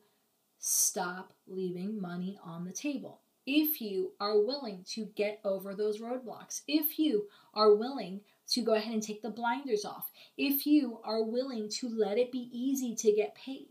stop 0.60 1.34
leaving 1.48 2.00
money 2.00 2.40
on 2.44 2.64
the 2.64 2.72
table. 2.72 3.22
If 3.46 3.82
you 3.82 4.12
are 4.20 4.40
willing 4.40 4.86
to 4.92 5.06
get 5.16 5.42
over 5.44 5.74
those 5.74 6.00
roadblocks, 6.00 6.62
if 6.68 7.00
you 7.00 7.28
are 7.54 7.76
willing 7.76 8.22
to 8.52 8.62
go 8.62 8.76
ahead 8.76 8.94
and 8.94 9.02
take 9.02 9.22
the 9.22 9.32
blinders 9.32 9.84
off, 9.84 10.12
if 10.38 10.66
you 10.68 11.00
are 11.04 11.24
willing 11.24 11.68
to 11.80 11.90
let 11.90 12.18
it 12.18 12.32
be 12.32 12.50
easy 12.54 12.96
to 12.96 13.12
get 13.12 13.36
paid, 13.36 13.68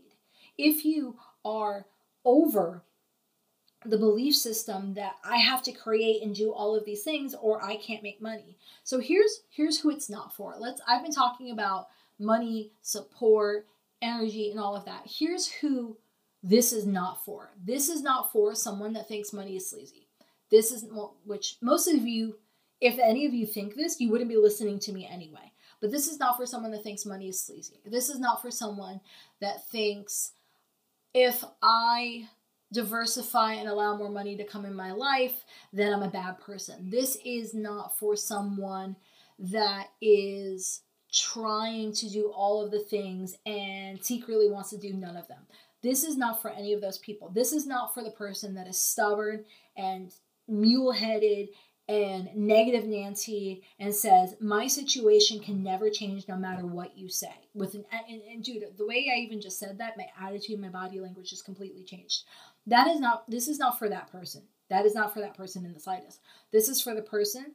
if 0.57 0.83
you 0.83 1.15
are 1.45 1.85
over 2.25 2.83
the 3.85 3.97
belief 3.97 4.35
system 4.35 4.93
that 4.93 5.15
I 5.23 5.37
have 5.37 5.63
to 5.63 5.71
create 5.71 6.21
and 6.21 6.35
do 6.35 6.51
all 6.51 6.75
of 6.75 6.85
these 6.85 7.03
things 7.03 7.33
or 7.33 7.63
I 7.63 7.77
can't 7.77 8.03
make 8.03 8.21
money. 8.21 8.57
So 8.83 8.99
here's 8.99 9.41
here's 9.49 9.79
who 9.79 9.89
it's 9.89 10.09
not 10.09 10.35
for. 10.35 10.55
Let's 10.59 10.81
I've 10.87 11.01
been 11.01 11.11
talking 11.11 11.51
about 11.51 11.87
money, 12.19 12.71
support, 12.81 13.67
energy 14.01 14.51
and 14.51 14.59
all 14.59 14.75
of 14.75 14.85
that. 14.85 15.03
Here's 15.05 15.47
who 15.47 15.97
this 16.43 16.73
is 16.73 16.85
not 16.85 17.23
for. 17.23 17.51
This 17.63 17.89
is 17.89 18.01
not 18.01 18.31
for 18.31 18.55
someone 18.55 18.93
that 18.93 19.07
thinks 19.07 19.33
money 19.33 19.55
is 19.55 19.69
sleazy. 19.69 20.07
This 20.49 20.71
is 20.71 20.85
which 21.25 21.57
most 21.61 21.87
of 21.87 22.05
you, 22.05 22.37
if 22.81 22.99
any 22.99 23.25
of 23.25 23.33
you 23.33 23.45
think 23.45 23.75
this, 23.75 23.99
you 23.99 24.09
wouldn't 24.09 24.29
be 24.29 24.37
listening 24.37 24.79
to 24.79 24.91
me 24.91 25.07
anyway. 25.11 25.51
But 25.79 25.91
this 25.91 26.07
is 26.07 26.19
not 26.19 26.37
for 26.37 26.45
someone 26.45 26.71
that 26.71 26.83
thinks 26.83 27.05
money 27.05 27.29
is 27.29 27.41
sleazy. 27.41 27.79
This 27.85 28.09
is 28.09 28.19
not 28.19 28.41
for 28.41 28.51
someone 28.51 29.01
that 29.39 29.67
thinks 29.69 30.33
if 31.13 31.43
I 31.61 32.27
diversify 32.71 33.53
and 33.53 33.67
allow 33.67 33.95
more 33.95 34.09
money 34.09 34.37
to 34.37 34.43
come 34.43 34.65
in 34.65 34.73
my 34.73 34.91
life, 34.91 35.43
then 35.73 35.93
I'm 35.93 36.03
a 36.03 36.09
bad 36.09 36.39
person. 36.39 36.89
This 36.89 37.17
is 37.25 37.53
not 37.53 37.97
for 37.97 38.15
someone 38.15 38.95
that 39.39 39.87
is 40.01 40.81
trying 41.11 41.91
to 41.91 42.09
do 42.09 42.31
all 42.33 42.63
of 42.63 42.71
the 42.71 42.79
things 42.79 43.37
and 43.45 44.03
secretly 44.03 44.49
wants 44.49 44.69
to 44.69 44.77
do 44.77 44.93
none 44.93 45.17
of 45.17 45.27
them. 45.27 45.45
This 45.81 46.03
is 46.03 46.15
not 46.15 46.41
for 46.41 46.51
any 46.51 46.73
of 46.73 46.81
those 46.81 46.99
people. 46.99 47.29
This 47.29 47.51
is 47.51 47.65
not 47.65 47.93
for 47.93 48.03
the 48.03 48.11
person 48.11 48.53
that 48.55 48.67
is 48.67 48.79
stubborn 48.79 49.43
and 49.75 50.13
mule 50.47 50.91
headed 50.91 51.49
and 51.89 52.29
negative 52.35 52.85
Nancy 52.85 53.63
and 53.79 53.93
says, 53.93 54.35
My 54.39 54.67
situation 54.67 55.39
can 55.39 55.63
never 55.63 55.89
change 55.89 56.27
no 56.27 56.37
matter 56.37 56.65
what 56.65 56.97
you 56.97 57.09
say. 57.09 57.33
With 57.53 57.73
an 57.73 57.83
and, 58.07 58.21
and 58.21 58.43
dude, 58.43 58.63
the 58.77 58.85
way 58.85 59.11
I 59.13 59.19
even 59.19 59.41
just 59.41 59.59
said 59.59 59.77
that, 59.79 59.97
my 59.97 60.05
attitude, 60.21 60.59
my 60.59 60.69
body 60.69 60.99
language 60.99 61.31
just 61.31 61.43
completely 61.43 61.83
changed. 61.83 62.23
That 62.67 62.87
is 62.87 62.99
not 62.99 63.29
this 63.29 63.47
is 63.47 63.59
not 63.59 63.79
for 63.79 63.89
that 63.89 64.11
person. 64.11 64.43
That 64.69 64.85
is 64.85 64.95
not 64.95 65.13
for 65.13 65.19
that 65.19 65.35
person 65.35 65.65
in 65.65 65.73
the 65.73 65.79
slightest. 65.79 66.19
This 66.51 66.69
is 66.69 66.81
for 66.81 66.93
the 66.93 67.01
person 67.01 67.53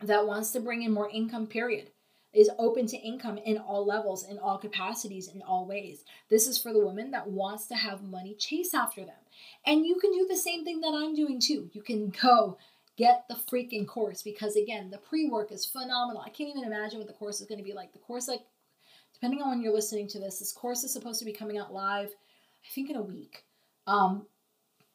that 0.00 0.26
wants 0.26 0.50
to 0.52 0.60
bring 0.60 0.82
in 0.82 0.92
more 0.92 1.08
income, 1.10 1.46
period 1.46 1.90
is 2.32 2.50
open 2.58 2.86
to 2.86 2.96
income 2.96 3.38
in 3.38 3.58
all 3.58 3.84
levels, 3.84 4.24
in 4.24 4.38
all 4.38 4.56
capacities, 4.56 5.28
in 5.28 5.42
all 5.42 5.66
ways. 5.66 6.04
This 6.30 6.46
is 6.46 6.58
for 6.58 6.72
the 6.72 6.80
woman 6.80 7.10
that 7.10 7.28
wants 7.28 7.66
to 7.66 7.74
have 7.74 8.02
money 8.02 8.34
chase 8.34 8.72
after 8.72 9.04
them. 9.04 9.14
And 9.66 9.84
you 9.84 9.96
can 10.00 10.12
do 10.12 10.26
the 10.28 10.36
same 10.36 10.64
thing 10.64 10.80
that 10.80 10.94
I'm 10.94 11.14
doing 11.14 11.40
too. 11.40 11.68
You 11.72 11.82
can 11.82 12.10
go 12.22 12.56
get 12.96 13.24
the 13.28 13.34
freaking 13.34 13.86
course 13.86 14.22
because 14.22 14.56
again, 14.56 14.90
the 14.90 14.98
pre-work 14.98 15.52
is 15.52 15.66
phenomenal. 15.66 16.22
I 16.22 16.30
can't 16.30 16.50
even 16.50 16.64
imagine 16.64 16.98
what 16.98 17.08
the 17.08 17.14
course 17.14 17.40
is 17.40 17.46
going 17.46 17.58
to 17.58 17.64
be 17.64 17.74
like. 17.74 17.92
The 17.92 17.98
course 17.98 18.28
like 18.28 18.42
depending 19.12 19.42
on 19.42 19.50
when 19.50 19.62
you're 19.62 19.72
listening 19.72 20.08
to 20.08 20.18
this, 20.18 20.38
this 20.38 20.52
course 20.52 20.84
is 20.84 20.92
supposed 20.92 21.18
to 21.18 21.24
be 21.24 21.32
coming 21.32 21.58
out 21.58 21.72
live 21.72 22.08
I 22.08 22.74
think 22.74 22.90
in 22.90 22.96
a 22.96 23.02
week. 23.02 23.44
Um 23.86 24.26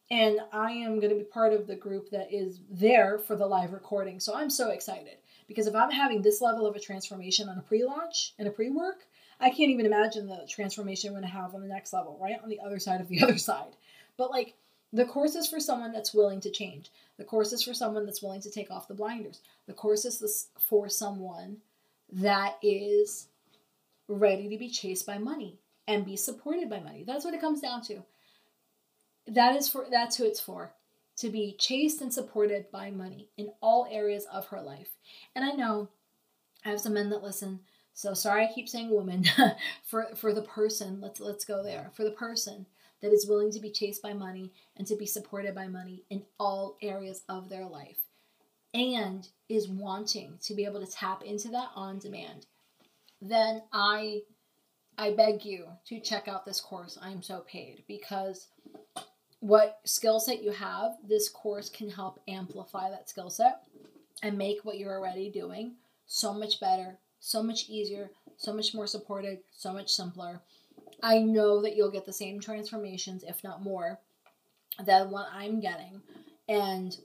and 0.09 0.39
I 0.53 0.71
am 0.71 0.99
going 0.99 1.09
to 1.09 1.17
be 1.17 1.23
part 1.23 1.51
of 1.51 1.67
the 1.67 1.75
group 1.75 2.09
that 2.11 2.33
is 2.33 2.61
there 2.69 3.17
for 3.17 3.35
the 3.35 3.45
live 3.45 3.73
recording. 3.73 4.21
So 4.21 4.33
I'm 4.33 4.49
so 4.49 4.69
excited. 4.69 5.17
Because 5.47 5.67
if 5.67 5.75
I'm 5.75 5.91
having 5.91 6.21
this 6.21 6.41
level 6.41 6.65
of 6.65 6.75
a 6.75 6.79
transformation 6.79 7.49
on 7.49 7.57
a 7.57 7.61
pre 7.61 7.83
launch 7.83 8.33
and 8.39 8.47
a 8.47 8.51
pre 8.51 8.69
work, 8.69 9.05
I 9.39 9.49
can't 9.49 9.69
even 9.69 9.85
imagine 9.85 10.27
the 10.27 10.45
transformation 10.49 11.09
I'm 11.09 11.13
going 11.13 11.23
to 11.23 11.29
have 11.29 11.53
on 11.53 11.61
the 11.61 11.67
next 11.67 11.93
level, 11.93 12.17
right? 12.21 12.37
On 12.41 12.49
the 12.49 12.59
other 12.59 12.79
side 12.79 13.01
of 13.01 13.07
the 13.07 13.21
other 13.23 13.37
side. 13.37 13.75
But 14.17 14.31
like, 14.31 14.55
the 14.93 15.05
course 15.05 15.35
is 15.35 15.47
for 15.47 15.59
someone 15.59 15.91
that's 15.91 16.13
willing 16.13 16.39
to 16.41 16.49
change. 16.49 16.89
The 17.17 17.25
course 17.25 17.51
is 17.51 17.63
for 17.63 17.73
someone 17.73 18.05
that's 18.05 18.21
willing 18.21 18.41
to 18.41 18.51
take 18.51 18.71
off 18.71 18.87
the 18.87 18.93
blinders. 18.93 19.41
The 19.67 19.73
course 19.73 20.05
is 20.05 20.47
for 20.57 20.87
someone 20.87 21.57
that 22.13 22.57
is 22.61 23.27
ready 24.07 24.47
to 24.49 24.57
be 24.57 24.69
chased 24.69 25.05
by 25.05 25.17
money 25.17 25.59
and 25.87 26.05
be 26.05 26.15
supported 26.15 26.69
by 26.69 26.79
money. 26.79 27.03
That's 27.05 27.25
what 27.25 27.33
it 27.33 27.41
comes 27.41 27.59
down 27.59 27.81
to. 27.83 28.03
That 29.27 29.55
is 29.55 29.67
for 29.67 29.85
that's 29.89 30.17
who 30.17 30.25
it's 30.25 30.39
for 30.39 30.73
to 31.17 31.29
be 31.29 31.55
chased 31.57 32.01
and 32.01 32.13
supported 32.13 32.69
by 32.71 32.91
money 32.91 33.29
in 33.37 33.49
all 33.61 33.87
areas 33.91 34.25
of 34.31 34.47
her 34.47 34.61
life. 34.61 34.89
And 35.35 35.43
I 35.43 35.51
know 35.51 35.89
I 36.63 36.69
have 36.69 36.79
some 36.79 36.93
men 36.93 37.09
that 37.09 37.23
listen, 37.23 37.61
so 37.93 38.13
sorry 38.13 38.45
I 38.45 38.53
keep 38.53 38.69
saying 38.69 38.89
woman. 38.89 39.25
for 39.83 40.07
for 40.15 40.33
the 40.33 40.43
person, 40.43 41.01
let's 41.01 41.19
let's 41.19 41.45
go 41.45 41.63
there. 41.63 41.91
For 41.93 42.03
the 42.03 42.11
person 42.11 42.67
that 43.01 43.11
is 43.11 43.27
willing 43.27 43.51
to 43.51 43.59
be 43.59 43.71
chased 43.71 44.01
by 44.01 44.13
money 44.13 44.51
and 44.75 44.87
to 44.87 44.95
be 44.95 45.05
supported 45.05 45.53
by 45.53 45.67
money 45.67 46.03
in 46.09 46.23
all 46.39 46.77
areas 46.81 47.23
of 47.29 47.49
their 47.49 47.65
life 47.65 47.99
and 48.73 49.27
is 49.49 49.67
wanting 49.67 50.37
to 50.41 50.53
be 50.53 50.65
able 50.65 50.83
to 50.83 50.91
tap 50.91 51.23
into 51.23 51.49
that 51.49 51.69
on 51.75 51.99
demand, 51.99 52.45
then 53.21 53.63
I 53.73 54.21
I 54.99 55.11
beg 55.11 55.45
you 55.45 55.67
to 55.85 55.99
check 55.99 56.27
out 56.27 56.45
this 56.45 56.59
course. 56.59 56.97
I 57.01 57.11
am 57.11 57.21
so 57.21 57.41
paid 57.41 57.83
because 57.87 58.47
what 59.39 59.79
skill 59.83 60.19
set 60.19 60.43
you 60.43 60.51
have, 60.51 60.93
this 61.07 61.29
course 61.29 61.69
can 61.69 61.89
help 61.89 62.19
amplify 62.27 62.89
that 62.89 63.09
skill 63.09 63.29
set 63.29 63.63
and 64.23 64.37
make 64.37 64.63
what 64.63 64.77
you're 64.77 64.97
already 64.97 65.29
doing 65.29 65.75
so 66.07 66.33
much 66.33 66.59
better, 66.59 66.97
so 67.19 67.43
much 67.43 67.69
easier, 67.69 68.09
so 68.37 68.53
much 68.53 68.73
more 68.73 68.87
supported, 68.87 69.39
so 69.51 69.73
much 69.73 69.89
simpler. 69.89 70.41
I 71.03 71.19
know 71.19 71.61
that 71.61 71.75
you'll 71.75 71.91
get 71.91 72.05
the 72.05 72.13
same 72.13 72.39
transformations, 72.39 73.23
if 73.23 73.43
not 73.43 73.61
more, 73.61 73.99
than 74.83 75.11
what 75.11 75.27
I'm 75.31 75.59
getting. 75.59 76.01
And 76.47 76.97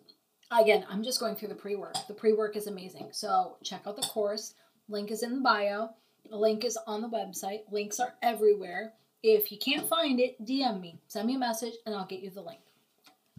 again, 0.50 0.86
I'm 0.88 1.02
just 1.02 1.20
going 1.20 1.34
through 1.34 1.48
the 1.48 1.54
pre 1.54 1.74
work. 1.74 1.96
The 2.06 2.14
pre 2.14 2.32
work 2.32 2.56
is 2.56 2.66
amazing. 2.66 3.08
So 3.12 3.56
check 3.62 3.82
out 3.86 3.96
the 3.96 4.02
course. 4.02 4.54
Link 4.88 5.10
is 5.10 5.22
in 5.22 5.36
the 5.36 5.40
bio. 5.40 5.90
Link 6.30 6.64
is 6.64 6.78
on 6.86 7.02
the 7.02 7.08
website. 7.08 7.62
Links 7.70 8.00
are 8.00 8.14
everywhere. 8.22 8.92
If 9.22 9.52
you 9.52 9.58
can't 9.58 9.88
find 9.88 10.18
it, 10.18 10.44
DM 10.44 10.80
me, 10.80 10.98
send 11.06 11.26
me 11.26 11.36
a 11.36 11.38
message, 11.38 11.74
and 11.86 11.94
I'll 11.94 12.06
get 12.06 12.20
you 12.20 12.30
the 12.30 12.42
link. 12.42 12.60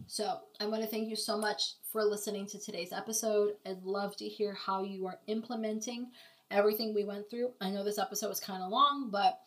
So, 0.06 0.38
I 0.60 0.66
want 0.66 0.82
to 0.82 0.88
thank 0.88 1.08
you 1.08 1.16
so 1.16 1.38
much 1.38 1.74
for 1.92 2.02
listening 2.02 2.46
to 2.48 2.58
today's 2.58 2.92
episode. 2.92 3.52
I'd 3.66 3.82
love 3.84 4.16
to 4.16 4.24
hear 4.24 4.54
how 4.54 4.82
you 4.82 5.06
are 5.06 5.18
implementing 5.26 6.08
everything 6.50 6.94
we 6.94 7.04
went 7.04 7.28
through. 7.30 7.52
I 7.60 7.70
know 7.70 7.84
this 7.84 7.98
episode 7.98 8.28
was 8.28 8.40
kind 8.40 8.62
of 8.62 8.70
long, 8.70 9.10
but 9.10 9.40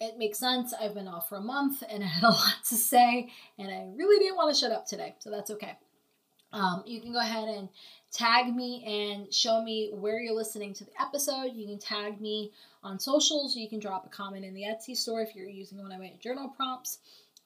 it 0.00 0.18
makes 0.18 0.38
sense. 0.38 0.74
I've 0.74 0.94
been 0.94 1.08
off 1.08 1.28
for 1.28 1.36
a 1.36 1.42
month 1.42 1.82
and 1.88 2.02
I 2.02 2.06
had 2.06 2.24
a 2.24 2.28
lot 2.30 2.64
to 2.68 2.74
say, 2.74 3.30
and 3.58 3.68
I 3.68 3.86
really 3.94 4.18
didn't 4.18 4.36
want 4.36 4.54
to 4.54 4.60
shut 4.60 4.72
up 4.72 4.86
today, 4.86 5.14
so 5.18 5.30
that's 5.30 5.50
okay. 5.50 5.76
Um, 6.52 6.82
you 6.86 7.00
can 7.00 7.12
go 7.12 7.20
ahead 7.20 7.48
and 7.48 7.68
tag 8.16 8.54
me 8.54 8.82
and 8.86 9.32
show 9.32 9.62
me 9.62 9.90
where 9.92 10.18
you're 10.18 10.34
listening 10.34 10.72
to 10.72 10.84
the 10.84 11.00
episode. 11.00 11.52
You 11.54 11.66
can 11.66 11.78
tag 11.78 12.18
me 12.18 12.50
on 12.82 12.98
socials. 12.98 13.54
You 13.54 13.68
can 13.68 13.78
drop 13.78 14.06
a 14.06 14.08
comment 14.08 14.44
in 14.44 14.54
the 14.54 14.62
Etsy 14.62 14.96
store 14.96 15.20
if 15.20 15.36
you're 15.36 15.48
using 15.48 15.82
one 15.82 15.92
of 15.92 16.00
my 16.00 16.12
journal 16.18 16.48
prompts. 16.48 16.98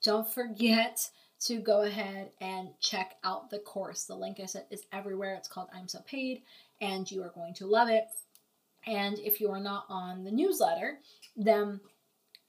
Don't 0.04 0.28
forget 0.28 1.10
to 1.40 1.58
go 1.58 1.82
ahead 1.82 2.30
and 2.40 2.68
check 2.78 3.16
out 3.24 3.50
the 3.50 3.58
course. 3.58 4.04
The 4.04 4.14
link 4.14 4.38
I 4.40 4.46
said 4.46 4.66
is 4.70 4.84
everywhere. 4.92 5.34
It's 5.34 5.48
called 5.48 5.68
I'm 5.74 5.88
So 5.88 6.00
Paid, 6.06 6.42
and 6.80 7.10
you 7.10 7.22
are 7.24 7.30
going 7.30 7.54
to 7.54 7.66
love 7.66 7.88
it. 7.88 8.04
And 8.86 9.18
if 9.18 9.40
you 9.40 9.50
are 9.50 9.60
not 9.60 9.86
on 9.88 10.22
the 10.22 10.30
newsletter, 10.30 11.00
then 11.36 11.80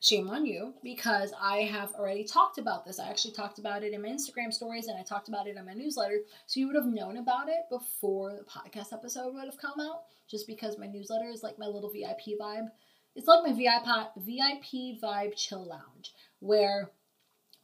shame 0.02 0.30
on 0.32 0.48
you 0.48 0.74
because 0.84 1.32
I 1.40 1.58
have 1.58 1.94
already 1.94 2.24
talked 2.24 2.58
about 2.58 2.84
this. 2.84 3.00
I 3.00 3.08
actually 3.08 3.36
talked 3.36 3.60
about 3.60 3.84
it 3.84 3.94
in 3.94 4.02
my 4.02 4.10
Instagram 4.10 4.52
stories 4.52 4.88
and 4.88 4.98
I 4.98 5.04
talked 5.04 5.30
about 5.30 5.48
it 5.48 5.56
in 5.56 5.66
my 5.66 5.74
newsletter. 5.74 6.22
So 6.48 6.60
you 6.60 6.66
would 6.68 6.76
have 6.76 6.88
known 6.88 7.18
about 7.18 7.50
it 7.50 7.70
before 7.70 8.34
the 8.36 8.44
podcast 8.44 8.94
episode 8.94 9.34
would 9.36 9.46
have 9.46 9.60
come 9.60 9.80
out, 9.80 10.02
just 10.28 10.48
because 10.48 10.80
my 10.80 10.88
newsletter 10.88 11.30
is 11.30 11.44
like 11.44 11.60
my 11.60 11.68
little 11.68 11.92
VIP 11.92 12.40
vibe. 12.42 12.70
It's 13.16 13.28
like 13.28 13.46
my 13.46 13.54
VIP 13.54 14.26
VIP 14.26 15.00
vibe 15.00 15.36
chill 15.36 15.66
lounge 15.66 16.14
where 16.40 16.90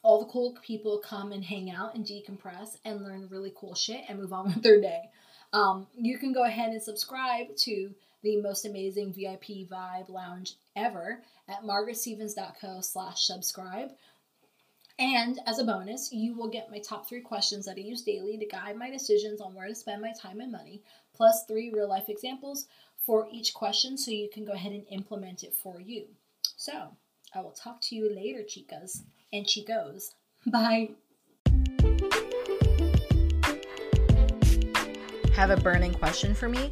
all 0.04 0.20
the 0.20 0.32
cool 0.32 0.56
people 0.62 1.00
come 1.00 1.32
and 1.32 1.44
hang 1.44 1.72
out 1.72 1.96
and 1.96 2.06
decompress 2.06 2.78
and 2.86 3.04
learn 3.04 3.28
really 3.32 3.52
cool 3.56 3.74
shit 3.74 4.02
and 4.08 4.20
move 4.20 4.32
on 4.32 4.46
with 4.54 4.62
their 4.62 4.80
day. 4.80 5.10
Um, 5.54 5.88
you 5.98 6.20
can 6.20 6.34
go 6.34 6.44
ahead 6.44 6.70
and 6.70 6.84
subscribe 6.84 7.56
to 7.56 7.96
the 8.22 8.38
most 8.42 8.66
amazing 8.66 9.14
VIP 9.14 9.68
vibe 9.70 10.10
lounge 10.10 10.56
ever 10.78 11.22
at 11.50 11.64
margaretstevens.co 11.64 12.82
slash 12.82 13.26
subscribe. 13.26 13.90
And 15.00 15.40
as 15.46 15.60
a 15.60 15.64
bonus, 15.64 16.12
you 16.12 16.34
will 16.34 16.48
get 16.48 16.72
my 16.72 16.80
top 16.80 17.08
three 17.08 17.22
questions 17.22 17.66
that 17.66 17.78
I 17.78 17.82
use 17.82 18.02
daily 18.02 18.38
to 18.38 18.46
guide 18.46 18.78
my 18.78 18.90
decisions 18.90 19.42
on 19.42 19.54
where 19.54 19.68
to 19.68 19.76
spend 19.76 20.02
my 20.02 20.12
time 20.20 20.40
and 20.40 20.52
money, 20.52 20.82
plus 21.14 21.46
three 21.46 21.72
real 21.72 21.90
life 21.90 22.10
examples 22.10 22.68
for 22.98 23.28
each 23.32 23.54
question 23.54 23.98
so 23.98 24.12
you 24.12 24.30
can 24.34 24.44
go 24.44 24.54
ahead 24.54 24.72
and 24.72 24.86
implement 24.90 25.44
it 25.44 25.54
for 25.54 25.80
you. 25.80 26.06
So 26.56 26.96
I 27.34 27.42
will 27.42 27.52
talk 27.52 27.80
to 27.82 27.96
you 27.96 28.14
later, 28.14 28.40
chicas 28.40 29.04
and 29.32 29.46
chicos. 29.46 30.14
Bye. 30.48 30.90
Have 35.34 35.52
a 35.52 35.58
burning 35.58 35.94
question 35.94 36.34
for 36.34 36.50
me? 36.50 36.72